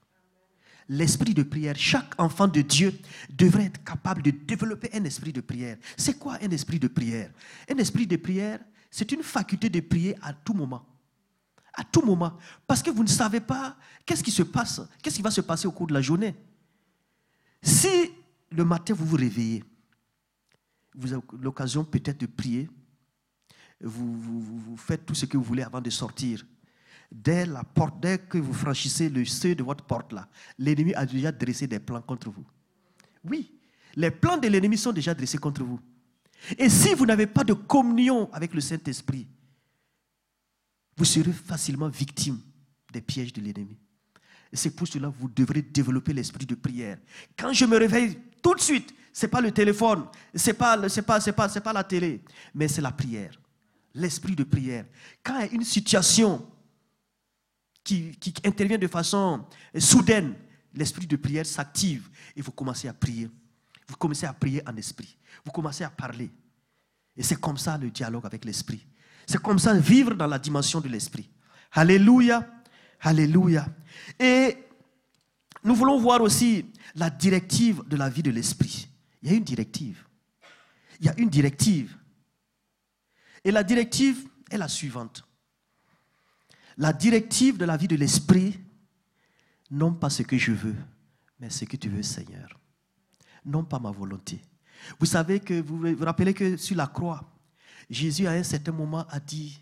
L'esprit 0.88 1.34
de 1.34 1.42
prière, 1.42 1.76
chaque 1.76 2.14
enfant 2.18 2.48
de 2.48 2.60
Dieu 2.60 2.92
devrait 3.30 3.66
être 3.66 3.82
capable 3.84 4.22
de 4.22 4.30
développer 4.30 4.90
un 4.92 5.04
esprit 5.04 5.32
de 5.32 5.40
prière. 5.40 5.76
C'est 5.96 6.18
quoi 6.18 6.38
un 6.42 6.50
esprit 6.50 6.78
de 6.78 6.88
prière? 6.88 7.30
Un 7.70 7.76
esprit 7.76 8.06
de 8.06 8.16
prière, 8.16 8.58
c'est 8.90 9.10
une 9.12 9.22
faculté 9.22 9.70
de 9.70 9.80
prier 9.80 10.16
à 10.22 10.32
tout 10.32 10.54
moment. 10.54 10.86
À 11.74 11.84
tout 11.84 12.02
moment. 12.02 12.36
Parce 12.66 12.82
que 12.82 12.90
vous 12.90 13.02
ne 13.02 13.08
savez 13.08 13.40
pas 13.40 13.76
qu'est-ce 14.04 14.22
qui 14.22 14.30
se 14.30 14.42
passe, 14.42 14.80
qu'est-ce 15.02 15.16
qui 15.16 15.22
va 15.22 15.30
se 15.30 15.40
passer 15.40 15.66
au 15.66 15.72
cours 15.72 15.86
de 15.86 15.94
la 15.94 16.02
journée. 16.02 16.34
Si 17.62 18.10
le 18.50 18.64
matin 18.64 18.92
vous 18.92 19.06
vous 19.06 19.16
réveillez, 19.16 19.64
vous 20.94 21.12
avez 21.12 21.22
l'occasion 21.40 21.84
peut-être 21.84 22.20
de 22.20 22.26
prier, 22.26 22.68
vous, 23.80 24.12
vous, 24.14 24.76
faites 24.76 25.04
tout 25.04 25.14
ce 25.14 25.26
que 25.26 25.36
vous 25.36 25.42
voulez 25.42 25.62
avant 25.62 25.80
de 25.80 25.90
sortir. 25.90 26.44
Dès 27.14 27.44
la 27.44 27.62
porte, 27.62 28.00
dès 28.00 28.18
que 28.18 28.38
vous 28.38 28.54
franchissez 28.54 29.10
le 29.10 29.26
seuil 29.26 29.54
de 29.54 29.62
votre 29.62 29.84
porte 29.84 30.14
là, 30.14 30.26
l'ennemi 30.58 30.94
a 30.94 31.04
déjà 31.04 31.30
dressé 31.30 31.66
des 31.66 31.78
plans 31.78 32.00
contre 32.00 32.30
vous. 32.30 32.44
Oui, 33.22 33.52
les 33.94 34.10
plans 34.10 34.38
de 34.38 34.48
l'ennemi 34.48 34.78
sont 34.78 34.92
déjà 34.92 35.12
dressés 35.12 35.36
contre 35.36 35.62
vous. 35.62 35.78
Et 36.56 36.70
si 36.70 36.94
vous 36.94 37.04
n'avez 37.04 37.26
pas 37.26 37.44
de 37.44 37.52
communion 37.52 38.32
avec 38.32 38.54
le 38.54 38.62
Saint-Esprit, 38.62 39.28
vous 40.96 41.04
serez 41.04 41.32
facilement 41.32 41.88
victime 41.88 42.40
des 42.90 43.02
pièges 43.02 43.34
de 43.34 43.42
l'ennemi. 43.42 43.76
Et 44.50 44.56
c'est 44.56 44.70
pour 44.70 44.88
cela 44.88 45.08
que 45.08 45.16
vous 45.18 45.28
devrez 45.28 45.60
développer 45.60 46.14
l'esprit 46.14 46.46
de 46.46 46.54
prière. 46.54 46.96
Quand 47.36 47.52
je 47.52 47.66
me 47.66 47.76
réveille 47.76 48.18
tout 48.42 48.54
de 48.54 48.60
suite, 48.60 48.94
ce 49.12 49.26
n'est 49.26 49.30
pas 49.30 49.42
le 49.42 49.52
téléphone, 49.52 50.06
ce 50.34 50.48
n'est 50.48 50.54
pas, 50.54 50.78
pas, 50.80 51.72
la 51.74 51.84
télé, 51.84 52.22
mais 52.54 52.68
c'est 52.68 52.80
la 52.80 52.92
prière. 52.92 53.38
L'esprit 53.94 54.34
de 54.34 54.44
prière. 54.44 54.86
Quand 55.22 55.38
il 55.40 55.46
y 55.46 55.48
a 55.50 55.52
une 55.52 55.64
situation 55.64 56.46
qui, 57.84 58.16
intervient 58.44 58.78
de 58.78 58.86
façon 58.86 59.44
soudaine, 59.78 60.34
l'esprit 60.74 61.06
de 61.06 61.16
prière 61.16 61.46
s'active 61.46 62.08
et 62.36 62.42
vous 62.42 62.52
commencez 62.52 62.88
à 62.88 62.92
prier. 62.94 63.30
Vous 63.88 63.96
commencez 63.96 64.26
à 64.26 64.32
prier 64.32 64.62
en 64.66 64.76
esprit. 64.76 65.16
Vous 65.44 65.52
commencez 65.52 65.84
à 65.84 65.90
parler. 65.90 66.30
Et 67.16 67.22
c'est 67.22 67.40
comme 67.40 67.58
ça 67.58 67.76
le 67.76 67.90
dialogue 67.90 68.24
avec 68.24 68.44
l'esprit. 68.44 68.86
C'est 69.26 69.40
comme 69.40 69.58
ça 69.58 69.74
vivre 69.74 70.14
dans 70.14 70.26
la 70.26 70.38
dimension 70.38 70.80
de 70.80 70.88
l'esprit. 70.88 71.28
Alléluia. 71.72 72.48
Alléluia. 73.00 73.66
Et 74.18 74.56
nous 75.64 75.74
voulons 75.74 75.98
voir 75.98 76.20
aussi 76.22 76.66
la 76.94 77.10
directive 77.10 77.82
de 77.86 77.96
la 77.96 78.08
vie 78.08 78.22
de 78.22 78.30
l'esprit. 78.30 78.88
Il 79.22 79.30
y 79.30 79.34
a 79.34 79.36
une 79.36 79.44
directive. 79.44 80.04
Il 81.00 81.06
y 81.06 81.08
a 81.08 81.14
une 81.18 81.28
directive. 81.28 81.96
Et 83.44 83.50
la 83.50 83.62
directive 83.62 84.28
est 84.50 84.58
la 84.58 84.68
suivante. 84.68 85.24
La 86.76 86.92
directive 86.92 87.58
de 87.58 87.64
la 87.64 87.76
vie 87.76 87.88
de 87.88 87.96
l'esprit, 87.96 88.58
non 89.70 89.92
pas 89.94 90.10
ce 90.10 90.22
que 90.22 90.38
je 90.38 90.52
veux, 90.52 90.76
mais 91.38 91.50
ce 91.50 91.64
que 91.64 91.76
tu 91.76 91.88
veux, 91.88 92.02
Seigneur. 92.02 92.58
Non 93.44 93.64
pas 93.64 93.78
ma 93.78 93.90
volonté. 93.90 94.40
Vous 94.98 95.06
savez 95.06 95.40
que, 95.40 95.60
vous 95.60 95.78
vous 95.78 96.04
rappelez 96.04 96.34
que 96.34 96.56
sur 96.56 96.76
la 96.76 96.86
croix, 96.86 97.32
Jésus 97.88 98.26
à 98.26 98.32
un 98.32 98.42
certain 98.42 98.72
moment 98.72 99.06
a 99.08 99.20
dit, 99.20 99.60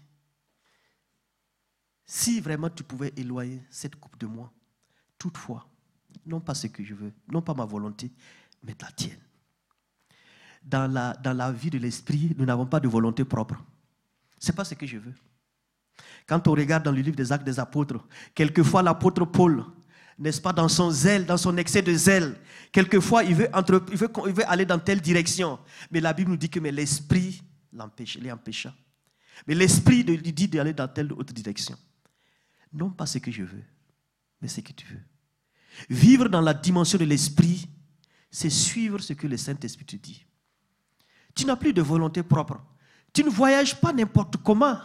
si 2.04 2.40
vraiment 2.40 2.70
tu 2.70 2.82
pouvais 2.82 3.12
éloigner 3.16 3.62
cette 3.70 3.96
coupe 3.96 4.18
de 4.18 4.26
moi, 4.26 4.52
toutefois, 5.18 5.68
non 6.26 6.40
pas 6.40 6.54
ce 6.54 6.66
que 6.66 6.84
je 6.84 6.94
veux, 6.94 7.12
non 7.28 7.42
pas 7.42 7.54
ma 7.54 7.64
volonté, 7.64 8.10
mais 8.64 8.74
la 8.80 8.90
tienne. 8.92 9.20
Dans 10.62 10.90
la, 10.90 11.14
dans 11.14 11.32
la 11.32 11.52
vie 11.52 11.70
de 11.70 11.78
l'esprit, 11.78 12.34
nous 12.36 12.44
n'avons 12.44 12.66
pas 12.66 12.80
de 12.80 12.88
volonté 12.88 13.24
propre. 13.24 13.62
Ce 14.38 14.50
n'est 14.50 14.56
pas 14.56 14.64
ce 14.64 14.74
que 14.74 14.86
je 14.86 14.98
veux. 14.98 15.14
Quand 16.26 16.46
on 16.48 16.52
regarde 16.52 16.84
dans 16.84 16.92
le 16.92 17.00
livre 17.00 17.16
des 17.16 17.32
actes 17.32 17.44
des 17.44 17.58
apôtres, 17.58 18.06
quelquefois 18.34 18.82
l'apôtre 18.82 19.24
Paul, 19.24 19.64
n'est-ce 20.18 20.40
pas, 20.40 20.52
dans 20.52 20.68
son 20.68 20.90
zèle, 20.90 21.26
dans 21.26 21.36
son 21.36 21.56
excès 21.56 21.82
de 21.82 21.94
zèle, 21.94 22.36
quelquefois 22.72 23.24
il 23.24 23.34
veut, 23.34 23.48
il 23.90 23.96
veut, 23.96 24.50
aller 24.50 24.66
dans 24.66 24.78
telle 24.78 25.00
direction. 25.00 25.58
Mais 25.90 26.00
la 26.00 26.12
Bible 26.12 26.30
nous 26.30 26.36
dit 26.36 26.50
que 26.50 26.60
l'esprit 26.60 27.42
l'empêcha. 27.72 28.74
Mais 29.46 29.54
l'esprit 29.54 30.02
lui 30.02 30.32
dit 30.32 30.48
d'aller 30.48 30.74
dans 30.74 30.88
telle 30.88 31.12
autre 31.12 31.32
direction. 31.32 31.76
Non 32.72 32.90
pas 32.90 33.06
ce 33.06 33.18
que 33.18 33.30
je 33.30 33.42
veux, 33.42 33.64
mais 34.40 34.48
ce 34.48 34.60
que 34.60 34.72
tu 34.72 34.86
veux. 34.86 35.00
Vivre 35.88 36.28
dans 36.28 36.40
la 36.40 36.54
dimension 36.54 36.98
de 36.98 37.04
l'esprit, 37.04 37.68
c'est 38.30 38.50
suivre 38.50 39.00
ce 39.00 39.12
que 39.12 39.26
le 39.26 39.36
Saint-Esprit 39.36 39.84
te 39.84 39.96
dit. 39.96 40.24
Tu 41.34 41.46
n'as 41.46 41.56
plus 41.56 41.72
de 41.72 41.82
volonté 41.82 42.22
propre. 42.22 42.60
Tu 43.12 43.24
ne 43.24 43.30
voyages 43.30 43.80
pas 43.80 43.92
n'importe 43.92 44.36
comment. 44.38 44.78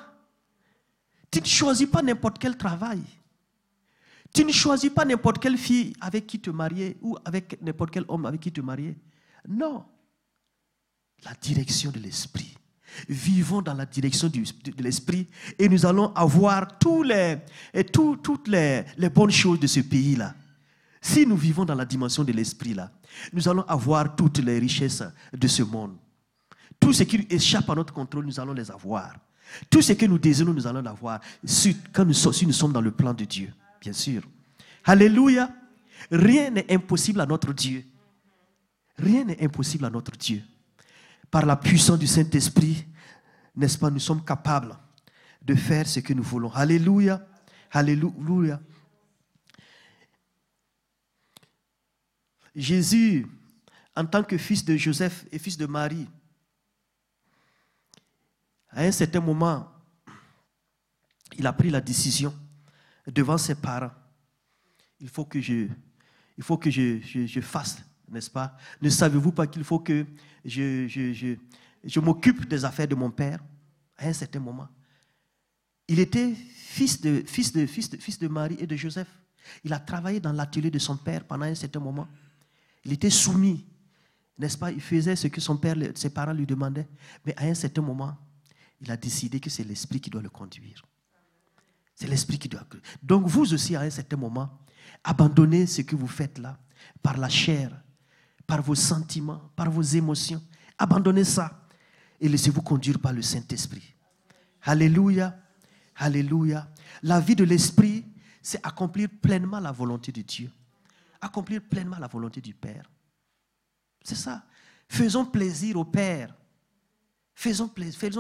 Tu 1.36 1.42
ne 1.42 1.46
choisis 1.48 1.88
pas 1.88 2.02
n'importe 2.02 2.40
quel 2.40 2.56
travail. 2.56 3.02
Tu 4.34 4.46
ne 4.46 4.54
choisis 4.54 4.90
pas 4.90 5.04
n'importe 5.04 5.40
quelle 5.40 5.58
fille 5.58 5.92
avec 6.00 6.26
qui 6.28 6.40
te 6.40 6.50
marier 6.50 6.96
ou 7.02 7.18
avec 7.26 7.62
n'importe 7.62 7.92
quel 7.92 8.06
homme 8.08 8.26
avec 8.26 8.40
qui 8.40 8.54
te 8.54 8.62
marier. 8.62 8.96
Non. 9.46 9.84
La 11.26 11.34
direction 11.34 11.92
de 11.92 12.00
l'esprit. 12.00 12.56
Vivons 13.10 13.62
dans 13.62 13.74
la 13.74 13.86
direction 13.86 14.30
de 14.30 14.82
l'esprit 14.82 15.28
et 15.60 15.68
nous 15.68 15.86
allons 15.86 16.14
avoir 16.14 16.80
tous 16.80 17.04
les, 17.04 17.40
et 17.74 17.84
toutes 17.84 18.48
les, 18.48 18.86
les 18.96 19.10
bonnes 19.10 19.30
choses 19.30 19.60
de 19.60 19.68
ce 19.68 19.82
pays-là. 19.82 20.34
Si 21.02 21.26
nous 21.26 21.36
vivons 21.36 21.66
dans 21.66 21.76
la 21.76 21.84
dimension 21.84 22.24
de 22.24 22.32
l'esprit 22.32 22.74
là, 22.74 22.90
nous 23.34 23.50
allons 23.50 23.64
avoir 23.64 24.16
toutes 24.16 24.38
les 24.38 24.58
richesses 24.58 25.04
de 25.34 25.48
ce 25.50 25.64
monde. 25.64 25.98
Tout 26.80 26.94
ce 26.94 27.04
qui 27.04 27.28
échappe 27.30 27.70
à 27.70 27.76
notre 27.76 27.94
contrôle, 27.94 28.26
nous 28.26 28.40
allons 28.40 28.54
les 28.54 28.72
avoir. 28.72 29.16
Tout 29.70 29.82
ce 29.82 29.94
que 29.94 30.06
nous 30.06 30.18
désirons, 30.18 30.54
nous 30.54 30.68
allons 30.68 30.82
l'avoir. 30.82 31.20
Si, 31.44 31.78
nous, 31.98 32.14
si 32.14 32.46
nous 32.46 32.54
sommes 32.54 32.74
dans 32.74 32.82
le 32.82 32.92
plan 32.92 33.14
de 33.14 33.26
Dieu, 33.26 33.54
bien 33.82 33.94
sûr. 33.94 34.24
Alléluia. 34.84 35.50
Rien 36.12 36.52
n'est 36.52 36.72
impossible 36.72 37.22
à 37.22 37.26
notre 37.26 37.54
Dieu. 37.54 37.84
Rien 38.98 39.24
n'est 39.24 39.44
impossible 39.44 39.86
à 39.86 39.90
notre 39.90 40.12
Dieu. 40.12 40.42
Par 41.32 41.46
la 41.46 41.56
puissance 41.56 42.00
du 42.00 42.08
Saint-Esprit, 42.08 42.86
n'est-ce 43.56 43.78
pas, 43.78 43.90
nous 43.90 44.00
sommes 44.00 44.24
capables 44.24 44.78
de 45.42 45.56
faire 45.56 45.88
ce 45.88 46.00
que 46.00 46.14
nous 46.14 46.24
voulons. 46.24 46.52
Alléluia. 46.54 47.26
Alléluia. 47.72 48.60
Jésus, 52.56 53.28
en 53.96 54.06
tant 54.06 54.24
que 54.24 54.38
fils 54.38 54.64
de 54.64 54.78
Joseph 54.78 55.26
et 55.32 55.40
fils 55.40 55.58
de 55.58 55.66
Marie, 55.66 56.08
à 58.76 58.82
un 58.84 58.92
certain 58.92 59.22
moment, 59.22 59.72
il 61.38 61.48
a 61.48 61.54
pris 61.54 61.70
la 61.70 61.80
décision 61.80 62.36
devant 63.08 63.38
ses 63.38 63.56
parents. 63.56 63.92
Il 65.00 65.08
faut 65.08 65.24
que 65.24 65.40
je, 65.40 65.68
il 66.38 66.44
faut 66.44 66.58
que 66.58 66.70
je, 66.70 67.00
je, 67.02 67.40
fasse, 67.40 67.82
n'est-ce 68.10 68.30
pas? 68.30 68.58
Ne 68.82 68.90
savez-vous 68.90 69.32
pas 69.32 69.48
qu'il 69.48 69.64
faut 69.64 69.80
que 69.80 70.06
je, 70.44 70.88
je, 70.90 71.36
je 71.84 72.00
m'occupe 72.02 72.48
des 72.48 72.66
affaires 72.66 72.88
de 72.88 72.96
mon 72.96 73.10
père? 73.10 73.40
À 73.98 74.08
un 74.08 74.14
certain 74.14 74.40
moment 74.40 74.68
Il 75.88 76.00
était 76.02 76.34
fils 76.34 77.00
de, 77.00 77.24
fils, 77.26 77.54
de, 77.54 77.66
fils, 77.66 77.90
de, 77.90 77.96
fils 77.96 78.20
de 78.20 78.28
Marie 78.28 78.58
et 78.60 78.68
de 78.68 78.76
Joseph. 78.76 79.08
Il 79.64 79.72
a 79.72 79.80
travaillé 79.80 80.20
dans 80.20 80.34
l'atelier 80.34 80.70
de 80.70 80.80
son 80.80 80.98
père 80.98 81.24
pendant 81.24 81.46
un 81.46 81.56
certain 81.56 81.80
moment. 81.80 82.10
Il 82.84 82.92
était 82.92 83.10
soumis, 83.10 83.66
n'est-ce 84.38 84.58
pas? 84.58 84.70
Il 84.72 84.82
faisait 84.82 85.16
ce 85.16 85.28
que 85.28 85.40
son 85.40 85.56
père, 85.56 85.78
ses 85.94 86.10
parents 86.10 86.34
lui 86.34 86.46
demandaient. 86.46 86.88
Mais 87.26 87.34
à 87.38 87.46
un 87.46 87.54
certain 87.54 87.82
moment, 87.82 88.18
il 88.86 88.92
a 88.92 88.98
décidé 88.98 89.40
que 89.40 89.50
c'est 89.50 89.64
l'esprit 89.64 90.00
qui 90.00 90.12
doit 90.12 90.22
le 90.22 90.30
conduire. 90.30 90.86
C'est 91.96 92.08
l'esprit 92.08 92.38
qui 92.38 92.48
doit. 92.48 92.68
Donc 93.02 93.26
vous 93.26 93.54
aussi, 93.54 93.76
à 93.76 93.82
un 93.82 93.90
certain 93.90 94.16
moment, 94.16 94.60
abandonnez 95.04 95.66
ce 95.66 95.82
que 95.82 95.96
vous 95.96 96.08
faites 96.08 96.38
là, 96.38 96.60
par 97.02 97.18
la 97.18 97.28
chair, 97.28 97.72
par 98.46 98.62
vos 98.62 98.76
sentiments, 98.76 99.52
par 99.56 99.72
vos 99.72 99.82
émotions. 99.82 100.42
Abandonnez 100.78 101.24
ça 101.24 101.68
et 102.22 102.30
laissez-vous 102.30 102.62
conduire 102.62 103.00
par 103.00 103.12
le 103.12 103.24
Saint-Esprit. 103.24 103.96
Alléluia. 104.62 105.36
Alléluia. 105.96 106.70
La 107.02 107.20
vie 107.20 107.36
de 107.36 107.44
l'Esprit, 107.44 108.06
c'est 108.42 108.64
accomplir 108.64 109.10
pleinement 109.22 109.60
la 109.60 109.72
volonté 109.72 110.12
de 110.12 110.22
Dieu. 110.22 110.52
Accomplir 111.22 111.62
pleinement 111.62 111.98
la 111.98 112.08
volonté 112.08 112.40
du 112.40 112.54
Père. 112.54 112.92
C'est 114.04 114.16
ça. 114.16 114.44
Faisons 114.88 115.26
plaisir 115.26 115.78
au 115.78 115.86
Père. 115.86 116.36
Faisons, 117.36 117.70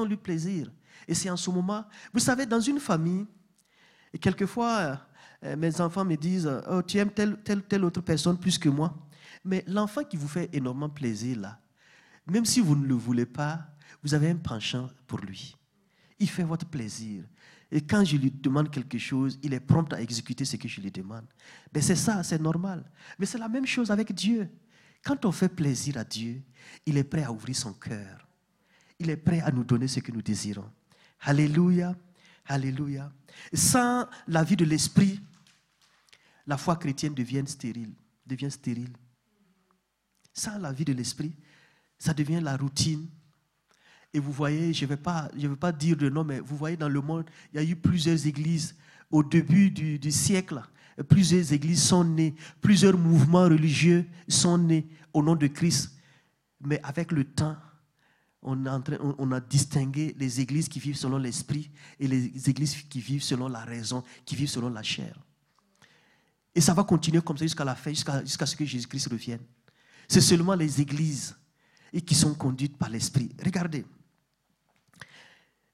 lui 0.05 0.17
plaisir. 0.17 0.71
Et 1.07 1.13
c'est 1.15 1.29
en 1.29 1.37
ce 1.37 1.49
moment, 1.49 1.85
vous 2.13 2.19
savez, 2.19 2.45
dans 2.45 2.59
une 2.59 2.79
famille, 2.79 3.25
et 4.13 4.19
quelquefois, 4.19 4.99
euh, 5.43 5.55
mes 5.55 5.79
enfants 5.81 6.05
me 6.05 6.15
disent, 6.15 6.49
oh, 6.69 6.81
tu 6.81 6.97
aimes 6.97 7.11
telle, 7.11 7.37
telle, 7.43 7.63
telle 7.63 7.83
autre 7.83 8.01
personne 8.01 8.37
plus 8.37 8.57
que 8.57 8.69
moi. 8.69 8.95
Mais 9.43 9.63
l'enfant 9.67 10.03
qui 10.03 10.17
vous 10.17 10.27
fait 10.27 10.49
énormément 10.53 10.89
plaisir, 10.89 11.39
là, 11.39 11.59
même 12.27 12.45
si 12.45 12.59
vous 12.59 12.75
ne 12.75 12.85
le 12.85 12.95
voulez 12.95 13.25
pas, 13.25 13.67
vous 14.03 14.13
avez 14.13 14.29
un 14.29 14.37
penchant 14.37 14.89
pour 15.07 15.19
lui. 15.19 15.55
Il 16.19 16.29
fait 16.29 16.43
votre 16.43 16.65
plaisir. 16.65 17.23
Et 17.71 17.81
quand 17.81 18.03
je 18.03 18.17
lui 18.17 18.31
demande 18.31 18.69
quelque 18.71 18.97
chose, 18.97 19.39
il 19.43 19.53
est 19.53 19.59
prompt 19.59 19.91
à 19.93 20.01
exécuter 20.01 20.45
ce 20.45 20.55
que 20.55 20.67
je 20.67 20.81
lui 20.81 20.91
demande. 20.91 21.25
Mais 21.73 21.81
c'est 21.81 21.95
ça, 21.95 22.23
c'est 22.23 22.41
normal. 22.41 22.83
Mais 23.19 23.25
c'est 23.25 23.37
la 23.37 23.49
même 23.49 23.65
chose 23.65 23.91
avec 23.91 24.13
Dieu. 24.13 24.49
Quand 25.03 25.25
on 25.25 25.31
fait 25.31 25.49
plaisir 25.49 25.97
à 25.97 26.03
Dieu, 26.03 26.41
il 26.85 26.97
est 26.97 27.03
prêt 27.03 27.23
à 27.23 27.31
ouvrir 27.31 27.55
son 27.55 27.73
cœur 27.73 28.25
Il 28.99 29.09
est 29.09 29.17
prêt 29.17 29.41
à 29.41 29.51
nous 29.51 29.63
donner 29.63 29.87
ce 29.87 29.99
que 29.99 30.11
nous 30.11 30.21
désirons. 30.21 30.69
Alléluia. 31.21 31.95
Alléluia. 32.45 33.11
Sans 33.53 34.07
la 34.27 34.43
vie 34.43 34.55
de 34.55 34.65
l'esprit, 34.65 35.19
la 36.47 36.57
foi 36.57 36.75
chrétienne 36.75 37.13
devient 37.13 37.43
stérile. 37.45 37.93
Devient 38.25 38.51
stérile. 38.51 38.93
Sans 40.33 40.57
la 40.57 40.71
vie 40.71 40.85
de 40.85 40.93
l'esprit, 40.93 41.33
ça 41.97 42.13
devient 42.13 42.39
la 42.41 42.57
routine. 42.57 43.07
Et 44.13 44.19
vous 44.19 44.31
voyez, 44.31 44.73
je 44.73 44.85
ne 44.85 44.89
vais, 44.89 44.97
pas, 44.97 45.29
vais 45.33 45.55
pas 45.55 45.71
dire 45.71 45.97
de 45.97 46.09
nom, 46.09 46.23
mais 46.23 46.39
vous 46.39 46.55
voyez 46.55 46.77
dans 46.77 46.89
le 46.89 47.01
monde, 47.01 47.25
il 47.53 47.57
y 47.57 47.59
a 47.59 47.69
eu 47.69 47.75
plusieurs 47.75 48.25
églises 48.25 48.75
au 49.11 49.23
début 49.23 49.71
du 49.71 50.11
siècle. 50.11 50.61
Plusieurs 51.09 51.51
églises 51.51 51.83
sont 51.83 52.05
nées, 52.05 52.35
plusieurs 52.61 52.97
mouvements 52.97 53.43
religieux 53.43 54.05
sont 54.29 54.57
nés 54.57 54.87
au 55.13 55.21
nom 55.21 55.35
de 55.35 55.47
Christ. 55.47 55.91
Mais 56.61 56.79
avec 56.83 57.11
le 57.11 57.25
temps, 57.25 57.57
on 58.47 59.31
a, 59.31 59.39
distingué 59.39 60.15
les 60.17 60.39
églises 60.39 60.69
qui 60.69 60.79
vivent 60.79 60.95
selon 60.95 61.17
l'esprit 61.17 61.69
et 61.99 62.07
les 62.07 62.49
églises 62.49 62.75
qui 62.83 62.99
vivent 62.99 63.23
selon 63.23 63.47
la 63.47 63.65
raison, 63.65 64.03
qui 64.23 64.35
vivent 64.35 64.49
selon 64.49 64.69
la 64.69 64.83
chair. 64.83 65.17
Et 66.53 66.61
ça 66.61 66.73
va 66.73 66.83
continuer 66.83 67.21
comme 67.21 67.37
ça 67.37 67.45
jusqu'à 67.45 67.65
la 67.65 67.75
fin, 67.75 67.91
jusqu'à 67.91 68.45
ce 68.45 68.55
que 68.55 68.63
Jésus-Christ 68.63 69.07
revienne. 69.09 69.41
C'est 70.07 70.21
seulement 70.21 70.53
les 70.53 70.79
églises 70.79 71.35
qui 72.05 72.15
sont 72.15 72.33
conduites 72.33 72.77
par 72.77 72.89
l'esprit. 72.89 73.29
Regardez, 73.43 73.85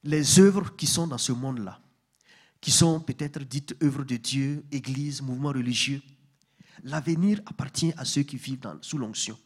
les 0.04 0.40
œuvres 0.40 0.76
qui 0.76 0.88
sont 0.88 1.08
dans 1.08 1.18
ce 1.18 1.32
monde-là, 1.32 1.80
qui 2.60 2.72
sont 2.72 3.00
peut-être 3.00 3.40
dites 3.44 3.76
œuvres 3.84 4.04
de 4.04 4.18
Dieu, 4.18 4.64
église, 4.72 5.22
mouvement 5.22 5.50
religieux, 5.50 6.02
l'avenir 6.84 7.42
appartient 7.46 7.94
à 7.98 8.06
ceux 8.06 8.24
qui 8.24 8.38
vivent 8.38 8.60
sous 8.82 8.98
l'onction, 8.98 9.38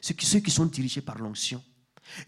ceux 0.00 0.14
qui, 0.14 0.50
sont 0.50 0.66
dirigés 0.66 1.00
par 1.00 1.18
l'onction. 1.18 1.62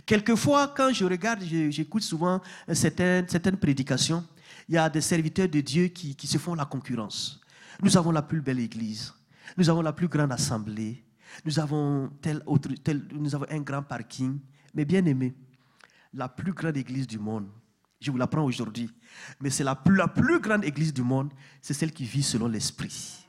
Quelquefois, 0.04 0.68
quand 0.68 0.92
je 0.92 1.04
regarde, 1.04 1.42
j'écoute 1.42 2.02
souvent 2.02 2.40
certaines, 2.72 3.28
certaines, 3.28 3.56
prédications, 3.56 4.24
il 4.68 4.74
y 4.74 4.78
a 4.78 4.88
des 4.88 5.00
serviteurs 5.00 5.48
de 5.48 5.60
Dieu 5.60 5.88
qui, 5.88 6.26
se 6.26 6.38
font 6.38 6.54
la 6.54 6.64
concurrence. 6.64 7.40
Nous 7.82 7.96
avons 7.96 8.10
la 8.10 8.22
plus 8.22 8.40
belle 8.40 8.60
église, 8.60 9.12
nous 9.56 9.68
avons 9.68 9.82
la 9.82 9.92
plus 9.92 10.08
grande 10.08 10.32
assemblée, 10.32 11.02
nous 11.44 11.58
avons, 11.58 12.10
tel 12.20 12.42
autre, 12.46 12.68
tel, 12.82 13.02
nous 13.12 13.34
avons 13.34 13.46
un 13.50 13.60
grand 13.60 13.82
parking. 13.82 14.38
Mais 14.74 14.84
bien 14.84 15.04
aimé, 15.06 15.34
la 16.14 16.28
plus 16.28 16.52
grande 16.52 16.76
église 16.76 17.06
du 17.06 17.18
monde, 17.18 17.48
je 18.00 18.10
vous 18.10 18.16
l'apprends 18.16 18.44
aujourd'hui, 18.44 18.90
mais 19.40 19.50
c'est 19.50 19.64
la 19.64 19.80
la 19.86 20.08
plus 20.08 20.40
grande 20.40 20.64
église 20.64 20.92
du 20.92 21.02
monde, 21.02 21.32
c'est 21.60 21.74
celle 21.74 21.92
qui 21.92 22.04
vit 22.04 22.22
selon 22.22 22.48
l'esprit. 22.48 23.20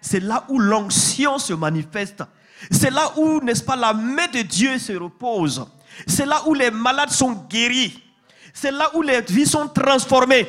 C'est 0.00 0.20
là 0.20 0.44
où 0.48 0.58
l'onction 0.58 1.38
se 1.38 1.52
manifeste. 1.52 2.22
C'est 2.70 2.90
là 2.90 3.12
où, 3.18 3.40
n'est-ce 3.40 3.62
pas, 3.62 3.76
la 3.76 3.92
main 3.92 4.26
de 4.28 4.42
Dieu 4.42 4.78
se 4.78 4.92
repose. 4.92 5.66
C'est 6.06 6.26
là 6.26 6.46
où 6.46 6.54
les 6.54 6.70
malades 6.70 7.10
sont 7.10 7.32
guéris. 7.48 8.02
C'est 8.52 8.70
là 8.70 8.90
où 8.96 9.02
les 9.02 9.20
vies 9.22 9.46
sont 9.46 9.68
transformées. 9.68 10.48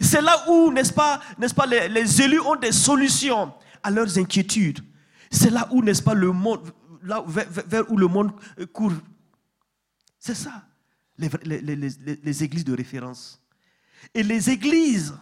C'est 0.00 0.20
là 0.20 0.44
où, 0.48 0.72
n'est-ce 0.72 0.92
pas, 0.92 1.20
les, 1.66 2.22
élus 2.22 2.40
ont 2.40 2.56
des 2.56 2.72
solutions 2.72 3.52
à 3.82 3.90
leurs 3.90 4.18
inquiétudes. 4.18 4.80
C'est 5.30 5.50
là 5.50 5.68
où, 5.70 5.82
n'est-ce 5.82 6.02
pas, 6.02 6.14
le 6.14 6.32
monde, 6.32 6.72
vers, 7.02 7.90
où 7.90 7.96
le 7.96 8.06
monde 8.08 8.32
court. 8.72 8.92
C'est 10.18 10.34
ça, 10.34 10.64
les, 11.18 11.30
les, 11.44 11.76
les, 12.22 12.44
églises 12.44 12.64
de 12.64 12.74
référence. 12.74 13.40
Et 14.12 14.22
les 14.22 14.50
églises 14.50 15.14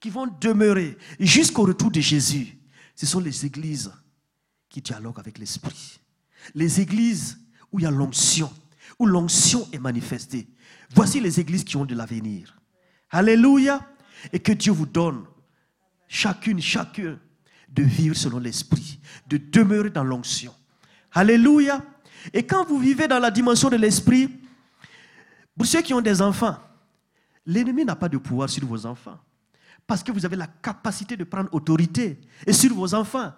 qui 0.00 0.10
vont 0.10 0.26
demeurer 0.40 0.96
jusqu'au 1.20 1.64
retour 1.64 1.90
de 1.90 2.00
Jésus, 2.00 2.56
ce 2.94 3.06
sont 3.06 3.20
les 3.20 3.44
églises 3.44 3.92
qui 4.68 4.80
dialoguent 4.80 5.18
avec 5.20 5.38
l'Esprit. 5.38 6.00
Les 6.54 6.80
églises 6.80 7.38
où 7.70 7.78
il 7.78 7.82
y 7.82 7.86
a 7.86 7.90
l'onction, 7.90 8.50
où 8.98 9.06
l'onction 9.06 9.68
est 9.72 9.78
manifestée. 9.78 10.48
Voici 10.94 11.20
les 11.20 11.40
églises 11.40 11.64
qui 11.64 11.76
ont 11.76 11.84
de 11.84 11.94
l'avenir. 11.94 12.56
Alléluia. 13.10 13.80
Et 14.32 14.40
que 14.40 14.50
Dieu 14.50 14.72
vous 14.72 14.86
donne, 14.86 15.24
chacune, 16.08 16.60
chacun, 16.60 17.20
de 17.68 17.82
vivre 17.82 18.16
selon 18.16 18.38
l'Esprit, 18.38 18.98
de 19.28 19.36
demeurer 19.36 19.90
dans 19.90 20.02
l'onction. 20.02 20.52
Alléluia. 21.12 21.82
Et 22.32 22.44
quand 22.44 22.66
vous 22.66 22.78
vivez 22.78 23.06
dans 23.06 23.18
la 23.18 23.30
dimension 23.30 23.68
de 23.68 23.76
l'Esprit, 23.76 24.28
pour 25.56 25.66
ceux 25.66 25.82
qui 25.82 25.94
ont 25.94 26.00
des 26.00 26.20
enfants, 26.20 26.56
l'ennemi 27.46 27.84
n'a 27.84 27.96
pas 27.96 28.08
de 28.08 28.18
pouvoir 28.18 28.48
sur 28.48 28.64
vos 28.66 28.86
enfants. 28.86 29.18
Parce 29.86 30.02
que 30.02 30.12
vous 30.12 30.26
avez 30.26 30.36
la 30.36 30.46
capacité 30.46 31.16
de 31.16 31.24
prendre 31.24 31.48
autorité 31.52 32.20
et 32.46 32.52
sur 32.52 32.74
vos 32.74 32.92
enfants, 32.94 33.32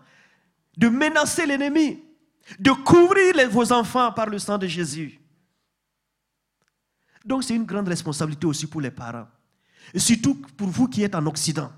de 0.77 0.89
menacer 0.89 1.47
l'ennemi, 1.47 2.03
de 2.59 2.73
couvrir 2.73 3.49
vos 3.51 3.73
enfants 3.73 4.13
par 4.13 4.27
le 4.27 4.39
sang 4.39 4.59
de 4.59 4.67
Jésus. 4.67 5.20
Donc 7.25 7.45
c'est 7.45 7.55
une 7.55 7.65
grande 7.65 7.89
responsabilité 7.89 8.47
aussi 8.47 8.67
pour 8.67 8.81
les 8.81 8.91
parents. 8.91 9.29
Et 9.93 9.99
surtout 9.99 10.35
pour 10.35 10.69
vous 10.69 10.89
qui 10.89 11.03
êtes 11.03 11.15
en 11.15 11.27
Occident. 11.27 11.73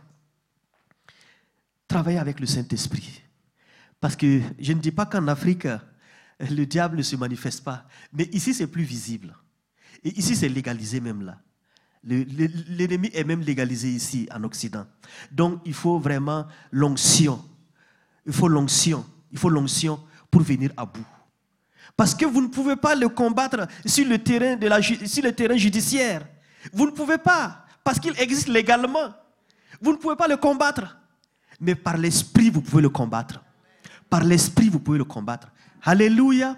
Travaillez 1.89 2.19
avec 2.19 2.41
le 2.41 2.47
Saint-Esprit. 2.47 3.23
Parce 4.01 4.17
que 4.17 4.41
je 4.59 4.73
ne 4.73 4.81
dis 4.81 4.91
pas 4.91 5.07
qu'en 5.07 5.29
Afrique, 5.29 5.69
le 6.41 6.65
diable 6.65 6.99
ne 6.99 7.03
se 7.03 7.17
manifeste 7.17 7.63
pas. 7.63 7.87
Mais 8.13 8.29
ici, 8.33 8.55
c'est 8.55 8.67
plus 8.67 8.83
visible. 8.83 9.37
Et 10.03 10.19
ici, 10.19 10.35
c'est 10.35 10.49
légalisé 10.49 11.01
même 11.01 11.23
là. 11.23 11.39
L'ennemi 12.05 13.11
est 13.13 13.23
même 13.23 13.43
légalisé 13.43 13.89
ici, 13.89 14.29
en 14.35 14.43
Occident. 14.43 14.87
Donc, 15.31 15.61
il 15.65 15.75
faut 15.75 16.01
vraiment 16.01 16.47
l'onction. 16.73 17.41
Il 18.27 18.33
faut 18.33 18.49
l'onction. 18.49 19.07
Il 19.31 19.39
faut 19.39 19.51
l'onction 19.51 20.01
pour 20.29 20.43
venir 20.43 20.73
à 20.77 20.85
bout. 20.85 21.07
Parce 21.97 22.15
que 22.15 22.25
vous 22.25 22.41
ne 22.41 22.49
pouvez 22.49 22.77
pas 22.77 22.95
le 22.95 23.09
combattre 23.09 23.67
sur 23.85 24.07
le 24.07 24.19
terrain, 24.19 24.57
de 24.57 24.67
la, 24.67 24.81
sur 24.81 25.23
le 25.23 25.33
terrain 25.33 25.57
judiciaire. 25.57 26.27
Vous 26.73 26.87
ne 26.87 26.91
pouvez 26.91 27.19
pas 27.19 27.65
parce 27.85 27.99
qu'il 27.99 28.19
existe 28.19 28.49
légalement. 28.49 29.13
Vous 29.81 29.93
ne 29.93 29.97
pouvez 29.97 30.17
pas 30.17 30.29
le 30.29 30.37
combattre. 30.37 30.97
Mais 31.61 31.75
par 31.75 31.97
l'esprit, 31.97 32.51
vous 32.51 32.63
pouvez 32.63 32.83
le 32.83 32.89
combattre. 32.89 33.43
Par 34.09 34.25
l'esprit, 34.25 34.69
vous 34.69 34.81
pouvez 34.81 34.99
le 34.99 35.05
combattre. 35.05 35.49
Alléluia. 35.83 36.57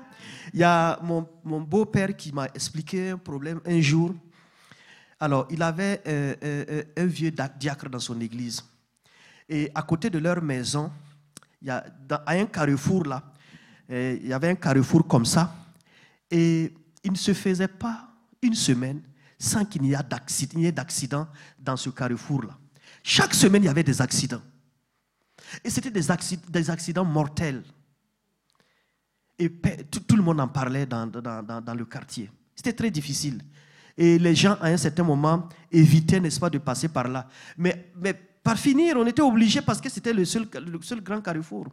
Il 0.52 0.60
y 0.60 0.64
a 0.64 0.98
mon, 1.02 1.26
beau-père 1.60 2.16
qui 2.16 2.32
m'a 2.32 2.46
expliqué 2.46 3.10
un 3.10 3.18
problème 3.18 3.60
un 3.66 3.80
jour. 3.80 4.14
Alors, 5.18 5.46
il 5.50 5.62
avait 5.62 6.02
euh, 6.06 6.34
euh, 6.44 6.64
euh, 6.70 6.82
un 6.96 7.06
vieux 7.06 7.30
diacre 7.30 7.88
dans 7.88 7.98
son 8.00 8.20
église. 8.20 8.62
Et 9.48 9.70
à 9.74 9.82
côté 9.82 10.10
de 10.10 10.18
leur 10.18 10.42
maison, 10.42 10.90
il 11.60 11.68
y 11.68 11.70
a, 11.70 11.84
à 12.26 12.32
un 12.32 12.46
carrefour 12.46 13.04
là, 13.04 13.22
il 13.88 14.26
y 14.26 14.32
avait 14.32 14.48
un 14.48 14.54
carrefour 14.54 15.06
comme 15.06 15.24
ça. 15.24 15.54
Et 16.30 16.72
il 17.02 17.12
ne 17.12 17.16
se 17.16 17.34
faisait 17.34 17.68
pas 17.68 18.08
une 18.42 18.54
semaine 18.54 19.02
sans 19.38 19.64
qu'il 19.64 19.82
n'y 19.82 19.94
ait 19.94 20.72
d'accident 20.72 21.28
dans 21.58 21.76
ce 21.76 21.90
carrefour-là. 21.90 22.56
Chaque 23.02 23.34
semaine, 23.34 23.62
il 23.62 23.66
y 23.66 23.68
avait 23.68 23.84
des 23.84 24.00
accidents. 24.00 24.40
Et 25.62 25.70
c'était 25.70 25.90
des 25.90 26.10
accidents, 26.10 26.48
des 26.48 26.70
accidents 26.70 27.04
mortels. 27.04 27.62
Et 29.38 29.50
tout, 29.50 30.16
le 30.16 30.22
monde 30.22 30.40
en 30.40 30.48
parlait 30.48 30.86
dans, 30.86 31.06
dans, 31.06 31.74
le 31.76 31.84
quartier. 31.84 32.30
C'était 32.54 32.72
très 32.72 32.90
difficile. 32.90 33.42
Et 33.96 34.18
les 34.18 34.34
gens, 34.34 34.56
à 34.60 34.68
un 34.68 34.76
certain 34.76 35.02
moment, 35.02 35.48
évitaient, 35.70 36.20
n'est-ce 36.20 36.40
pas, 36.40 36.50
de 36.50 36.58
passer 36.58 36.88
par 36.88 37.08
là. 37.08 37.28
Mais, 37.58 37.92
mais 37.96 38.14
par 38.14 38.58
finir, 38.58 38.96
on 38.96 39.06
était 39.06 39.22
obligé 39.22 39.60
parce 39.60 39.80
que 39.80 39.90
c'était 39.90 40.12
le 40.12 40.24
seul, 40.24 40.48
le 40.54 40.80
seul 40.82 41.02
grand 41.02 41.20
carrefour. 41.20 41.66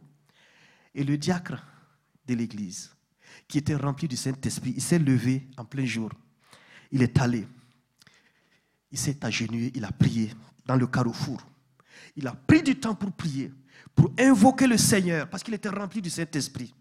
Et 0.94 1.04
le 1.04 1.16
diacre 1.16 1.62
de 2.26 2.34
l'église, 2.34 2.90
qui 3.48 3.58
était 3.58 3.74
rempli 3.74 4.08
du 4.08 4.16
Saint-Esprit, 4.16 4.74
il 4.76 4.82
s'est 4.82 4.98
levé 4.98 5.48
en 5.56 5.64
plein 5.64 5.84
jour. 5.84 6.10
Il 6.90 7.02
est 7.02 7.18
allé 7.20 7.46
il 8.92 8.98
s'est 8.98 9.24
agenouillé, 9.24 9.72
il 9.74 9.84
a 9.84 9.90
prié 9.90 10.32
dans 10.66 10.76
le 10.76 10.86
carrefour. 10.86 11.40
Il 12.14 12.26
a 12.26 12.32
pris 12.32 12.62
du 12.62 12.76
temps 12.76 12.94
pour 12.94 13.10
prier, 13.10 13.50
pour 13.94 14.12
invoquer 14.20 14.66
le 14.66 14.76
Seigneur, 14.76 15.28
parce 15.28 15.42
qu'il 15.42 15.54
était 15.54 15.70
rempli 15.70 16.02
du 16.02 16.10
Saint-Esprit. 16.10 16.74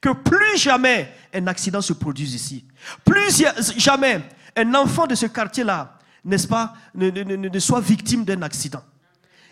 Que 0.00 0.10
plus 0.10 0.56
jamais 0.56 1.12
un 1.34 1.46
accident 1.46 1.82
se 1.82 1.92
produise 1.92 2.34
ici. 2.34 2.64
Plus 3.04 3.44
jamais 3.76 4.22
un 4.56 4.74
enfant 4.74 5.06
de 5.06 5.14
ce 5.14 5.26
quartier-là, 5.26 5.98
n'est-ce 6.24 6.48
pas, 6.48 6.72
ne, 6.94 7.10
ne 7.10 7.58
soit 7.58 7.80
victime 7.80 8.24
d'un 8.24 8.40
accident. 8.42 8.82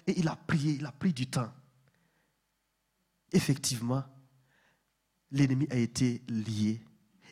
Et 0.06 0.18
il 0.18 0.26
a 0.28 0.36
prié, 0.36 0.78
il 0.80 0.86
a 0.86 0.92
pris 0.92 1.12
du 1.12 1.26
temps. 1.26 1.52
Effectivement, 3.32 4.04
l'ennemi 5.32 5.66
a 5.70 5.76
été 5.76 6.22
lié 6.28 6.80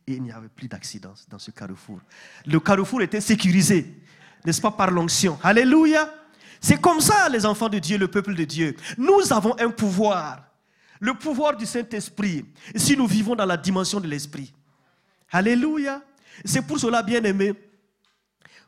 et 0.07 0.14
il 0.14 0.22
n'y 0.22 0.32
avait 0.32 0.49
plus 0.49 0.68
d'accident 0.68 1.14
dans 1.28 1.38
ce 1.38 1.51
carrefour. 1.51 2.01
Le 2.46 2.61
carrefour 2.61 3.03
était 3.03 3.20
sécurisé 3.20 3.94
n'est-ce 4.44 4.61
pas, 4.61 4.70
par 4.70 4.90
l'onction. 4.90 5.38
Alléluia. 5.42 6.12
C'est 6.61 6.80
comme 6.80 7.01
ça, 7.01 7.28
les 7.28 7.46
enfants 7.46 7.68
de 7.68 7.78
Dieu, 7.78 7.99
le 7.99 8.09
peuple 8.09 8.34
de 8.34 8.44
Dieu. 8.44 8.74
Nous 8.96 9.32
avons 9.32 9.55
un 9.61 9.70
pouvoir, 9.70 10.44
le 11.01 11.14
pouvoir 11.14 11.57
du 11.57 11.66
Saint-Esprit, 11.66 12.44
si 12.74 12.96
nous 12.96 13.07
vivons 13.07 13.36
dans 13.36 13.46
la 13.46 13.57
dimension 13.57 14.01
de 14.01 14.09
l'Esprit. 14.09 14.53
Alléluia. 15.30 16.03
C'est 16.44 16.62
pour 16.62 16.78
cela, 16.78 17.03
bien 17.03 17.22
aimé, 17.24 17.53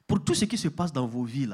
pour 0.07 0.23
tout 0.23 0.35
ce 0.35 0.45
qui 0.45 0.59
se 0.59 0.69
passe 0.69 0.93
dans 0.93 1.07
vos 1.07 1.25
vies 1.25 1.49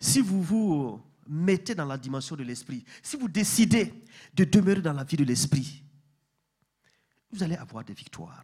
si 0.00 0.20
vous 0.20 0.42
vous 0.42 1.00
mettez 1.26 1.74
dans 1.74 1.84
la 1.84 1.98
dimension 1.98 2.36
de 2.36 2.44
l'Esprit, 2.44 2.84
si 3.02 3.16
vous 3.16 3.28
décidez 3.28 3.92
de 4.32 4.44
demeurer 4.44 4.80
dans 4.80 4.92
la 4.92 5.02
vie 5.02 5.16
de 5.16 5.24
l'Esprit, 5.24 5.82
vous 7.32 7.42
allez 7.42 7.56
avoir 7.56 7.84
des 7.84 7.92
victoires. 7.92 8.42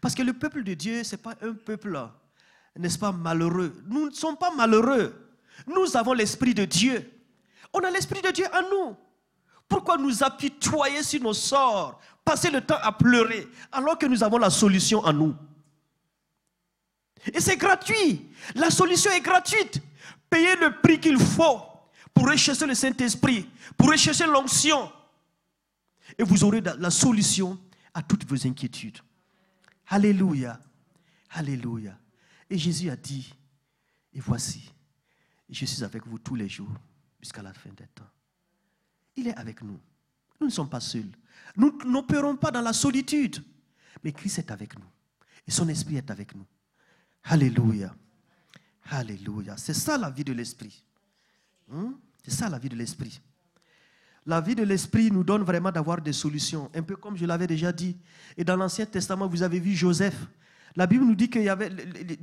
Parce 0.00 0.14
que 0.14 0.22
le 0.22 0.32
peuple 0.32 0.62
de 0.62 0.74
Dieu, 0.74 1.04
ce 1.04 1.12
n'est 1.14 1.22
pas 1.22 1.34
un 1.42 1.52
peuple, 1.52 1.98
n'est-ce 2.76 2.98
pas, 2.98 3.12
malheureux. 3.12 3.82
Nous 3.86 4.06
ne 4.06 4.14
sommes 4.14 4.36
pas 4.36 4.50
malheureux. 4.50 5.14
Nous 5.66 5.96
avons 5.96 6.12
l'Esprit 6.12 6.54
de 6.54 6.64
Dieu. 6.64 7.10
On 7.72 7.80
a 7.80 7.90
l'Esprit 7.90 8.22
de 8.22 8.30
Dieu 8.30 8.46
en 8.52 8.62
nous. 8.62 8.96
Pourquoi 9.68 9.98
nous 9.98 10.22
apitoyer 10.22 11.02
sur 11.02 11.20
nos 11.22 11.34
sorts, 11.34 12.00
passer 12.24 12.50
le 12.50 12.60
temps 12.60 12.78
à 12.82 12.92
pleurer, 12.92 13.48
alors 13.72 13.98
que 13.98 14.06
nous 14.06 14.22
avons 14.22 14.38
la 14.38 14.50
solution 14.50 15.00
en 15.00 15.12
nous? 15.12 15.34
Et 17.32 17.40
c'est 17.40 17.56
gratuit. 17.56 18.30
La 18.54 18.70
solution 18.70 19.10
est 19.10 19.20
gratuite. 19.20 19.80
Payez 20.30 20.56
le 20.56 20.80
prix 20.80 21.00
qu'il 21.00 21.18
faut 21.18 21.60
pour 22.14 22.28
rechercher 22.28 22.66
le 22.66 22.74
Saint-Esprit, 22.74 23.48
pour 23.76 23.90
rechercher 23.90 24.26
l'onction. 24.26 24.90
Et 26.16 26.22
vous 26.22 26.44
aurez 26.44 26.60
la 26.60 26.90
solution 26.90 27.58
à 27.96 28.02
toutes 28.02 28.26
vos 28.26 28.46
inquiétudes. 28.46 28.98
Alléluia. 29.86 30.60
Alléluia. 31.30 31.98
Et 32.50 32.58
Jésus 32.58 32.90
a 32.90 32.96
dit, 32.96 33.32
et 34.12 34.20
voici, 34.20 34.70
je 35.48 35.64
suis 35.64 35.82
avec 35.82 36.06
vous 36.06 36.18
tous 36.18 36.34
les 36.34 36.46
jours 36.46 36.68
jusqu'à 37.18 37.40
la 37.40 37.54
fin 37.54 37.70
des 37.70 37.86
temps. 37.86 38.10
Il 39.16 39.28
est 39.28 39.36
avec 39.36 39.62
nous. 39.62 39.80
Nous 40.38 40.46
ne 40.46 40.52
sommes 40.52 40.68
pas 40.68 40.80
seuls. 40.80 41.10
Nous 41.56 41.78
n'opérons 41.86 42.36
pas 42.36 42.50
dans 42.50 42.60
la 42.60 42.74
solitude. 42.74 43.42
Mais 44.04 44.12
Christ 44.12 44.40
est 44.40 44.50
avec 44.50 44.78
nous. 44.78 44.90
Et 45.46 45.50
son 45.50 45.66
esprit 45.70 45.96
est 45.96 46.10
avec 46.10 46.34
nous. 46.34 46.44
Alléluia. 47.24 47.96
Alléluia. 48.90 49.56
C'est 49.56 49.72
ça 49.72 49.96
la 49.96 50.10
vie 50.10 50.24
de 50.24 50.34
l'esprit. 50.34 50.84
Hmm? 51.68 51.92
C'est 52.22 52.32
ça 52.32 52.50
la 52.50 52.58
vie 52.58 52.68
de 52.68 52.76
l'esprit. 52.76 53.22
La 54.26 54.40
vie 54.40 54.56
de 54.56 54.64
l'esprit 54.64 55.10
nous 55.12 55.22
donne 55.22 55.42
vraiment 55.42 55.70
d'avoir 55.70 56.00
des 56.00 56.12
solutions, 56.12 56.68
un 56.74 56.82
peu 56.82 56.96
comme 56.96 57.16
je 57.16 57.24
l'avais 57.24 57.46
déjà 57.46 57.72
dit. 57.72 57.96
Et 58.36 58.42
dans 58.42 58.56
l'Ancien 58.56 58.84
Testament, 58.84 59.28
vous 59.28 59.42
avez 59.42 59.60
vu 59.60 59.72
Joseph. 59.72 60.16
La 60.74 60.86
Bible 60.86 61.04
nous 61.04 61.14
dit 61.14 61.30
que 61.30 61.38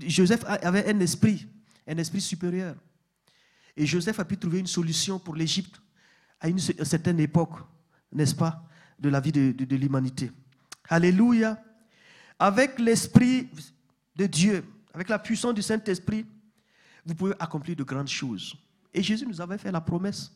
Joseph 0.08 0.44
avait 0.46 0.90
un 0.90 1.00
esprit, 1.00 1.48
un 1.88 1.98
esprit 1.98 2.20
supérieur. 2.20 2.76
Et 3.78 3.86
Joseph 3.86 4.20
a 4.20 4.26
pu 4.26 4.38
trouver 4.38 4.60
une 4.60 4.68
solution 4.68 5.18
pour 5.18 5.36
l'Égypte 5.36 5.82
à 6.42 6.50
une 6.50 6.60
certaine 6.60 7.22
époque, 7.22 7.58
n'est-ce 8.12 8.36
pas, 8.36 8.68
de 9.00 9.10
la 9.10 9.22
vie 9.22 9.32
de, 9.32 9.76
l'humanité. 9.76 10.30
Alléluia. 10.90 11.58
Avec 12.38 12.80
l'Esprit 12.80 13.50
de 14.16 14.26
Dieu, 14.26 14.64
avec 14.94 15.08
la 15.08 15.18
puissance 15.18 15.54
du 15.54 15.62
Saint-Esprit, 15.62 16.26
vous 17.06 17.16
pouvez 17.16 17.34
accomplir 17.40 17.78
de 17.78 17.84
grandes 17.84 18.10
choses. 18.10 18.56
Et 18.94 19.02
Jésus 19.02 19.26
nous 19.26 19.40
avait 19.40 19.58
fait 19.58 19.72
la 19.72 19.82
promesse. 19.82 20.32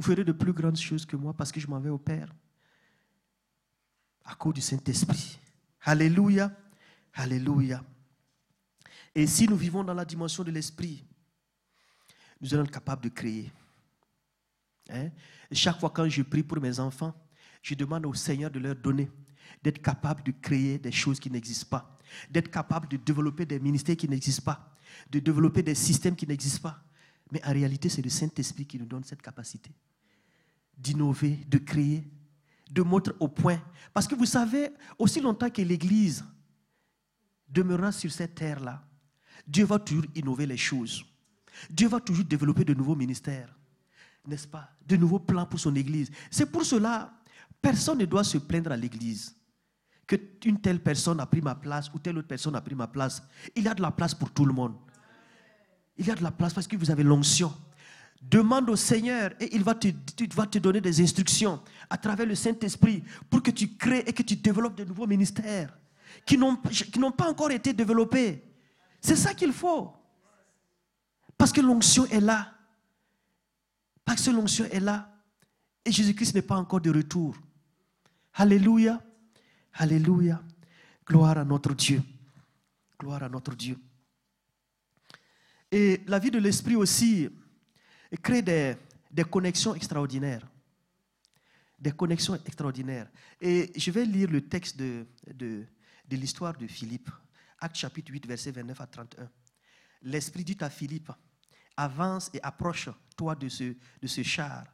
Vous 0.00 0.06
ferez 0.06 0.24
de 0.24 0.32
plus 0.32 0.54
grandes 0.54 0.78
choses 0.78 1.04
que 1.04 1.14
moi 1.14 1.34
parce 1.34 1.52
que 1.52 1.60
je 1.60 1.66
m'en 1.66 1.78
vais 1.78 1.90
au 1.90 1.98
Père. 1.98 2.34
À 4.24 4.34
cause 4.34 4.54
du 4.54 4.62
Saint-Esprit. 4.62 5.38
Alléluia. 5.82 6.50
Alléluia. 7.12 7.84
Et 9.14 9.26
si 9.26 9.46
nous 9.46 9.56
vivons 9.56 9.84
dans 9.84 9.92
la 9.92 10.06
dimension 10.06 10.42
de 10.42 10.50
l'Esprit, 10.52 11.04
nous 12.40 12.54
allons 12.54 12.64
être 12.64 12.70
capables 12.70 13.02
de 13.02 13.10
créer. 13.10 13.52
Hein? 14.88 15.10
chaque 15.52 15.78
fois 15.78 15.90
quand 15.90 16.08
je 16.08 16.22
prie 16.22 16.44
pour 16.44 16.58
mes 16.62 16.80
enfants, 16.80 17.14
je 17.60 17.74
demande 17.74 18.06
au 18.06 18.14
Seigneur 18.14 18.50
de 18.50 18.58
leur 18.58 18.76
donner, 18.76 19.10
d'être 19.62 19.82
capable 19.82 20.22
de 20.22 20.30
créer 20.30 20.78
des 20.78 20.92
choses 20.92 21.20
qui 21.20 21.30
n'existent 21.30 21.68
pas, 21.68 21.98
d'être 22.30 22.50
capable 22.50 22.88
de 22.88 22.96
développer 22.96 23.44
des 23.44 23.60
ministères 23.60 23.98
qui 23.98 24.08
n'existent 24.08 24.44
pas, 24.44 24.74
de 25.10 25.18
développer 25.18 25.62
des 25.62 25.74
systèmes 25.74 26.16
qui 26.16 26.26
n'existent 26.26 26.70
pas. 26.70 26.82
Mais 27.30 27.44
en 27.44 27.52
réalité, 27.52 27.90
c'est 27.90 28.00
le 28.00 28.08
Saint-Esprit 28.08 28.64
qui 28.64 28.78
nous 28.78 28.86
donne 28.86 29.04
cette 29.04 29.20
capacité 29.20 29.70
d'innover, 30.80 31.44
de 31.48 31.58
créer, 31.58 32.04
de 32.70 32.82
mettre 32.82 33.14
au 33.20 33.28
point. 33.28 33.60
Parce 33.92 34.06
que 34.06 34.14
vous 34.14 34.26
savez, 34.26 34.70
aussi 34.98 35.20
longtemps 35.20 35.50
que 35.50 35.62
l'Église 35.62 36.24
demeurera 37.48 37.92
sur 37.92 38.10
cette 38.10 38.34
terre-là, 38.34 38.82
Dieu 39.46 39.64
va 39.64 39.78
toujours 39.78 40.06
innover 40.14 40.46
les 40.46 40.56
choses. 40.56 41.04
Dieu 41.68 41.88
va 41.88 42.00
toujours 42.00 42.24
développer 42.24 42.64
de 42.64 42.74
nouveaux 42.74 42.94
ministères 42.96 43.54
n'est-ce 44.26 44.48
pas, 44.48 44.70
de 44.86 44.96
nouveaux 44.96 45.18
plans 45.18 45.46
pour 45.46 45.58
son 45.58 45.74
Église. 45.74 46.10
C'est 46.30 46.46
pour 46.46 46.64
cela, 46.64 47.12
personne 47.60 47.98
ne 47.98 48.04
doit 48.04 48.24
se 48.24 48.38
plaindre 48.38 48.72
à 48.72 48.76
l'Église 48.76 49.36
que 50.06 50.16
une 50.44 50.60
telle 50.60 50.82
personne 50.82 51.20
a 51.20 51.26
pris 51.26 51.40
ma 51.40 51.54
place 51.54 51.90
ou 51.94 51.98
telle 51.98 52.18
autre 52.18 52.28
personne 52.28 52.56
a 52.56 52.60
pris 52.60 52.74
ma 52.74 52.88
place. 52.88 53.22
Il 53.54 53.64
y 53.64 53.68
a 53.68 53.74
de 53.74 53.82
la 53.82 53.90
place 53.90 54.14
pour 54.14 54.30
tout 54.32 54.44
le 54.44 54.52
monde. 54.52 54.74
Il 55.96 56.06
y 56.06 56.10
a 56.10 56.14
de 56.14 56.22
la 56.22 56.32
place 56.32 56.52
parce 56.52 56.66
que 56.66 56.76
vous 56.76 56.90
avez 56.90 57.02
l'onction. 57.04 57.52
Demande 58.20 58.68
au 58.68 58.76
Seigneur 58.76 59.32
et 59.40 59.54
il 59.54 59.64
va 59.64 59.74
te, 59.74 60.58
donner 60.58 60.80
des 60.80 61.00
instructions 61.00 61.60
à 61.88 61.96
travers 61.96 62.26
le 62.26 62.34
Saint-Esprit 62.34 63.02
pour 63.28 63.42
que 63.42 63.50
tu 63.50 63.76
crées 63.76 64.04
et 64.06 64.12
que 64.12 64.22
tu 64.22 64.36
développes 64.36 64.76
de 64.76 64.84
nouveaux 64.84 65.06
ministères 65.06 65.76
qui 66.26 66.36
n'ont 66.36 67.12
pas 67.12 67.28
encore 67.28 67.50
été 67.50 67.72
développés. 67.72 68.44
C'est 69.00 69.16
ça 69.16 69.32
qu'il 69.32 69.52
faut. 69.52 69.92
Parce 71.36 71.52
que 71.52 71.60
l'onction 71.60 72.04
est 72.06 72.20
là. 72.20 72.52
Parce 74.04 74.26
que 74.26 74.30
l'onction 74.30 74.66
est 74.66 74.80
là. 74.80 75.10
Et 75.84 75.90
Jésus-Christ 75.90 76.34
n'est 76.34 76.42
pas 76.42 76.56
encore 76.56 76.80
de 76.80 76.90
retour. 76.90 77.34
Alléluia. 78.34 79.02
Alléluia. 79.72 80.42
Gloire 81.06 81.38
à 81.38 81.44
notre 81.44 81.74
Dieu. 81.74 82.02
Gloire 82.98 83.22
à 83.22 83.28
notre 83.28 83.54
Dieu. 83.54 83.78
Et 85.72 86.02
la 86.06 86.18
vie 86.18 86.30
de 86.30 86.38
l'esprit 86.38 86.76
aussi 86.76 87.30
crée 88.16 88.42
des, 88.42 88.76
connexions 89.30 89.74
extraordinaires. 89.74 90.46
Des 91.78 91.92
connexions 91.92 92.34
extraordinaires. 92.44 93.08
Et 93.40 93.72
je 93.76 93.90
vais 93.90 94.04
lire 94.04 94.30
le 94.30 94.42
texte 94.42 94.76
de, 94.76 95.06
l'histoire 96.10 96.56
de 96.56 96.66
Philippe. 96.66 97.10
Acte 97.58 97.76
chapitre 97.76 98.12
8, 98.12 98.26
verset 98.26 98.50
29 98.50 98.80
à 98.80 98.86
31. 98.86 99.30
L'Esprit 100.02 100.44
dit 100.44 100.56
à 100.60 100.70
Philippe, 100.70 101.12
avance 101.76 102.30
et 102.34 102.42
approche 102.42 102.88
toi 103.16 103.34
de 103.34 103.48
ce, 103.48 103.74
de 104.00 104.06
ce 104.06 104.22
char. 104.22 104.64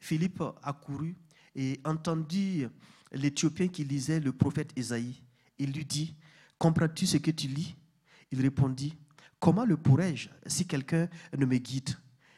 Philippe 0.00 0.42
a 0.62 0.72
couru 0.72 1.16
et 1.54 1.80
entendu 1.84 2.68
l'Éthiopien 3.12 3.68
qui 3.68 3.84
lisait 3.84 4.20
le 4.20 4.32
prophète 4.32 4.72
Isaïe. 4.76 5.22
Il 5.58 5.72
lui 5.72 5.84
dit, 5.84 6.14
comprends-tu 6.58 7.06
ce 7.06 7.16
que 7.16 7.30
tu 7.30 7.48
lis? 7.48 7.74
Il 8.30 8.40
répondit, 8.40 8.94
comment 9.40 9.64
le 9.64 9.76
pourrais-je 9.76 10.28
si 10.46 10.66
quelqu'un 10.66 11.08
ne 11.36 11.46
me 11.46 11.56
guide? 11.56 11.90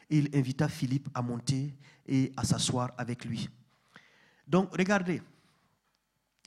Il 0.09 0.29
invita 0.33 0.67
Philippe 0.67 1.09
à 1.13 1.21
monter 1.21 1.75
et 2.07 2.31
à 2.35 2.43
s'asseoir 2.43 2.91
avec 2.97 3.25
lui. 3.25 3.49
Donc, 4.47 4.75
regardez, 4.75 5.21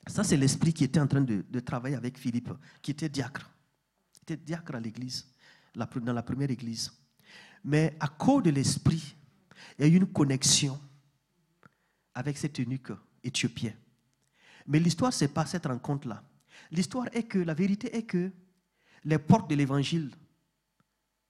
ça 0.06 0.24
c'est 0.24 0.36
l'esprit 0.36 0.72
qui 0.72 0.84
était 0.84 0.98
en 0.98 1.06
train 1.06 1.20
de, 1.20 1.44
de, 1.48 1.60
travailler 1.60 1.94
avec 1.94 2.18
Philippe, 2.18 2.50
qui 2.80 2.90
était 2.90 3.08
diacre. 3.08 3.48
Il 4.14 4.22
était 4.22 4.36
diacre 4.36 4.74
à 4.74 4.80
l'église, 4.80 5.28
dans 5.74 6.12
la 6.12 6.22
première 6.22 6.50
église. 6.50 6.92
Mais 7.64 7.96
à 8.00 8.08
cause 8.08 8.42
de 8.42 8.50
l'esprit, 8.50 9.14
il 9.78 9.84
y 9.84 9.88
a 9.88 9.92
eu 9.92 9.96
une 9.96 10.12
connexion 10.12 10.80
avec 12.14 12.36
cet 12.36 12.58
eunuque 12.60 12.92
éthiopien. 13.22 13.72
Mais 14.66 14.78
l'histoire, 14.78 15.12
ce 15.12 15.24
n'est 15.24 15.30
pas 15.30 15.46
cette 15.46 15.66
rencontre-là. 15.66 16.22
L'histoire 16.70 17.06
est 17.12 17.24
que, 17.24 17.38
la 17.38 17.54
vérité 17.54 17.94
est 17.96 18.04
que 18.04 18.30
les 19.04 19.18
portes 19.18 19.50
de 19.50 19.54
l'évangile 19.54 20.10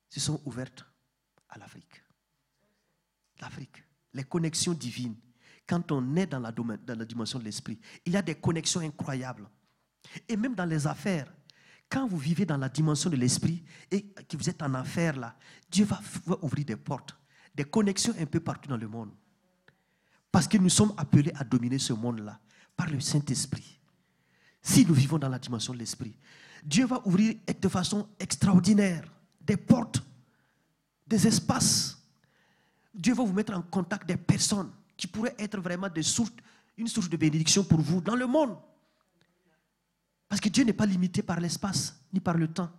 se 0.08 0.20
sont 0.20 0.40
ouvertes 0.44 0.84
à 1.48 1.58
l'Afrique. 1.58 2.01
L'Afrique, 3.42 3.82
les 4.14 4.22
connexions 4.22 4.72
divines. 4.72 5.16
Quand 5.66 5.90
on 5.90 6.14
est 6.16 6.26
dans 6.26 6.38
la, 6.38 6.52
dans 6.52 6.98
la 6.98 7.04
dimension 7.04 7.40
de 7.40 7.44
l'esprit, 7.44 7.78
il 8.06 8.12
y 8.12 8.16
a 8.16 8.22
des 8.22 8.36
connexions 8.36 8.80
incroyables. 8.80 9.48
Et 10.28 10.36
même 10.36 10.54
dans 10.54 10.64
les 10.64 10.86
affaires, 10.86 11.26
quand 11.90 12.06
vous 12.06 12.18
vivez 12.18 12.46
dans 12.46 12.56
la 12.56 12.68
dimension 12.68 13.10
de 13.10 13.16
l'esprit 13.16 13.64
et 13.90 14.02
que 14.02 14.36
vous 14.36 14.48
êtes 14.48 14.62
en 14.62 14.72
affaires 14.74 15.16
là, 15.16 15.36
Dieu 15.70 15.84
va, 15.84 16.00
ouvrir 16.40 16.64
des 16.64 16.76
portes, 16.76 17.16
des 17.54 17.64
connexions 17.64 18.14
un 18.18 18.26
peu 18.26 18.38
partout 18.38 18.68
dans 18.68 18.76
le 18.76 18.88
monde. 18.88 19.10
Parce 20.30 20.46
que 20.46 20.56
nous 20.56 20.70
sommes 20.70 20.94
appelés 20.96 21.32
à 21.34 21.44
dominer 21.44 21.78
ce 21.78 21.92
monde-là 21.92 22.40
par 22.76 22.88
le 22.88 23.00
Saint-Esprit. 23.00 23.78
Si 24.62 24.86
nous 24.86 24.94
vivons 24.94 25.18
dans 25.18 25.28
la 25.28 25.40
dimension 25.40 25.74
de 25.74 25.78
l'esprit, 25.80 26.16
Dieu 26.64 26.86
va 26.86 27.02
ouvrir 27.04 27.34
de 27.60 27.68
façon 27.68 28.08
extraordinaire 28.20 29.04
des 29.40 29.56
portes, 29.56 30.02
des 31.06 31.26
espaces. 31.26 32.01
Dieu 32.94 33.14
va 33.14 33.24
vous 33.24 33.32
mettre 33.32 33.54
en 33.54 33.62
contact 33.62 34.06
des 34.06 34.16
personnes 34.16 34.70
qui 34.96 35.06
pourraient 35.06 35.34
être 35.38 35.58
vraiment 35.60 35.88
une 36.76 36.88
source 36.88 37.08
de 37.08 37.16
bénédiction 37.16 37.64
pour 37.64 37.80
vous 37.80 38.00
dans 38.00 38.14
le 38.14 38.26
monde. 38.26 38.56
Parce 40.28 40.40
que 40.40 40.48
Dieu 40.48 40.64
n'est 40.64 40.72
pas 40.72 40.86
limité 40.86 41.22
par 41.22 41.40
l'espace 41.40 42.00
ni 42.12 42.20
par 42.20 42.36
le 42.36 42.48
temps. 42.48 42.70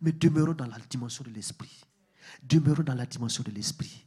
Mais 0.00 0.12
demeurons 0.12 0.52
dans 0.52 0.66
la 0.66 0.78
dimension 0.78 1.24
de 1.24 1.30
l'esprit. 1.30 1.84
Demeurons 2.42 2.82
dans 2.82 2.94
la 2.94 3.06
dimension 3.06 3.42
de 3.42 3.50
l'esprit. 3.50 4.04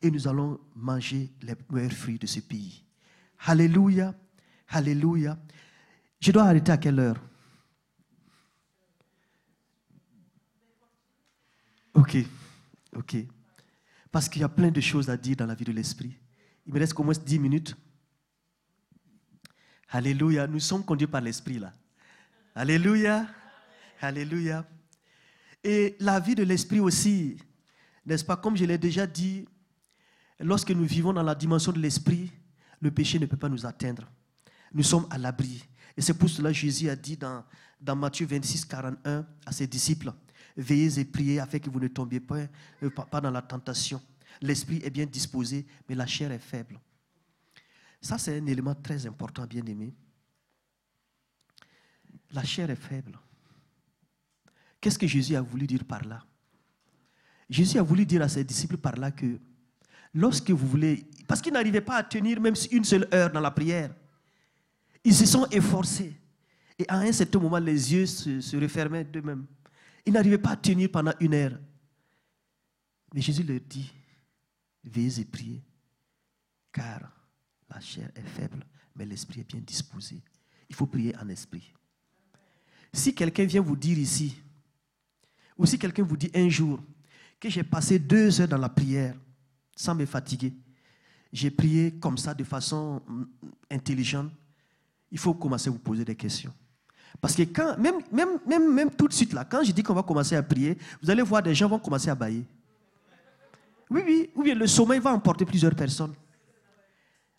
Et 0.00 0.10
nous 0.10 0.26
allons 0.26 0.58
manger 0.74 1.32
les 1.42 1.54
meilleurs 1.70 1.92
fruits 1.92 2.18
de 2.18 2.26
ce 2.26 2.40
pays. 2.40 2.84
Alléluia. 3.46 4.14
Alléluia. 4.68 5.38
Je 6.20 6.32
dois 6.32 6.44
arrêter 6.44 6.72
à 6.72 6.76
quelle 6.76 6.98
heure? 6.98 7.20
Ok. 11.94 12.16
Ok. 12.96 13.16
Parce 14.12 14.28
qu'il 14.28 14.42
y 14.42 14.44
a 14.44 14.48
plein 14.48 14.70
de 14.70 14.80
choses 14.80 15.08
à 15.08 15.16
dire 15.16 15.36
dans 15.36 15.46
la 15.46 15.54
vie 15.54 15.64
de 15.64 15.72
l'esprit. 15.72 16.14
Il 16.66 16.74
me 16.74 16.78
reste 16.78 16.98
au 17.00 17.02
moins 17.02 17.14
10 17.14 17.38
minutes. 17.38 17.74
Alléluia. 19.88 20.46
Nous 20.46 20.60
sommes 20.60 20.84
conduits 20.84 21.06
par 21.06 21.22
l'esprit 21.22 21.58
là. 21.58 21.72
Alléluia. 22.54 23.26
Alléluia. 24.00 24.66
Et 25.64 25.96
la 25.98 26.20
vie 26.20 26.34
de 26.34 26.42
l'esprit 26.42 26.80
aussi, 26.80 27.38
n'est-ce 28.04 28.24
pas, 28.24 28.36
comme 28.36 28.56
je 28.56 28.64
l'ai 28.64 28.78
déjà 28.78 29.06
dit, 29.06 29.46
lorsque 30.40 30.70
nous 30.70 30.84
vivons 30.84 31.12
dans 31.12 31.22
la 31.22 31.34
dimension 31.34 31.72
de 31.72 31.78
l'esprit, 31.78 32.30
le 32.80 32.90
péché 32.90 33.18
ne 33.18 33.26
peut 33.26 33.36
pas 33.36 33.48
nous 33.48 33.64
atteindre. 33.64 34.10
Nous 34.74 34.82
sommes 34.82 35.06
à 35.10 35.18
l'abri. 35.18 35.64
Et 35.96 36.02
c'est 36.02 36.14
pour 36.14 36.28
cela 36.28 36.50
que 36.50 36.56
Jésus 36.56 36.88
a 36.90 36.96
dit 36.96 37.16
dans, 37.16 37.44
dans 37.80 37.96
Matthieu 37.96 38.26
26, 38.26 38.64
41 38.66 39.26
à 39.46 39.52
ses 39.52 39.66
disciples, 39.66 40.12
Veillez 40.56 40.98
et 40.98 41.04
priez 41.04 41.40
afin 41.40 41.58
que 41.58 41.70
vous 41.70 41.80
ne 41.80 41.88
tombiez 41.88 42.20
pas, 42.20 42.46
euh, 42.82 42.90
pas 42.90 43.20
dans 43.20 43.30
la 43.30 43.42
tentation. 43.42 44.00
L'esprit 44.40 44.80
est 44.84 44.90
bien 44.90 45.06
disposé, 45.06 45.66
mais 45.88 45.94
la 45.94 46.06
chair 46.06 46.30
est 46.32 46.38
faible. 46.38 46.78
Ça, 48.00 48.18
c'est 48.18 48.38
un 48.38 48.46
élément 48.46 48.74
très 48.74 49.06
important, 49.06 49.46
bien 49.46 49.64
aimé. 49.64 49.94
La 52.32 52.42
chair 52.42 52.68
est 52.70 52.76
faible. 52.76 53.18
Qu'est-ce 54.80 54.98
que 54.98 55.06
Jésus 55.06 55.36
a 55.36 55.40
voulu 55.40 55.66
dire 55.66 55.84
par 55.84 56.04
là? 56.04 56.24
Jésus 57.48 57.78
a 57.78 57.82
voulu 57.82 58.04
dire 58.04 58.22
à 58.22 58.28
ses 58.28 58.42
disciples 58.42 58.78
par 58.78 58.96
là 58.96 59.10
que 59.10 59.38
lorsque 60.14 60.50
vous 60.50 60.66
voulez, 60.66 61.06
parce 61.28 61.40
qu'ils 61.40 61.52
n'arrivaient 61.52 61.80
pas 61.80 61.96
à 61.96 62.02
tenir 62.02 62.40
même 62.40 62.54
une 62.70 62.84
seule 62.84 63.08
heure 63.12 63.30
dans 63.30 63.40
la 63.40 63.50
prière, 63.50 63.94
ils 65.04 65.14
se 65.14 65.26
sont 65.26 65.46
efforcés. 65.50 66.16
Et 66.78 66.84
à 66.88 66.98
un 66.98 67.12
certain 67.12 67.38
moment, 67.38 67.58
les 67.58 67.92
yeux 67.92 68.06
se, 68.06 68.56
refermaient 68.56 69.04
d'eux-mêmes. 69.04 69.46
Ils 70.04 70.12
n'arrivaient 70.12 70.38
pas 70.38 70.50
à 70.50 70.56
tenir 70.56 70.90
pendant 70.90 71.12
une 71.20 71.34
heure. 71.34 71.58
Mais 73.14 73.20
Jésus 73.20 73.42
leur 73.42 73.60
dit, 73.60 73.92
veillez 74.84 75.20
et 75.20 75.24
priez, 75.24 75.62
car 76.72 77.00
la 77.70 77.80
chair 77.80 78.10
est 78.14 78.26
faible, 78.26 78.64
mais 78.96 79.04
l'esprit 79.04 79.40
est 79.40 79.48
bien 79.48 79.60
disposé. 79.60 80.20
Il 80.68 80.74
faut 80.74 80.86
prier 80.86 81.14
en 81.18 81.28
esprit. 81.28 81.72
Si 82.92 83.14
quelqu'un 83.14 83.44
vient 83.44 83.60
vous 83.60 83.76
dire 83.76 83.98
ici, 83.98 84.36
ou 85.56 85.66
si 85.66 85.78
quelqu'un 85.78 86.02
vous 86.02 86.16
dit 86.16 86.30
un 86.34 86.48
jour 86.48 86.80
que 87.38 87.48
j'ai 87.48 87.62
passé 87.62 87.98
deux 87.98 88.40
heures 88.40 88.48
dans 88.48 88.58
la 88.58 88.68
prière 88.68 89.14
sans 89.76 89.94
me 89.94 90.06
fatiguer, 90.06 90.52
j'ai 91.32 91.50
prié 91.50 91.92
comme 91.92 92.18
ça 92.18 92.34
de 92.34 92.44
façon 92.44 93.02
mm, 93.06 93.24
intelligente, 93.70 94.32
il 95.10 95.18
faut 95.18 95.34
commencer 95.34 95.68
à 95.68 95.72
vous 95.72 95.78
poser 95.78 96.04
des 96.04 96.16
questions. 96.16 96.52
Parce 97.20 97.34
que 97.34 97.42
quand, 97.42 97.78
même, 97.78 97.96
même, 98.10 98.38
même, 98.46 98.74
même 98.74 98.90
tout 98.90 99.08
de 99.08 99.12
suite 99.12 99.32
là, 99.32 99.44
quand 99.44 99.62
je 99.62 99.72
dis 99.72 99.82
qu'on 99.82 99.94
va 99.94 100.02
commencer 100.02 100.34
à 100.36 100.42
prier, 100.42 100.76
vous 101.02 101.10
allez 101.10 101.22
voir 101.22 101.42
des 101.42 101.54
gens 101.54 101.68
vont 101.68 101.78
commencer 101.78 102.10
à 102.10 102.14
bailler. 102.14 102.44
Oui, 103.90 104.02
oui, 104.06 104.30
ou 104.34 104.42
bien 104.42 104.54
le 104.54 104.66
sommeil 104.66 105.00
va 105.00 105.12
emporter 105.12 105.44
plusieurs 105.44 105.74
personnes. 105.74 106.14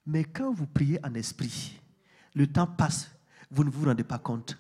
Mais 0.05 0.23
quand 0.23 0.53
vous 0.53 0.67
priez 0.67 0.99
en 1.03 1.13
esprit, 1.15 1.79
le 2.35 2.47
temps 2.47 2.67
passe, 2.67 3.09
vous 3.49 3.63
ne 3.63 3.69
vous 3.69 3.85
rendez 3.85 4.03
pas 4.03 4.19
compte. 4.19 4.57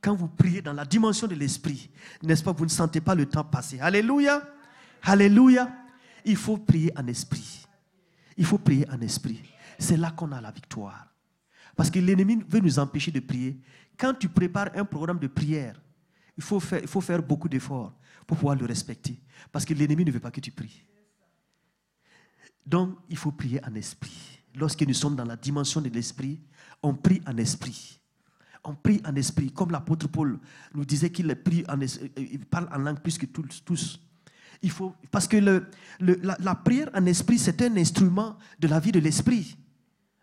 Quand 0.00 0.14
vous 0.14 0.28
priez 0.28 0.62
dans 0.62 0.72
la 0.72 0.84
dimension 0.84 1.26
de 1.26 1.34
l'esprit, 1.34 1.90
n'est-ce 2.22 2.42
pas, 2.42 2.52
vous 2.52 2.64
ne 2.64 2.70
sentez 2.70 3.00
pas 3.00 3.14
le 3.14 3.26
temps 3.26 3.44
passer. 3.44 3.78
Alléluia. 3.80 4.42
Alléluia. 5.02 5.70
Il 6.24 6.36
faut 6.36 6.56
prier 6.56 6.92
en 6.96 7.06
esprit. 7.06 7.66
Il 8.36 8.44
faut 8.44 8.58
prier 8.58 8.88
en 8.90 9.00
esprit. 9.00 9.40
C'est 9.78 9.96
là 9.96 10.10
qu'on 10.10 10.32
a 10.32 10.40
la 10.40 10.50
victoire. 10.50 11.11
Parce 11.76 11.90
que 11.90 11.98
l'ennemi 11.98 12.42
veut 12.48 12.60
nous 12.60 12.78
empêcher 12.78 13.10
de 13.10 13.20
prier. 13.20 13.58
Quand 13.96 14.14
tu 14.14 14.28
prépares 14.28 14.70
un 14.74 14.84
programme 14.84 15.18
de 15.18 15.26
prière, 15.26 15.80
il 16.36 16.42
faut 16.42 16.60
faire, 16.60 17.22
beaucoup 17.22 17.48
d'efforts 17.48 17.92
pour 18.26 18.36
pouvoir 18.36 18.56
le 18.56 18.66
respecter. 18.66 19.18
Parce 19.50 19.64
que 19.64 19.74
l'ennemi 19.74 20.04
ne 20.04 20.10
veut 20.10 20.20
pas 20.20 20.30
que 20.30 20.40
tu 20.40 20.50
pries. 20.50 20.84
Donc, 22.64 22.96
il 23.08 23.16
faut 23.16 23.32
prier 23.32 23.60
en 23.64 23.74
esprit. 23.74 24.38
Lorsque 24.54 24.82
nous 24.82 24.94
sommes 24.94 25.16
dans 25.16 25.24
la 25.24 25.36
dimension 25.36 25.80
de 25.80 25.88
l'esprit, 25.88 26.40
on 26.82 26.94
prie 26.94 27.20
en 27.26 27.36
esprit. 27.36 27.98
On 28.64 28.74
prie 28.74 29.00
en 29.04 29.14
esprit, 29.16 29.50
comme 29.50 29.72
l'apôtre 29.72 30.06
Paul 30.06 30.38
nous 30.74 30.84
disait 30.84 31.10
qu'il 31.10 31.34
prie 31.34 31.64
en 31.68 31.80
il 31.80 32.46
parle 32.46 32.68
en 32.72 32.78
langue 32.78 33.00
plus 33.00 33.18
que 33.18 33.26
tous. 33.26 34.00
Il 34.62 34.70
faut, 34.70 34.94
parce 35.10 35.26
que 35.26 35.36
la, 35.98 36.54
prière 36.54 36.88
en 36.94 37.04
esprit, 37.06 37.38
c'est 37.38 37.60
un 37.62 37.76
instrument 37.76 38.38
de 38.60 38.68
la 38.68 38.78
vie 38.78 38.92
de 38.92 39.00
l'esprit. 39.00 39.56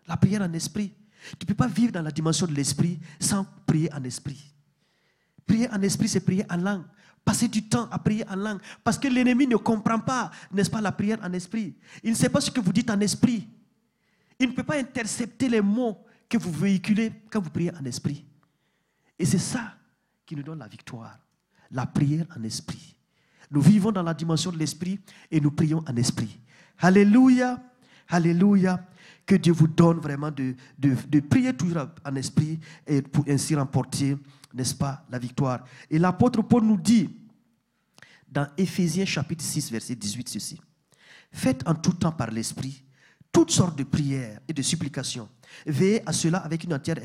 La 0.08 0.16
prière 0.16 0.40
en 0.40 0.52
esprit. 0.54 0.94
Tu 1.38 1.44
ne 1.44 1.46
peux 1.46 1.54
pas 1.54 1.66
vivre 1.66 1.92
dans 1.92 2.02
la 2.02 2.10
dimension 2.10 2.46
de 2.46 2.54
l'esprit 2.54 2.98
sans 3.18 3.46
prier 3.66 3.92
en 3.92 4.02
esprit. 4.04 4.52
Prier 5.46 5.68
en 5.70 5.82
esprit, 5.82 6.08
c'est 6.08 6.20
prier 6.20 6.44
en 6.50 6.56
langue. 6.56 6.84
Passer 7.24 7.48
du 7.48 7.68
temps 7.68 7.88
à 7.90 7.98
prier 7.98 8.26
en 8.28 8.36
langue. 8.36 8.60
Parce 8.82 8.98
que 8.98 9.08
l'ennemi 9.08 9.46
ne 9.46 9.56
comprend 9.56 9.98
pas, 9.98 10.30
n'est-ce 10.52 10.70
pas, 10.70 10.80
la 10.80 10.92
prière 10.92 11.18
en 11.22 11.32
esprit. 11.32 11.74
Il 12.02 12.10
ne 12.10 12.16
sait 12.16 12.28
pas 12.28 12.40
ce 12.40 12.50
que 12.50 12.60
vous 12.60 12.72
dites 12.72 12.90
en 12.90 13.00
esprit. 13.00 13.46
Il 14.38 14.48
ne 14.48 14.54
peut 14.54 14.62
pas 14.62 14.78
intercepter 14.78 15.48
les 15.48 15.60
mots 15.60 15.98
que 16.28 16.38
vous 16.38 16.52
véhiculez 16.52 17.12
quand 17.30 17.40
vous 17.40 17.50
priez 17.50 17.72
en 17.76 17.84
esprit. 17.84 18.24
Et 19.18 19.26
c'est 19.26 19.38
ça 19.38 19.74
qui 20.24 20.34
nous 20.34 20.42
donne 20.42 20.60
la 20.60 20.68
victoire. 20.68 21.18
La 21.70 21.84
prière 21.84 22.26
en 22.36 22.42
esprit. 22.42 22.96
Nous 23.50 23.60
vivons 23.60 23.92
dans 23.92 24.02
la 24.02 24.14
dimension 24.14 24.50
de 24.50 24.58
l'esprit 24.58 24.98
et 25.30 25.40
nous 25.40 25.50
prions 25.50 25.84
en 25.86 25.96
esprit. 25.96 26.38
Alléluia. 26.78 27.62
Alléluia. 28.08 28.86
Que 29.30 29.36
Dieu 29.36 29.52
vous 29.52 29.68
donne 29.68 30.00
vraiment 30.00 30.32
de, 30.32 30.56
de, 30.76 31.20
prier 31.20 31.52
toujours 31.52 31.86
en 32.04 32.16
esprit 32.16 32.58
et 32.84 33.00
pour 33.00 33.24
ainsi 33.28 33.54
remporter, 33.54 34.16
n'est-ce 34.52 34.74
pas, 34.74 35.06
la 35.08 35.20
victoire. 35.20 35.62
Et 35.88 36.00
l'apôtre 36.00 36.42
Paul 36.42 36.64
nous 36.64 36.76
dit 36.76 37.16
dans 38.28 38.48
Éphésiens 38.58 39.04
chapitre 39.04 39.44
6, 39.44 39.70
verset 39.70 39.94
18 39.94 40.28
ceci. 40.30 40.60
Faites 41.30 41.62
en 41.68 41.76
tout 41.76 41.92
temps 41.92 42.10
par 42.10 42.32
l'esprit 42.32 42.82
toutes 43.30 43.52
sortes 43.52 43.78
de 43.78 43.84
prières 43.84 44.40
et 44.48 44.52
de 44.52 44.62
supplications. 44.62 45.28
Veillez 45.64 46.02
à 46.08 46.12
cela 46.12 46.38
avec 46.38 46.64
une 46.64 46.74
entière 46.74 46.96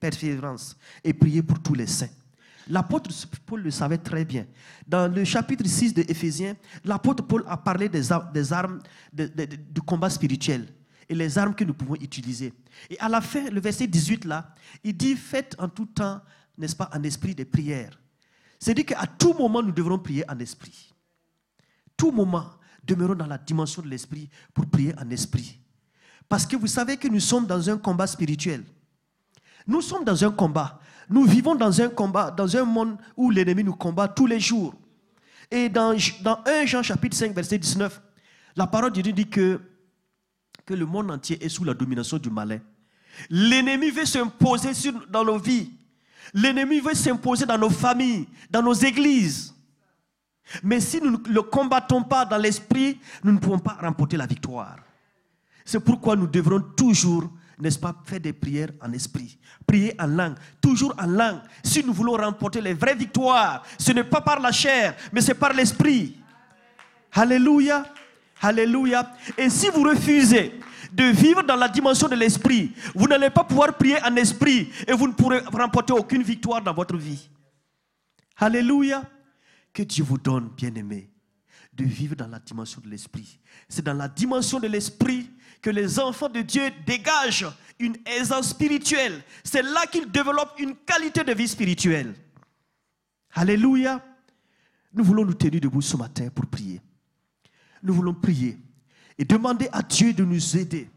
persévérance 0.00 0.74
et 1.04 1.12
priez 1.12 1.42
pour 1.42 1.60
tous 1.60 1.74
les 1.74 1.86
saints. 1.86 2.08
L'apôtre 2.66 3.10
Paul 3.44 3.60
le 3.60 3.70
savait 3.70 3.98
très 3.98 4.24
bien. 4.24 4.46
Dans 4.88 5.14
le 5.14 5.22
chapitre 5.24 5.66
6 5.66 5.92
de 5.92 6.00
Éphésiens, 6.08 6.56
l'apôtre 6.82 7.26
Paul 7.26 7.44
a 7.46 7.58
parlé 7.58 7.90
des, 7.90 8.10
armes 8.10 8.80
du 9.12 9.82
combat 9.82 10.08
spirituel 10.08 10.66
les 11.14 11.38
armes 11.38 11.54
que 11.54 11.64
nous 11.64 11.74
pouvons 11.74 11.96
utiliser. 11.96 12.52
Et 12.90 12.98
à 12.98 13.08
la 13.08 13.20
fin, 13.20 13.50
le 13.50 13.60
verset 13.60 13.86
18 13.86 14.24
là, 14.24 14.54
il 14.84 14.96
dit 14.96 15.16
Faites 15.16 15.54
en 15.58 15.68
tout 15.68 15.86
temps, 15.86 16.20
n'est-ce 16.56 16.76
pas, 16.76 16.90
en 16.94 17.02
esprit 17.02 17.34
des 17.34 17.44
prières. 17.44 17.98
C'est-à-dire 18.58 18.86
qu'à 18.86 19.06
tout 19.06 19.32
moment, 19.34 19.62
nous 19.62 19.72
devrons 19.72 19.98
prier 19.98 20.24
en 20.30 20.38
esprit. 20.38 20.92
Tout 21.96 22.12
moment, 22.12 22.50
demeurons 22.84 23.14
dans 23.14 23.26
la 23.26 23.38
dimension 23.38 23.82
de 23.82 23.88
l'esprit 23.88 24.28
pour 24.54 24.66
prier 24.66 24.94
en 24.98 25.10
esprit. 25.10 25.58
Parce 26.28 26.46
que 26.46 26.56
vous 26.56 26.66
savez 26.66 26.96
que 26.96 27.08
nous 27.08 27.20
sommes 27.20 27.46
dans 27.46 27.68
un 27.68 27.76
combat 27.76 28.06
spirituel. 28.06 28.64
Nous 29.66 29.82
sommes 29.82 30.04
dans 30.04 30.24
un 30.24 30.30
combat. 30.30 30.80
Nous 31.08 31.24
vivons 31.24 31.54
dans 31.54 31.80
un 31.80 31.88
combat, 31.88 32.30
dans 32.30 32.56
un 32.56 32.64
monde 32.64 32.96
où 33.16 33.30
l'ennemi 33.30 33.64
nous 33.64 33.74
combat 33.74 34.08
tous 34.08 34.26
les 34.26 34.40
jours. 34.40 34.74
Et 35.50 35.68
dans, 35.68 35.94
dans 36.22 36.42
1 36.46 36.66
Jean 36.66 36.82
chapitre 36.82 37.16
5, 37.16 37.34
verset 37.34 37.58
19, 37.58 38.00
la 38.56 38.66
parole 38.66 38.92
de 38.92 39.00
Dieu 39.00 39.12
dit 39.12 39.28
que, 39.28 39.60
que 40.66 40.74
le 40.74 40.86
monde 40.86 41.10
entier 41.10 41.42
est 41.44 41.48
sous 41.48 41.64
la 41.64 41.74
domination 41.74 42.18
du 42.18 42.30
malin. 42.30 42.60
L'ennemi 43.28 43.90
veut 43.90 44.04
s'imposer 44.04 44.70
dans 45.10 45.24
nos 45.24 45.38
vies. 45.38 45.70
L'ennemi 46.34 46.80
veut 46.80 46.94
s'imposer 46.94 47.46
dans 47.46 47.58
nos 47.58 47.70
familles, 47.70 48.26
dans 48.50 48.62
nos 48.62 48.72
églises. 48.72 49.54
Mais 50.62 50.80
si 50.80 51.00
nous 51.00 51.10
ne 51.10 51.28
le 51.28 51.42
combattons 51.42 52.02
pas 52.02 52.24
dans 52.24 52.36
l'esprit, 52.36 52.98
nous 53.22 53.32
ne 53.32 53.38
pouvons 53.38 53.58
pas 53.58 53.78
remporter 53.80 54.16
la 54.16 54.26
victoire. 54.26 54.78
C'est 55.64 55.80
pourquoi 55.80 56.16
nous 56.16 56.26
devrons 56.26 56.60
toujours, 56.76 57.30
n'est-ce 57.58 57.78
pas, 57.78 57.94
faire 58.04 58.20
des 58.20 58.32
prières 58.32 58.70
en 58.80 58.92
esprit. 58.92 59.38
Prier 59.66 59.94
en 60.00 60.06
langue, 60.06 60.34
toujours 60.60 60.94
en 60.98 61.06
langue. 61.06 61.40
Si 61.62 61.84
nous 61.84 61.92
voulons 61.92 62.16
remporter 62.16 62.60
les 62.60 62.74
vraies 62.74 62.96
victoires, 62.96 63.62
ce 63.78 63.92
n'est 63.92 64.04
pas 64.04 64.20
par 64.20 64.40
la 64.40 64.52
chair, 64.52 64.96
mais 65.12 65.20
c'est 65.20 65.34
par 65.34 65.52
l'esprit. 65.52 66.16
Alléluia. 67.12 67.84
Alléluia. 68.42 69.08
Et 69.38 69.48
si 69.48 69.68
vous 69.68 69.84
refusez 69.84 70.52
de 70.92 71.04
vivre 71.04 71.42
dans 71.44 71.54
la 71.56 71.68
dimension 71.68 72.08
de 72.08 72.16
l'esprit, 72.16 72.72
vous 72.94 73.06
n'allez 73.06 73.30
pas 73.30 73.44
pouvoir 73.44 73.76
prier 73.78 74.02
en 74.04 74.16
esprit 74.16 74.70
et 74.86 74.92
vous 74.92 75.06
ne 75.06 75.12
pourrez 75.12 75.38
remporter 75.38 75.92
aucune 75.92 76.22
victoire 76.22 76.60
dans 76.60 76.74
votre 76.74 76.96
vie. 76.96 77.30
Alléluia. 78.36 79.04
Que 79.72 79.84
Dieu 79.84 80.04
vous 80.04 80.18
donne, 80.18 80.50
bien-aimé, 80.54 81.08
de 81.72 81.84
vivre 81.84 82.14
dans 82.14 82.26
la 82.26 82.38
dimension 82.38 82.82
de 82.84 82.90
l'esprit. 82.90 83.38
C'est 83.68 83.82
dans 83.82 83.94
la 83.94 84.08
dimension 84.08 84.60
de 84.60 84.66
l'esprit 84.66 85.30
que 85.62 85.70
les 85.70 85.98
enfants 85.98 86.28
de 86.28 86.42
Dieu 86.42 86.70
dégagent 86.84 87.46
une 87.78 87.96
aisance 88.04 88.50
spirituelle. 88.50 89.22
C'est 89.44 89.62
là 89.62 89.86
qu'ils 89.86 90.10
développent 90.10 90.58
une 90.58 90.74
qualité 90.76 91.24
de 91.24 91.32
vie 91.32 91.48
spirituelle. 91.48 92.14
Alléluia. 93.32 94.04
Nous 94.92 95.04
voulons 95.04 95.24
nous 95.24 95.32
tenir 95.32 95.60
debout 95.60 95.80
ce 95.80 95.96
matin 95.96 96.28
pour 96.28 96.44
prier. 96.46 96.80
Nous 97.82 97.94
voulons 97.94 98.14
prier 98.14 98.58
et 99.18 99.24
demander 99.24 99.68
à 99.72 99.82
Dieu 99.82 100.12
de 100.12 100.24
nous 100.24 100.56
aider. 100.56 100.88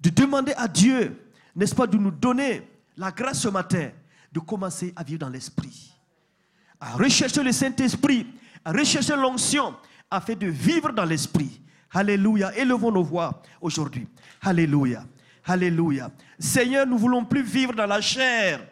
De 0.00 0.10
demander 0.10 0.52
à 0.56 0.66
Dieu, 0.68 1.16
n'est-ce 1.54 1.74
pas, 1.74 1.86
de 1.86 1.96
nous 1.96 2.10
donner 2.10 2.62
la 2.96 3.10
grâce 3.10 3.40
ce 3.40 3.48
matin 3.48 3.90
de 4.32 4.40
commencer 4.40 4.92
à 4.96 5.02
vivre 5.02 5.20
dans 5.20 5.28
l'esprit 5.28 5.92
à 6.82 6.96
rechercher 6.96 7.44
le 7.44 7.52
Saint-Esprit, 7.52 8.26
à 8.64 8.72
rechercher 8.72 9.14
l'onction, 9.14 9.72
afin 10.10 10.34
de 10.34 10.48
vivre 10.48 10.90
dans 10.92 11.04
l'Esprit. 11.04 11.60
Alléluia. 11.92 12.52
Élevons 12.56 12.90
nos 12.90 13.04
voix 13.04 13.40
aujourd'hui. 13.60 14.08
Alléluia. 14.42 15.06
Alléluia. 15.44 16.10
Seigneur, 16.40 16.84
nous 16.84 16.98
voulons 16.98 17.24
plus 17.24 17.42
vivre 17.44 17.72
dans 17.72 17.86
la 17.86 18.00
chair. 18.00 18.66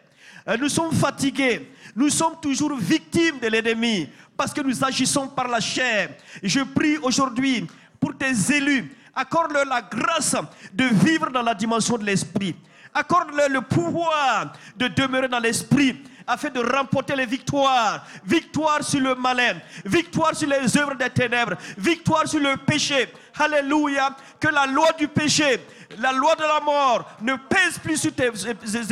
Euh, 0.47 0.57
Nous 0.57 0.67
sommes 0.67 0.91
fatigués. 0.91 1.71
Nous 1.95 2.09
sommes 2.09 2.35
toujours 2.41 2.75
victimes 2.75 3.39
de 3.39 3.47
l'ennemi 3.47 4.09
parce 4.37 4.53
que 4.53 4.61
nous 4.61 4.83
agissons 4.83 5.27
par 5.27 5.47
la 5.47 5.59
chair. 5.59 6.09
Je 6.41 6.61
prie 6.61 6.97
aujourd'hui 6.97 7.67
pour 7.99 8.17
tes 8.17 8.31
élus. 8.55 8.91
Accorde-leur 9.13 9.65
la 9.65 9.81
grâce 9.81 10.35
de 10.73 10.85
vivre 10.85 11.29
dans 11.29 11.41
la 11.41 11.53
dimension 11.53 11.97
de 11.97 12.05
l'esprit. 12.05 12.55
Accorde-leur 12.93 13.49
le 13.49 13.61
pouvoir 13.61 14.53
de 14.75 14.87
demeurer 14.87 15.27
dans 15.27 15.39
l'esprit 15.39 16.01
afin 16.31 16.49
de 16.49 16.59
remporter 16.59 17.15
les 17.15 17.25
victoires. 17.25 18.05
Victoire 18.25 18.83
sur 18.83 19.01
le 19.01 19.15
malin, 19.15 19.55
victoire 19.85 20.35
sur 20.35 20.47
les 20.47 20.77
œuvres 20.77 20.95
des 20.95 21.09
ténèbres, 21.09 21.55
victoire 21.77 22.27
sur 22.27 22.39
le 22.39 22.55
péché. 22.57 23.11
Alléluia. 23.37 24.15
Que 24.39 24.47
la 24.47 24.65
loi 24.65 24.91
du 24.97 25.07
péché, 25.07 25.59
la 25.99 26.11
loi 26.11 26.35
de 26.35 26.41
la 26.43 26.59
mort 26.61 27.05
ne 27.21 27.35
pèse 27.35 27.77
plus 27.79 27.97
sur 27.97 28.13
tes, 28.13 28.31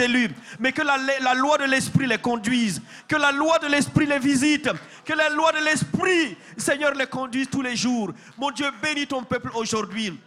élus, 0.04 0.30
mais 0.60 0.72
que 0.72 0.82
la, 0.82 0.98
la 1.22 1.34
loi 1.34 1.58
de 1.58 1.66
l'esprit 1.66 2.08
les 2.08 2.18
conduise. 2.18 2.82
Que 3.08 3.16
la 3.16 3.32
loi 3.32 3.60
de 3.60 3.68
l'esprit 3.68 4.06
les 4.06 4.20
visite. 4.20 4.70
Que 5.06 5.14
la 5.14 5.30
loi 5.30 5.52
de 5.52 5.64
l'esprit, 5.64 6.38
Seigneur, 6.58 6.94
les 6.94 7.08
conduise 7.08 7.50
tous 7.50 7.62
les 7.62 7.76
jours. 7.76 8.12
Mon 8.38 8.52
Dieu, 8.52 8.70
bénis 8.82 9.08
ton 9.08 9.24
peuple 9.24 9.50
aujourd'hui. 9.56 10.20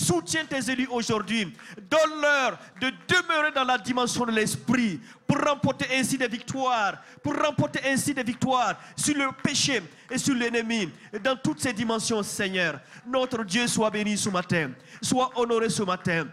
Soutiens 0.00 0.46
tes 0.46 0.70
élus 0.70 0.88
aujourd'hui. 0.90 1.54
Donne-leur 1.76 2.58
de 2.80 2.90
demeurer 3.06 3.52
dans 3.52 3.64
la 3.64 3.76
dimension 3.76 4.24
de 4.24 4.32
l'esprit 4.32 4.98
pour 5.26 5.36
remporter 5.38 5.86
ainsi 5.94 6.16
des 6.16 6.26
victoires, 6.26 6.94
pour 7.22 7.36
remporter 7.36 7.80
ainsi 7.84 8.14
des 8.14 8.22
victoires 8.22 8.76
sur 8.96 9.14
le 9.14 9.28
péché 9.42 9.82
et 10.10 10.16
sur 10.16 10.34
l'ennemi. 10.34 10.88
Dans 11.22 11.36
toutes 11.36 11.60
ces 11.60 11.74
dimensions, 11.74 12.22
Seigneur, 12.22 12.80
notre 13.06 13.44
Dieu 13.44 13.66
soit 13.66 13.90
béni 13.90 14.16
ce 14.16 14.30
matin, 14.30 14.70
soit 15.02 15.30
honoré 15.38 15.68
ce 15.68 15.82
matin. 15.82 16.26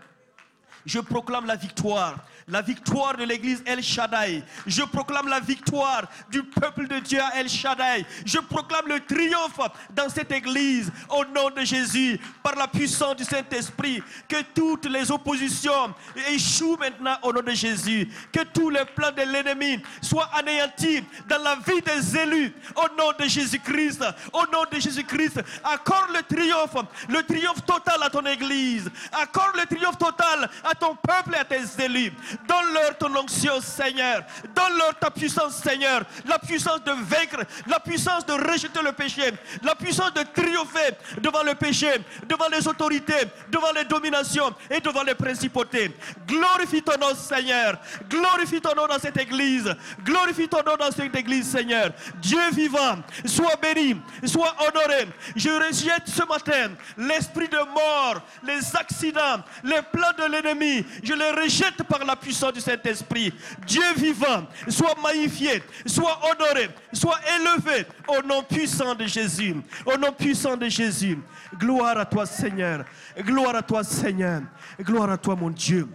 Je 0.85 0.99
proclame 0.99 1.45
la 1.45 1.57
victoire, 1.57 2.15
la 2.49 2.61
victoire 2.61 3.17
de 3.17 3.25
l'église 3.25 3.61
El 3.65 3.83
Shaddai. 3.83 4.41
Je 4.65 4.81
proclame 4.83 5.27
la 5.27 5.41
victoire 5.41 6.03
du 6.31 6.43
peuple 6.43 6.87
de 6.87 6.99
Dieu 6.99 7.19
à 7.21 7.39
El 7.39 7.49
Shaddai. 7.49 8.05
Je 8.25 8.39
proclame 8.39 8.87
le 8.87 9.01
triomphe 9.01 9.59
dans 9.93 10.07
cette 10.07 10.31
église 10.31 10.89
au 11.09 11.25
nom 11.25 11.49
de 11.49 11.65
Jésus, 11.65 12.17
par 12.41 12.55
la 12.55 12.67
puissance 12.67 13.17
du 13.17 13.25
Saint-Esprit. 13.25 14.01
Que 14.29 14.41
toutes 14.55 14.85
les 14.85 15.11
oppositions 15.11 15.93
échouent 16.29 16.77
maintenant 16.77 17.17
au 17.23 17.33
nom 17.33 17.41
de 17.41 17.51
Jésus. 17.51 18.07
Que 18.31 18.43
tous 18.43 18.69
les 18.69 18.85
plans 18.85 19.11
de 19.11 19.23
l'ennemi 19.23 19.81
soient 20.01 20.29
anéantis 20.33 21.03
dans 21.27 21.43
la 21.43 21.55
vie 21.55 21.81
des 21.81 22.17
élus 22.17 22.53
au 22.75 22.87
nom 22.97 23.11
de 23.19 23.25
Jésus-Christ. 23.25 24.05
Au 24.31 24.45
nom 24.53 24.63
de 24.71 24.79
Jésus-Christ, 24.79 25.41
accorde 25.65 26.15
le 26.15 26.23
triomphe, 26.23 26.77
le 27.09 27.23
triomphe 27.23 27.65
total 27.65 28.01
à 28.03 28.09
ton 28.09 28.25
église. 28.25 28.89
Accorde 29.11 29.57
le 29.57 29.65
triomphe 29.65 29.97
total 29.97 30.49
à 30.63 30.73
ton 30.75 30.95
peuple 30.95 31.35
et 31.35 31.39
à 31.39 31.43
tes 31.43 31.83
élus. 31.83 32.13
Donne-leur 32.47 32.97
ton 32.97 33.15
onction, 33.15 33.59
Seigneur. 33.61 34.21
Donne-leur 34.55 34.97
ta 34.99 35.09
puissance, 35.09 35.55
Seigneur. 35.55 36.01
La 36.25 36.39
puissance 36.39 36.83
de 36.83 36.91
vaincre, 36.91 37.43
la 37.67 37.79
puissance 37.79 38.25
de 38.25 38.33
rejeter 38.33 38.81
le 38.83 38.91
péché, 38.91 39.33
la 39.63 39.75
puissance 39.75 40.13
de 40.13 40.23
triompher 40.23 40.95
devant 41.21 41.43
le 41.43 41.55
péché, 41.55 41.89
devant 42.27 42.47
les 42.49 42.67
autorités, 42.67 43.27
devant 43.49 43.71
les 43.73 43.85
dominations 43.85 44.53
et 44.69 44.79
devant 44.79 45.03
les 45.03 45.15
principautés. 45.15 45.91
Glorifie 46.27 46.81
ton 46.81 46.97
nom, 46.99 47.15
Seigneur. 47.15 47.79
Glorifie 48.09 48.61
ton 48.61 48.75
nom 48.75 48.87
dans 48.87 48.99
cette 48.99 49.17
église. 49.17 49.73
Glorifie 50.03 50.47
ton 50.47 50.63
nom 50.63 50.75
dans 50.77 50.91
cette 50.91 51.15
église, 51.15 51.49
Seigneur. 51.49 51.91
Dieu 52.17 52.39
vivant, 52.53 52.97
sois 53.25 53.55
béni, 53.61 53.99
sois 54.25 54.55
honoré. 54.59 55.07
Je 55.35 55.49
rejette 55.49 56.07
ce 56.07 56.23
matin 56.23 56.75
l'esprit 56.97 57.47
de 57.47 57.57
mort, 57.57 58.21
les 58.43 58.75
accidents, 58.75 59.43
les 59.63 59.81
plans 59.91 60.13
de 60.17 60.31
l'ennemi. 60.31 60.85
Je 61.03 61.13
les 61.13 61.31
rejette 61.31 61.83
par 61.83 62.03
la 62.05 62.15
puissance 62.15 62.26
du 62.27 62.61
Saint-Esprit. 62.61 63.33
Dieu 63.65 63.93
vivant, 63.95 64.47
sois 64.67 64.95
magnifié, 65.01 65.63
sois 65.85 66.19
honoré, 66.23 66.69
sois 66.93 67.19
élevé 67.35 67.85
au 68.07 68.21
nom 68.25 68.43
puissant 68.43 68.95
de 68.95 69.05
Jésus. 69.05 69.55
Au 69.85 69.97
nom 69.97 70.11
puissant 70.11 70.57
de 70.57 70.67
Jésus. 70.67 71.17
Gloire 71.55 71.97
à 71.97 72.05
toi, 72.05 72.25
Seigneur. 72.25 72.85
Gloire 73.17 73.55
à 73.55 73.61
toi, 73.61 73.83
Seigneur. 73.83 74.43
Gloire 74.79 75.09
à 75.09 75.17
toi, 75.17 75.35
mon 75.35 75.49
Dieu. 75.49 75.87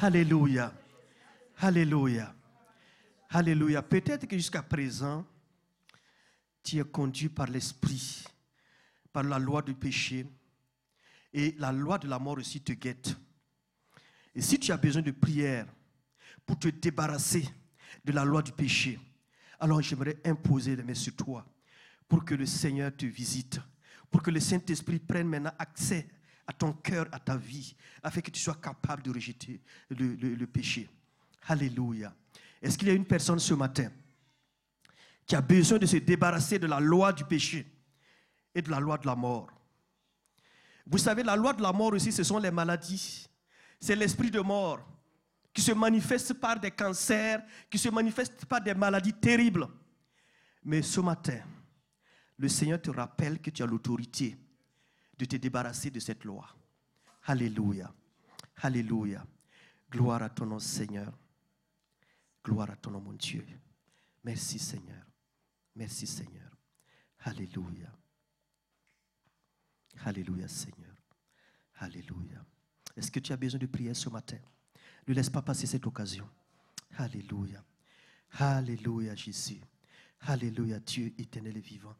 Alléluia. 0.00 0.72
Alléluia. 1.60 2.34
Alléluia. 3.30 3.82
Peut-être 3.82 4.26
que 4.26 4.36
jusqu'à 4.36 4.62
présent, 4.62 5.24
tu 6.62 6.78
es 6.78 6.84
conduit 6.84 7.28
par 7.28 7.46
l'Esprit, 7.46 8.24
par 9.12 9.22
la 9.22 9.38
loi 9.38 9.62
du 9.62 9.74
péché, 9.74 10.26
et 11.32 11.54
la 11.58 11.72
loi 11.72 11.98
de 11.98 12.08
la 12.08 12.18
mort 12.18 12.38
aussi 12.38 12.60
te 12.60 12.72
guette. 12.72 13.16
Et 14.34 14.42
si 14.42 14.58
tu 14.58 14.72
as 14.72 14.76
besoin 14.76 15.02
de 15.02 15.12
prière 15.12 15.66
pour 16.44 16.58
te 16.58 16.68
débarrasser 16.68 17.48
de 18.04 18.12
la 18.12 18.24
loi 18.24 18.42
du 18.42 18.52
péché, 18.52 18.98
alors 19.60 19.80
j'aimerais 19.80 20.18
imposer 20.24 20.76
les 20.76 20.82
mains 20.82 20.94
sur 20.94 21.14
toi 21.14 21.46
pour 22.08 22.24
que 22.24 22.34
le 22.34 22.46
Seigneur 22.46 22.94
te 22.94 23.06
visite, 23.06 23.60
pour 24.10 24.22
que 24.22 24.30
le 24.30 24.40
Saint-Esprit 24.40 24.98
prenne 24.98 25.28
maintenant 25.28 25.52
accès 25.58 26.08
à 26.46 26.52
ton 26.52 26.72
cœur, 26.72 27.06
à 27.12 27.18
ta 27.18 27.36
vie, 27.36 27.74
afin 28.02 28.20
que 28.20 28.30
tu 28.30 28.40
sois 28.40 28.56
capable 28.56 29.02
de 29.02 29.10
rejeter 29.10 29.60
le, 29.88 30.44
péché. 30.46 30.88
Alléluia. 31.46 32.14
Est-ce 32.60 32.76
qu'il 32.76 32.88
y 32.88 32.90
a 32.90 32.94
une 32.94 33.06
personne 33.06 33.38
ce 33.38 33.54
matin 33.54 33.90
qui 35.26 35.34
a 35.34 35.40
besoin 35.40 35.78
de 35.78 35.86
se 35.86 35.96
débarrasser 35.96 36.58
de 36.58 36.66
la 36.66 36.80
loi 36.80 37.12
du 37.12 37.24
péché 37.24 37.66
et 38.54 38.60
de 38.60 38.70
la 38.70 38.80
loi 38.80 38.98
de 38.98 39.06
la 39.06 39.14
mort? 39.14 39.48
Vous 40.86 40.98
savez, 40.98 41.22
la 41.22 41.36
loi 41.36 41.54
de 41.54 41.62
la 41.62 41.72
mort 41.72 41.94
aussi, 41.94 42.12
ce 42.12 42.22
sont 42.22 42.38
les 42.38 42.50
maladies. 42.50 43.26
C'est 43.84 43.96
l'esprit 43.96 44.30
de 44.30 44.40
mort 44.40 44.80
qui 45.52 45.60
se 45.60 45.72
manifeste 45.72 46.32
par 46.32 46.58
des 46.58 46.70
cancers, 46.70 47.44
qui 47.68 47.76
se 47.76 47.90
manifeste 47.90 48.46
par 48.46 48.62
des 48.62 48.72
maladies 48.72 49.12
terribles. 49.12 49.68
Mais 50.64 50.80
ce 50.80 51.00
matin, 51.00 51.42
le 52.38 52.48
Seigneur 52.48 52.80
te 52.80 52.90
rappelle 52.90 53.42
que 53.42 53.50
tu 53.50 53.62
as 53.62 53.66
l'autorité 53.66 54.38
de 55.18 55.26
te 55.26 55.36
débarrasser 55.36 55.90
de 55.90 56.00
cette 56.00 56.24
loi. 56.24 56.48
Alléluia. 57.24 57.92
Alléluia. 58.62 59.22
Gloire 59.90 60.22
à 60.22 60.30
ton 60.30 60.46
nom, 60.46 60.58
Seigneur. 60.58 61.12
Gloire 62.42 62.70
à 62.70 62.76
ton 62.76 62.90
nom, 62.90 63.02
mon 63.02 63.12
Dieu. 63.12 63.46
Merci, 64.24 64.58
Seigneur. 64.58 65.04
Merci, 65.76 66.06
Seigneur. 66.06 66.56
Alléluia. 67.18 67.92
Alléluia, 70.06 70.48
Seigneur. 70.48 70.96
Alléluia. 71.74 72.46
Est-ce 72.96 73.10
que 73.10 73.20
tu 73.20 73.32
as 73.32 73.36
besoin 73.36 73.58
de 73.58 73.66
prier 73.66 73.94
ce 73.94 74.08
matin? 74.08 74.38
Ne 75.06 75.14
laisse 75.14 75.30
pas 75.30 75.42
passer 75.42 75.66
cette 75.66 75.86
occasion. 75.86 76.28
Alléluia. 76.96 77.62
Alléluia, 78.38 79.14
Jésus. 79.14 79.60
Alléluia, 80.20 80.78
Dieu 80.80 81.12
éternel 81.18 81.56
et 81.56 81.60
vivant. 81.60 81.94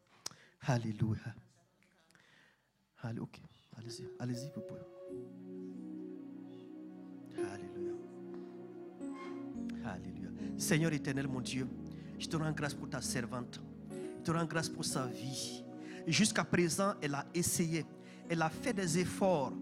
Alléluia. 0.63 1.35
Allez, 3.03 3.21
ok. 3.21 3.41
Allez-y, 3.77 4.07
allez-y. 4.19 4.51
Alléluia. 7.39 7.93
Alléluia. 9.85 10.31
Seigneur 10.57 10.93
éternel, 10.93 11.29
mon 11.29 11.41
Dieu, 11.41 11.69
je 12.19 12.27
te 12.27 12.37
rends 12.37 12.53
grâce 12.53 12.73
pour 12.73 12.89
ta 12.89 13.03
servante. 13.03 13.61
Je 13.91 14.23
te 14.23 14.31
rends 14.31 14.47
grâce 14.47 14.71
pour 14.71 14.85
sa 14.85 15.07
vie. 15.07 15.63
Jusqu'à 16.07 16.45
présent, 16.45 16.95
elle 17.03 17.15
a 17.15 17.27
essayé. 17.35 17.85
Elle 18.29 18.41
a 18.41 18.49
fait 18.49 18.73
des 18.73 18.99
efforts, 18.99 19.53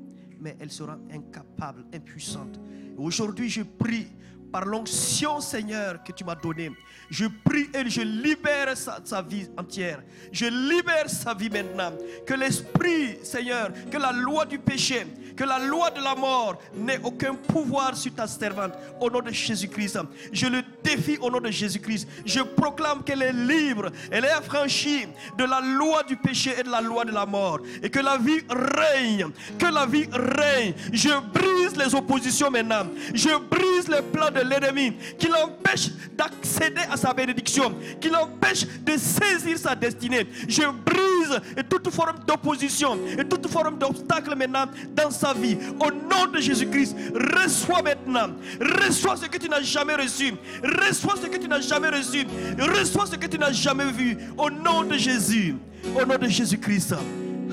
mais 0.43 0.57
elle 0.61 0.71
sera 0.71 0.99
incapable, 1.13 1.85
impuissante. 1.95 2.59
Aujourd'hui, 2.99 3.49
je 3.49 3.63
prie 3.63 4.09
par 4.51 4.67
l'onction, 4.67 5.41
Seigneur, 5.41 6.03
que 6.03 6.13
tu 6.13 6.25
m'as 6.25 6.35
donnée. 6.35 6.71
Je 7.09 7.27
prie 7.45 7.69
et 7.73 7.89
je 7.89 8.03
libère 8.03 8.77
sa, 8.77 9.01
sa 9.03 9.23
vie 9.23 9.49
entière. 9.57 10.03
Je 10.31 10.47
libère 10.47 11.09
sa 11.09 11.33
vie 11.33 11.49
maintenant. 11.49 11.93
Que 12.27 12.35
l'esprit, 12.35 13.19
Seigneur, 13.23 13.71
que 13.91 13.97
la 13.97 14.13
loi 14.13 14.45
du 14.45 14.59
péché, 14.59 15.07
que 15.37 15.45
la 15.45 15.59
loi 15.59 15.91
de 15.91 16.03
la 16.03 16.15
mort 16.15 16.61
n'ait 16.75 17.01
aucun 17.03 17.35
pouvoir 17.35 17.97
sur 17.97 18.15
ta 18.15 18.27
servante. 18.27 18.75
Au 19.01 19.09
nom 19.09 19.21
de 19.21 19.31
Jésus-Christ, 19.31 19.99
je 20.33 20.47
le 20.47 20.63
défie 20.83 21.19
au 21.21 21.31
nom 21.31 21.41
de 21.41 21.51
Jésus-Christ. 21.51 22.09
Je 22.25 22.41
proclame 22.41 23.03
qu'elle 23.03 23.23
est 23.23 23.33
libre. 23.33 23.91
Elle 24.11 24.25
est 24.25 24.31
affranchie 24.31 25.07
de 25.37 25.45
la 25.45 25.61
loi 25.61 26.03
du 26.03 26.17
péché 26.17 26.55
et 26.59 26.63
de 26.63 26.71
la 26.71 26.81
loi 26.81 27.05
de 27.05 27.13
la 27.13 27.27
mort. 27.27 27.61
Et 27.83 27.91
que 27.91 28.01
la 28.01 28.19
vie 28.19 28.41
règne. 28.49 29.29
Que 29.59 29.67
la 29.67 29.87
vie 29.87 30.09
règne. 30.13 30.75
Je 30.93 31.11
brise 31.33 31.77
les 31.77 31.95
oppositions 31.95 32.51
maintenant. 32.51 32.87
Je 33.15 33.31
brise 33.49 33.89
les 33.89 34.03
plans 34.03 34.31
de 34.31 34.41
l'ennemi 34.41 34.95
qui 35.19 35.29
l'empêche 35.29 35.91
d'accéder 36.17 36.83
à 36.91 36.97
sa 36.97 37.13
bénédiction, 37.13 37.75
qui 38.01 38.09
l'empêche 38.09 38.67
de 38.67 38.97
saisir 38.97 39.59
sa 39.59 39.75
destinée. 39.75 40.27
Je 40.49 40.63
brise 40.63 41.41
toute 41.69 41.91
forme 41.91 42.19
d'opposition 42.27 42.99
et 43.19 43.25
toute 43.25 43.47
forme 43.49 43.79
d'obstacle 43.79 44.35
maintenant 44.37 44.67
dans 44.95 45.11
sa 45.11 45.33
vie. 45.33 45.57
Au 45.81 45.91
nom 45.91 46.31
de 46.33 46.41
Jésus-Christ, 46.41 46.97
reçois 47.37 47.83
maintenant. 47.83 48.35
Reçois 48.61 49.17
ce 49.17 49.27
que 49.27 49.39
tu 49.39 49.49
n'as 49.49 49.63
jamais 49.63 49.95
reçu. 49.95 50.35
Reçois 50.73 51.17
ce 51.17 51.27
que 51.27 51.39
tu 51.39 51.49
n'as 51.49 51.61
jamais 51.61 51.89
reçu. 51.89 52.27
Reçois 52.59 53.07
ce 53.07 53.17
que 53.17 53.27
tu 53.27 53.39
n'as 53.39 53.53
jamais 53.53 53.91
vu. 53.91 54.17
Au 54.37 54.51
nom 54.51 54.85
de 54.85 54.97
Jésus. 54.97 55.57
Au 55.95 56.05
nom 56.05 56.17
de 56.19 56.29
Jésus-Christ. 56.29 56.95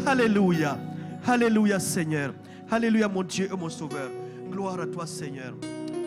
Alléluia. 0.05 0.77
Alléluia, 1.27 1.79
Seigneur. 1.79 2.33
Alléluia, 2.71 3.07
mon 3.07 3.23
Dieu 3.23 3.49
et 3.51 3.55
mon 3.55 3.69
Sauveur. 3.69 4.09
Gloire 4.51 4.79
à 4.79 4.85
toi, 4.85 5.05
Seigneur. 5.05 5.53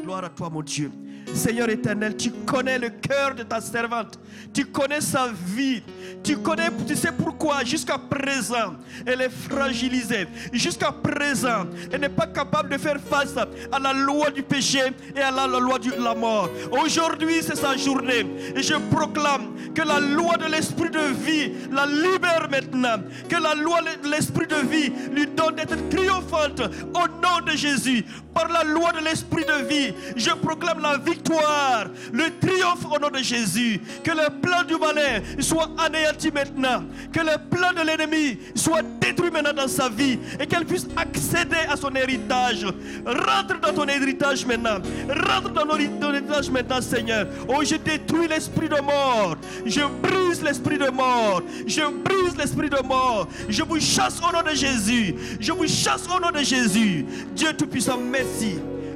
Gloire 0.03 0.25
à 0.25 0.29
toi, 0.29 0.51
mon 0.51 0.63
Dieu. 0.63 0.91
Seigneur 1.35 1.69
éternel, 1.71 2.17
tu 2.17 2.31
connais 2.31 2.79
le 2.79 2.91
cœur 2.91 3.35
de 3.35 3.43
ta 3.43 3.61
servante. 3.61 4.19
Tu 4.53 4.65
connais 4.67 5.01
sa 5.01 5.29
vie. 5.47 5.83
Tu 6.23 6.37
connais, 6.37 6.69
tu 6.87 6.95
sais 6.95 7.11
pourquoi 7.11 7.65
jusqu'à 7.65 7.99
présent, 7.99 8.75
elle 9.07 9.23
est 9.23 9.31
fragilisée. 9.31 10.29
Jusqu'à 10.53 10.93
présent, 10.93 11.67
elle 11.91 12.01
n'est 12.01 12.09
pas 12.09 12.27
capable 12.27 12.71
de 12.71 12.79
faire 12.79 12.99
face 13.01 13.35
à 13.37 13.79
la 13.79 13.93
loi 13.93 14.31
du 14.31 14.43
péché 14.43 14.93
et 15.17 15.21
à 15.21 15.31
la, 15.31 15.47
loi 15.47 15.79
de 15.79 16.03
la 16.03 16.15
mort. 16.15 16.49
Aujourd'hui, 16.71 17.43
c'est 17.43 17.57
sa 17.57 17.77
journée. 17.77 18.27
Et 18.55 18.63
je 18.63 18.75
proclame 18.91 19.53
que 19.75 19.83
la 19.83 20.01
loi 20.01 20.37
de 20.37 20.47
l'esprit 20.47 20.91
de 20.91 21.13
vie 21.25 21.53
la 21.71 21.87
libère 21.87 22.49
maintenant. 22.51 23.03
Que 23.29 23.37
la 23.37 23.55
loi 23.55 23.81
de 24.03 24.09
l'esprit 24.09 24.47
de 24.47 24.67
vie 24.67 24.93
lui 25.13 25.27
donne 25.27 25.57
d'être 25.57 25.89
triomphante 25.89 26.61
au 26.95 27.09
nom 27.09 27.45
de 27.45 27.57
Jésus. 27.57 28.05
Par 28.35 28.49
la 28.49 28.65
loi 28.65 28.93
de 28.93 29.05
l'esprit 29.05 29.45
de 29.45 29.67
vie, 29.67 29.95
je 30.17 30.31
proclame 30.31 30.81
la 30.81 30.97
victoire, 30.97 31.87
le 32.13 32.25
triomphe 32.41 32.87
au 32.91 32.99
nom 32.99 33.11
de 33.11 33.19
Jésus. 33.19 33.81
Que 34.03 34.11
le 34.11 34.41
plan 34.41 34.63
du 34.67 34.77
malin 34.77 35.21
soit 35.39 35.69
anéanti 35.79 36.31
maintenant. 36.31 36.85
Que 37.13 37.21
le 37.21 37.37
plan 37.51 37.73
de 37.73 37.87
l'ennemi 37.87 38.39
soit 38.55 38.83
détruit 39.01 39.31
maintenant 39.31 39.53
dans 39.53 39.69
sa 39.69 39.89
vie 39.89 40.19
et 40.41 40.47
qu'elle 40.47 40.65
puisse 40.65 40.87
accéder 40.97 41.67
à 41.69 41.77
son 41.77 41.95
héritage. 41.95 42.65
Rentre 43.05 43.61
dans 43.61 43.75
ton 43.75 43.87
héritage 43.87 44.47
maintenant. 44.47 44.81
Rentre 45.09 45.51
dans 45.51 45.67
ton 45.67 45.77
héritage 45.77 46.51
maintenant, 46.51 46.81
Seigneur. 46.81 47.27
Oh, 47.49 47.63
je 47.63 47.77
détruis 47.77 48.29
l'esprit 48.29 48.69
de 48.69 48.81
mort. 48.81 49.37
Je 49.67 49.83
brise 50.03 50.43
l'esprit 50.43 50.79
de 50.79 50.89
mort. 50.91 51.43
Je 51.67 51.83
brise 51.83 52.37
l'esprit 52.39 52.71
de 52.71 52.83
mort. 52.83 53.29
Je 53.49 53.63
vous 53.63 53.79
chasse 53.79 54.21
au 54.27 54.33
nom 54.33 54.43
de 54.43 54.55
Jésus. 54.55 55.15
Je 55.39 55.53
vous 55.53 55.67
chasse 55.67 56.07
au 56.15 56.19
nom 56.19 56.31
de 56.31 56.43
Jésus. 56.43 57.05
Dieu 57.35 57.53
Tout-Puissant, 57.53 57.99
merci. 57.99 58.22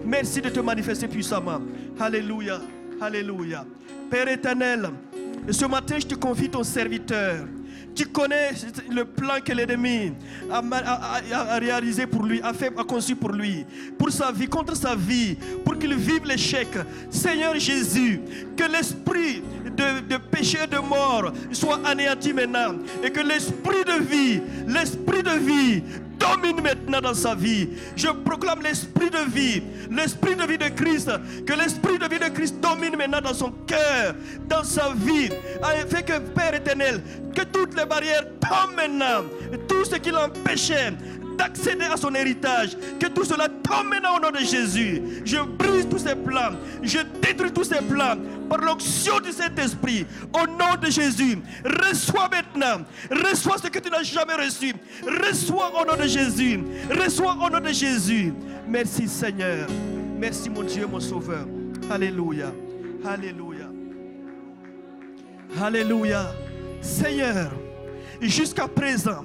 Merci 0.04 0.40
de 0.40 0.50
te 0.50 0.60
manifester 0.60 1.08
puissamment. 1.08 1.60
Alléluia. 1.98 2.60
Alléluia. 3.00 3.66
Père 4.08 4.28
éternel, 4.28 4.90
ce 5.50 5.64
matin, 5.64 5.96
je 5.98 6.06
te 6.06 6.14
confie 6.14 6.48
ton 6.48 6.62
serviteur. 6.62 7.44
Tu 7.94 8.06
connais 8.06 8.50
le 8.90 9.04
plan 9.04 9.40
que 9.44 9.52
l'ennemi 9.52 10.12
a, 10.50 11.58
réalisé 11.58 12.06
pour 12.06 12.24
lui, 12.24 12.40
a, 12.42 12.52
fait, 12.52 12.70
a 12.76 12.84
conçu 12.84 13.16
pour 13.16 13.32
lui, 13.32 13.64
pour 13.98 14.10
sa 14.10 14.30
vie, 14.30 14.46
contre 14.46 14.76
sa 14.76 14.94
vie, 14.94 15.36
pour 15.64 15.78
qu'il 15.78 15.94
vive 15.94 16.26
l'échec. 16.26 16.68
Seigneur 17.10 17.58
Jésus, 17.58 18.20
que 18.54 18.64
l'esprit 18.64 19.42
de, 19.64 20.00
de 20.06 20.18
péché 20.18 20.58
de 20.70 20.76
mort 20.76 21.32
soit 21.52 21.80
anéanti 21.86 22.34
maintenant 22.34 22.76
et 23.02 23.10
que 23.10 23.20
l'esprit 23.20 23.84
de 23.84 24.04
vie, 24.04 24.42
l'esprit 24.66 25.22
de 25.22 25.38
vie 25.38 25.82
domine 26.18 26.60
maintenant 26.62 27.00
dans 27.00 27.14
sa 27.14 27.34
vie. 27.34 27.68
Je 27.96 28.08
proclame 28.08 28.62
l'esprit 28.62 29.10
de 29.10 29.30
vie, 29.30 29.62
l'esprit 29.90 30.36
de 30.36 30.44
vie 30.44 30.58
de 30.58 30.68
Christ, 30.68 31.10
que 31.46 31.52
l'esprit 31.52 31.98
de 31.98 32.08
vie 32.08 32.18
de 32.18 32.28
Christ 32.28 32.60
domine 32.60 32.96
maintenant 32.96 33.20
dans 33.20 33.34
son 33.34 33.52
cœur, 33.66 34.14
dans 34.48 34.64
sa 34.64 34.92
vie, 34.94 35.28
fait 35.88 36.02
que 36.04 36.18
Père 36.18 36.54
éternel, 36.54 37.02
que 37.34 37.42
toutes 37.42 37.76
les 37.76 37.84
barrières 37.84 38.24
tombent 38.40 38.76
maintenant, 38.76 39.24
tout 39.68 39.84
ce 39.84 39.96
qui 39.96 40.10
l'empêchait 40.10 40.92
d'accéder 41.36 41.84
à 41.84 41.96
son 41.96 42.14
héritage. 42.14 42.76
Que 42.98 43.06
tout 43.06 43.24
cela 43.24 43.48
maintenant 43.84 44.16
au 44.16 44.20
nom 44.20 44.30
de 44.30 44.44
Jésus. 44.44 45.02
Je 45.24 45.38
brise 45.38 45.88
tous 45.88 45.98
ces 45.98 46.14
plans. 46.14 46.52
Je 46.82 46.98
détruis 47.20 47.52
tous 47.52 47.64
ces 47.64 47.80
plans 47.80 48.16
par 48.48 48.58
l'onction 48.58 49.20
du 49.20 49.32
Saint-Esprit. 49.32 50.06
Au 50.32 50.46
nom 50.46 50.76
de 50.80 50.90
Jésus. 50.90 51.38
Reçois 51.64 52.28
maintenant. 52.28 52.84
Reçois 53.10 53.58
ce 53.58 53.68
que 53.68 53.78
tu 53.78 53.90
n'as 53.90 54.02
jamais 54.02 54.34
reçu. 54.34 54.74
Reçois 55.04 55.72
au 55.80 55.84
nom 55.84 55.96
de 55.96 56.08
Jésus. 56.08 56.60
Reçois 56.90 57.34
au 57.34 57.50
nom 57.50 57.60
de 57.60 57.72
Jésus. 57.72 58.32
Merci 58.68 59.08
Seigneur. 59.08 59.68
Merci 60.18 60.48
mon 60.50 60.62
Dieu, 60.62 60.86
mon 60.86 61.00
Sauveur. 61.00 61.46
Alléluia. 61.90 62.52
Alléluia. 63.04 63.66
Alléluia. 65.60 66.26
Seigneur, 66.80 67.50
jusqu'à 68.20 68.68
présent, 68.68 69.24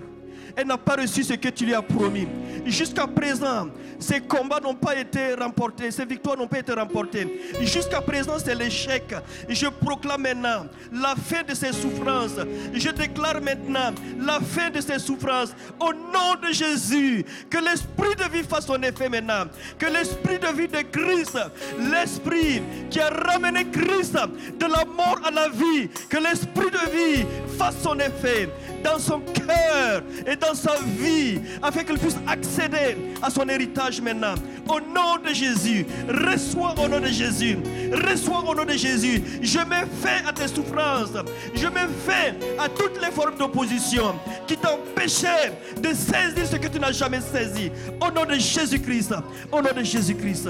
elle 0.55 0.67
n'a 0.67 0.77
pas 0.77 0.95
reçu 0.95 1.23
ce 1.23 1.33
que 1.33 1.49
tu 1.49 1.65
lui 1.65 1.73
as 1.73 1.81
promis. 1.81 2.27
Jusqu'à 2.65 3.07
présent, 3.07 3.67
ces 3.99 4.19
combats 4.19 4.59
n'ont 4.59 4.75
pas 4.75 4.95
été 4.95 5.33
remportés, 5.35 5.91
ces 5.91 6.05
victoires 6.05 6.37
n'ont 6.37 6.47
pas 6.47 6.59
été 6.59 6.73
remportées. 6.73 7.41
Jusqu'à 7.61 8.01
présent, 8.01 8.37
c'est 8.43 8.55
l'échec. 8.55 9.13
Je 9.47 9.67
proclame 9.67 10.21
maintenant 10.21 10.65
la 10.91 11.15
fin 11.15 11.43
de 11.43 11.53
ces 11.53 11.71
souffrances. 11.71 12.35
Je 12.73 12.89
déclare 12.89 13.41
maintenant 13.41 13.93
la 14.19 14.39
fin 14.39 14.69
de 14.69 14.81
ces 14.81 14.99
souffrances. 14.99 15.53
Au 15.79 15.93
nom 15.93 16.35
de 16.41 16.51
Jésus, 16.51 17.25
que 17.49 17.57
l'esprit 17.57 18.15
de 18.17 18.31
vie 18.31 18.43
fasse 18.43 18.65
son 18.65 18.81
effet 18.81 19.09
maintenant. 19.09 19.45
Que 19.77 19.85
l'esprit 19.85 20.39
de 20.39 20.47
vie 20.47 20.67
de 20.67 20.81
Christ, 20.91 21.37
l'esprit 21.79 22.61
qui 22.89 22.99
a 22.99 23.09
ramené 23.09 23.65
Christ 23.65 24.13
de 24.13 24.65
la 24.65 24.85
mort 24.85 25.19
à 25.23 25.31
la 25.31 25.49
vie, 25.49 25.89
que 26.09 26.17
l'esprit 26.17 26.71
de 26.71 26.91
vie 26.91 27.25
fasse 27.51 27.75
son 27.81 27.97
effet 27.99 28.49
dans 28.83 28.99
son 28.99 29.19
cœur 29.19 30.03
et 30.25 30.35
dans 30.35 30.53
sa 30.53 30.75
vie, 30.97 31.39
afin 31.61 31.83
qu'il 31.83 31.97
puisse 31.97 32.17
accéder 32.27 32.97
à 33.21 33.29
son 33.29 33.47
héritage 33.47 34.01
maintenant. 34.01 34.35
Au 34.67 34.79
nom 34.79 35.17
de 35.23 35.33
Jésus, 35.33 35.85
reçois 36.07 36.75
au 36.79 36.87
nom 36.87 36.99
de 36.99 37.07
Jésus, 37.07 37.57
reçois 37.91 38.43
au 38.47 38.55
nom 38.55 38.65
de 38.65 38.73
Jésus. 38.73 39.21
Je 39.41 39.59
mets 39.59 39.85
fin 40.01 40.27
à 40.27 40.33
tes 40.33 40.47
souffrances, 40.47 41.13
je 41.53 41.67
mets 41.67 41.87
fin 42.05 42.33
à 42.57 42.69
toutes 42.69 42.99
les 43.01 43.11
formes 43.11 43.37
d'opposition 43.37 44.15
qui 44.47 44.57
t'empêchaient 44.57 45.53
de 45.77 45.89
saisir 45.89 46.47
ce 46.49 46.55
que 46.55 46.67
tu 46.67 46.79
n'as 46.79 46.91
jamais 46.91 47.21
saisi. 47.21 47.71
Au 47.99 48.11
nom 48.11 48.25
de 48.25 48.35
Jésus-Christ, 48.35 49.13
au 49.51 49.61
nom 49.61 49.69
de 49.75 49.83
Jésus-Christ. 49.83 50.49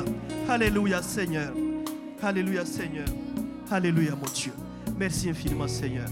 Alléluia 0.49 1.01
Seigneur. 1.01 1.53
Alléluia 2.21 2.65
Seigneur. 2.65 3.05
Alléluia 3.69 4.11
mon 4.11 4.29
Dieu. 4.33 4.51
Merci 4.97 5.29
infiniment 5.29 5.67
Seigneur. 5.67 6.07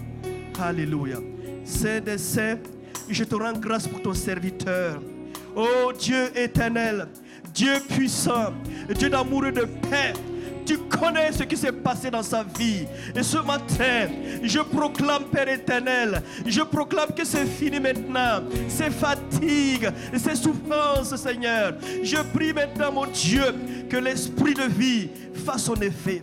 Alléluia. 0.62 1.18
Saints, 1.64 2.60
je 3.10 3.24
te 3.24 3.36
rends 3.36 3.54
grâce 3.54 3.88
pour 3.88 4.02
ton 4.02 4.14
serviteur. 4.14 5.02
Oh 5.56 5.92
Dieu 5.98 6.30
éternel, 6.36 7.08
Dieu 7.54 7.74
puissant, 7.88 8.54
Dieu 8.98 9.10
d'amour 9.10 9.46
et 9.48 9.52
de 9.52 9.66
paix. 9.90 10.14
Tu 10.66 10.78
connais 10.78 11.32
ce 11.32 11.44
qui 11.44 11.58
s'est 11.58 11.72
passé 11.72 12.12
dans 12.12 12.22
sa 12.22 12.44
vie. 12.44 12.86
Et 13.16 13.24
ce 13.24 13.38
matin, 13.38 14.10
je 14.44 14.60
proclame, 14.60 15.24
Père 15.32 15.50
éternel, 15.50 16.22
je 16.46 16.62
proclame 16.62 17.12
que 17.16 17.26
c'est 17.26 17.46
fini 17.46 17.80
maintenant. 17.80 18.44
Ces 18.68 18.92
fatigues, 18.92 19.90
ces 20.16 20.36
souffrances, 20.36 21.16
Seigneur. 21.16 21.74
Je 22.04 22.18
prie 22.34 22.54
maintenant, 22.54 22.92
mon 22.92 23.08
Dieu, 23.08 23.56
que 23.90 23.98
l'esprit 23.98 24.54
de 24.54 24.64
vie 24.64 25.10
fasse 25.34 25.64
son 25.64 25.76
effet 25.82 26.22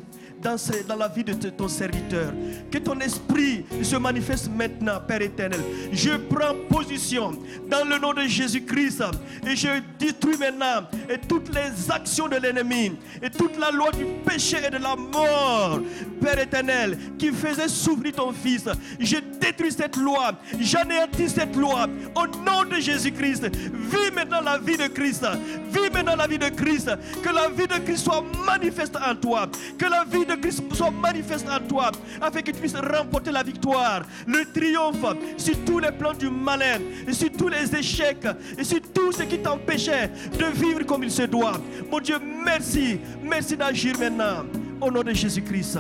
dans, 0.86 0.96
la 0.96 1.08
vie 1.08 1.24
de 1.24 1.32
ton 1.50 1.66
serviteur. 1.66 2.32
Que 2.70 2.78
ton 2.78 2.98
esprit 3.00 3.64
se 3.82 3.96
manifeste 3.96 4.48
maintenant, 4.54 5.00
Père 5.06 5.22
éternel. 5.22 5.60
Je 5.92 6.10
prends 6.10 6.54
position 6.68 7.36
dans 7.68 7.84
le 7.84 7.98
nom 7.98 8.12
de 8.12 8.22
Jésus-Christ 8.22 9.02
et 9.46 9.56
je 9.56 9.68
détruis 9.98 10.36
maintenant 10.36 10.86
et 11.08 11.18
toutes 11.18 11.52
les 11.52 11.90
actions 11.90 12.28
de 12.28 12.36
l'ennemi 12.36 12.92
et 13.20 13.30
toute 13.30 13.58
la 13.58 13.70
loi 13.70 13.90
du 13.90 14.04
péché 14.24 14.58
et 14.64 14.70
de 14.70 14.78
la 14.78 14.94
mort, 14.94 15.80
Père 16.20 16.38
éternel, 16.38 16.96
qui 17.18 17.32
faisait 17.32 17.68
souffrir 17.68 18.12
ton 18.14 18.32
fils. 18.32 18.68
Je 19.00 19.16
détruis 19.40 19.72
cette 19.72 19.96
loi, 19.96 20.32
j'anéantis 20.60 21.30
cette 21.30 21.56
loi 21.56 21.88
au 22.14 22.26
nom 22.44 22.64
de 22.70 22.76
Jésus-Christ. 22.80 23.50
Vis 23.52 24.12
maintenant 24.14 24.40
la 24.40 24.58
vie 24.58 24.76
de 24.76 24.86
Christ. 24.86 25.26
Vis 25.72 25.90
maintenant 25.92 26.16
la 26.16 26.26
vie 26.26 26.38
de 26.38 26.48
Christ. 26.50 26.90
Que 27.22 27.30
la 27.30 27.48
vie 27.48 27.66
de 27.66 27.84
Christ 27.84 28.04
soit 28.04 28.24
manifeste 28.46 28.96
en 28.96 29.14
toi. 29.16 29.48
Que 29.78 29.86
la 29.86 30.04
vie 30.04 30.24
de 30.24 30.35
Christ 30.36 30.62
soit 30.72 30.90
manifeste 30.90 31.46
en 31.48 31.60
toi, 31.66 31.90
afin 32.20 32.40
que 32.42 32.50
tu 32.50 32.60
puisses 32.60 32.76
remporter 32.76 33.30
la 33.32 33.42
victoire, 33.42 34.02
le 34.26 34.44
triomphe 34.52 35.04
sur 35.36 35.56
tous 35.64 35.78
les 35.78 35.92
plans 35.92 36.14
du 36.14 36.30
malin, 36.30 36.78
et 37.06 37.12
sur 37.12 37.30
tous 37.32 37.48
les 37.48 37.74
échecs, 37.74 38.26
et 38.56 38.64
sur 38.64 38.80
tout 38.94 39.12
ce 39.12 39.22
qui 39.24 39.38
t'empêchait 39.38 40.10
de 40.38 40.44
vivre 40.46 40.84
comme 40.84 41.04
il 41.04 41.10
se 41.10 41.22
doit. 41.22 41.60
Mon 41.90 42.00
Dieu, 42.00 42.16
merci, 42.44 42.98
merci 43.22 43.56
d'agir 43.56 43.98
maintenant, 43.98 44.44
au 44.80 44.90
nom 44.90 45.02
de 45.02 45.12
Jésus-Christ. 45.12 45.78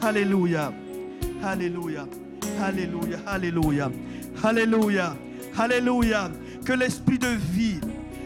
Alléluia, 0.00 0.72
Alléluia, 1.42 2.06
Alléluia, 2.62 3.18
Alléluia, 3.26 3.90
Alléluia, 4.42 5.16
Alléluia. 5.56 6.30
Que 6.64 6.72
l'esprit 6.72 7.18
de 7.18 7.28
vie, 7.52 7.78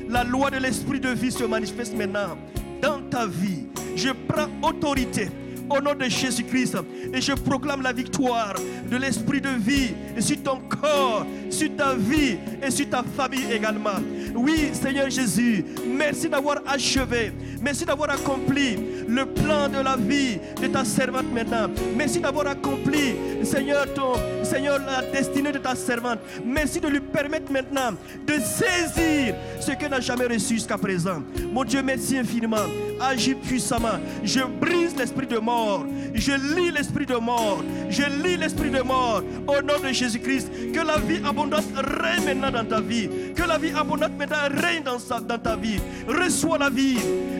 la 0.08 0.22
loi 0.22 0.50
de 0.50 0.58
l'esprit 0.58 1.00
de 1.00 1.08
vie 1.08 1.32
se 1.32 1.44
manifeste 1.44 1.96
maintenant 1.96 2.38
dans 2.80 3.00
ta 3.10 3.26
vie. 3.26 3.66
Je 3.96 4.10
prends 4.28 4.48
autorité 4.62 5.28
au 5.70 5.80
nom 5.80 5.94
de 5.94 6.04
Jésus-Christ. 6.04 6.76
Et 7.12 7.20
je 7.20 7.32
proclame 7.32 7.82
la 7.82 7.92
victoire 7.92 8.54
de 8.90 8.96
l'esprit 8.96 9.40
de 9.40 9.50
vie 9.50 9.94
sur 10.20 10.42
ton 10.42 10.60
corps, 10.68 11.26
sur 11.50 11.74
ta 11.76 11.94
vie 11.94 12.38
et 12.62 12.70
sur 12.70 12.88
ta 12.88 13.02
famille 13.02 13.52
également. 13.52 14.00
Oui, 14.34 14.70
Seigneur 14.72 15.10
Jésus, 15.10 15.64
merci 15.86 16.28
d'avoir 16.28 16.58
achevé, 16.66 17.32
merci 17.62 17.84
d'avoir 17.84 18.10
accompli 18.10 18.76
le 19.08 19.24
plan 19.26 19.68
de 19.68 19.82
la 19.82 19.96
vie 19.96 20.38
de 20.60 20.66
ta 20.68 20.84
servante 20.84 21.32
maintenant. 21.32 21.68
Merci 21.96 22.20
d'avoir 22.20 22.46
accompli, 22.46 23.14
Seigneur, 23.42 23.92
ton, 23.94 24.14
Seigneur, 24.44 24.78
la 24.78 25.02
destinée 25.10 25.52
de 25.52 25.58
ta 25.58 25.74
servante. 25.74 26.18
Merci 26.44 26.80
de 26.80 26.88
lui 26.88 27.00
permettre 27.00 27.50
maintenant 27.50 27.92
de 28.26 28.34
saisir 28.34 29.34
ce 29.60 29.72
qu'elle 29.72 29.90
n'a 29.90 30.00
jamais 30.00 30.26
reçu 30.26 30.54
jusqu'à 30.54 30.78
présent. 30.78 31.22
Mon 31.52 31.64
Dieu, 31.64 31.82
merci 31.82 32.18
infiniment. 32.18 32.66
Agis 33.00 33.34
puissamment. 33.34 33.98
Je 34.24 34.40
brise 34.40 34.96
l'esprit 34.96 35.26
de 35.26 35.38
mort. 35.38 35.86
Je 36.14 36.32
lis 36.54 36.70
l'esprit 36.70 37.06
de 37.06 37.14
mort. 37.14 37.62
Je 37.88 38.02
lis 38.22 38.36
l'esprit 38.36 38.70
de 38.70 38.82
mort. 38.82 39.22
Au 39.46 39.62
nom 39.62 39.78
de 39.82 39.92
Jésus-Christ. 39.92 40.50
Que 40.72 40.80
la 40.80 40.98
vie 40.98 41.20
abondante 41.24 41.64
règne 41.76 42.24
maintenant 42.24 42.50
dans 42.50 42.64
ta 42.64 42.80
vie. 42.80 43.08
Que 43.34 43.42
la 43.42 43.58
vie 43.58 43.72
abondante 43.76 44.18
maintenant 44.18 44.48
règne 44.50 44.82
dans, 44.82 44.98
dans 45.20 45.38
ta 45.38 45.56
vie. 45.56 45.78
Reçois 46.08 46.58
la 46.58 46.70
vie. 46.70 46.98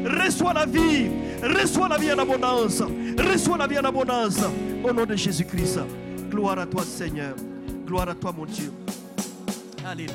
Reçois 0.09 0.55
la 0.55 0.65
vie. 0.67 1.11
Reçois 1.43 1.89
la 1.89 1.99
vie 1.99 2.13
en 2.13 2.19
abondance. 2.19 2.83
Reçois 3.19 3.59
la 3.59 3.67
vie 3.67 3.79
en 3.79 3.85
abondance. 3.85 4.39
Au 4.83 4.93
nom 4.93 5.05
de 5.05 5.15
Jésus-Christ. 5.15 5.81
Gloire 6.31 6.59
à 6.59 6.67
toi, 6.67 6.83
Seigneur. 6.83 7.35
Gloire 7.87 8.09
à 8.09 8.15
toi, 8.15 8.33
mon 8.37 8.47
Dieu. 8.47 8.73
Alléluia. 9.87 10.15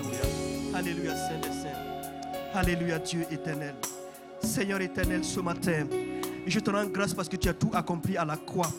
Alléluia, 0.74 1.16
Saint 1.16 1.40
des 1.42 1.56
Saints. 1.56 2.54
Alléluia, 2.54 3.00
Dieu 3.00 3.26
éternel. 3.32 3.76
Seigneur 4.42 4.82
éternel, 4.82 5.24
ce 5.24 5.40
matin, 5.40 5.86
je 6.46 6.60
te 6.60 6.70
rends 6.70 6.86
grâce 6.86 7.14
parce 7.14 7.30
que 7.30 7.36
tu 7.36 7.48
as 7.50 7.54
tout 7.54 7.72
accompli 7.74 8.18
à 8.18 8.26
la 8.26 8.38
croix. 8.38 8.72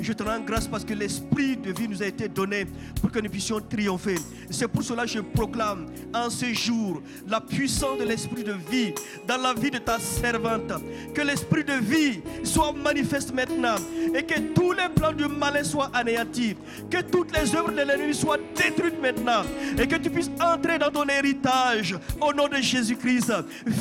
Je 0.00 0.12
te 0.12 0.22
rends 0.22 0.40
grâce 0.40 0.68
parce 0.68 0.84
que 0.84 0.92
l'esprit 0.92 1.56
de 1.56 1.72
vie 1.72 1.88
nous 1.88 2.02
a 2.02 2.06
été 2.06 2.28
donné 2.28 2.66
pour 3.00 3.10
que 3.10 3.18
nous 3.18 3.30
puissions 3.30 3.60
triompher. 3.60 4.16
C'est 4.50 4.68
pour 4.68 4.82
cela 4.82 5.04
que 5.04 5.08
je 5.10 5.20
proclame 5.20 5.86
en 6.14 6.28
ce 6.28 6.52
jour 6.52 7.02
la 7.26 7.40
puissance 7.40 7.98
de 7.98 8.04
l'esprit 8.04 8.44
de 8.44 8.52
vie 8.70 8.92
dans 9.26 9.38
la 9.38 9.54
vie 9.54 9.70
de 9.70 9.78
ta 9.78 9.98
servante. 9.98 10.72
Que 11.14 11.22
l'esprit 11.22 11.64
de 11.64 11.72
vie 11.72 12.20
soit 12.44 12.72
manifeste 12.72 13.32
maintenant 13.32 13.76
et 14.14 14.22
que 14.22 14.38
tous 14.54 14.72
les 14.72 14.88
plans 14.94 15.12
du 15.12 15.26
malin 15.28 15.64
soient 15.64 15.90
anéantis. 15.94 16.56
Que 16.90 17.00
toutes 17.00 17.36
les 17.36 17.54
œuvres 17.56 17.72
de 17.72 17.80
l'ennemi 17.80 18.14
soient 18.14 18.38
détruites 18.54 19.00
maintenant 19.00 19.44
et 19.78 19.86
que 19.86 19.96
tu 19.96 20.10
puisses 20.10 20.30
entrer 20.40 20.78
dans 20.78 20.90
ton 20.90 21.06
héritage 21.08 21.96
au 22.20 22.34
nom 22.34 22.48
de 22.48 22.56
Jésus-Christ. 22.56 23.32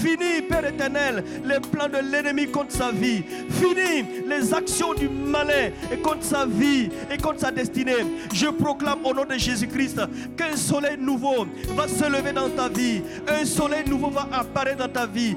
Fini, 0.01 0.43
Père 0.47 0.65
éternel, 0.65 1.23
les 1.43 1.59
plans 1.59 1.89
de 1.89 1.97
l'ennemi 1.97 2.49
contre 2.49 2.71
sa 2.71 2.91
vie. 2.91 3.21
Fini 3.49 4.23
les 4.27 4.53
actions 4.53 4.93
du 4.93 5.09
malin 5.09 5.71
et 5.91 5.97
contre 6.05 6.23
sa 6.23 6.45
vie 6.45 6.89
et 7.09 7.17
contre 7.17 7.39
sa 7.39 7.49
destinée. 7.49 8.05
Je 8.31 8.45
proclame 8.47 8.99
au 9.03 9.13
nom 9.13 9.25
de 9.25 9.33
Jésus-Christ 9.33 9.99
qu'un 10.37 10.55
soleil 10.55 10.97
nouveau 10.99 11.47
va 11.75 11.87
se 11.87 12.07
lever 12.07 12.31
dans 12.31 12.49
ta 12.49 12.69
vie. 12.69 13.01
Un 13.27 13.43
soleil 13.43 13.89
nouveau 13.89 14.11
va 14.11 14.27
apparaître 14.31 14.77
dans 14.77 14.87
ta 14.87 15.07
vie. 15.07 15.33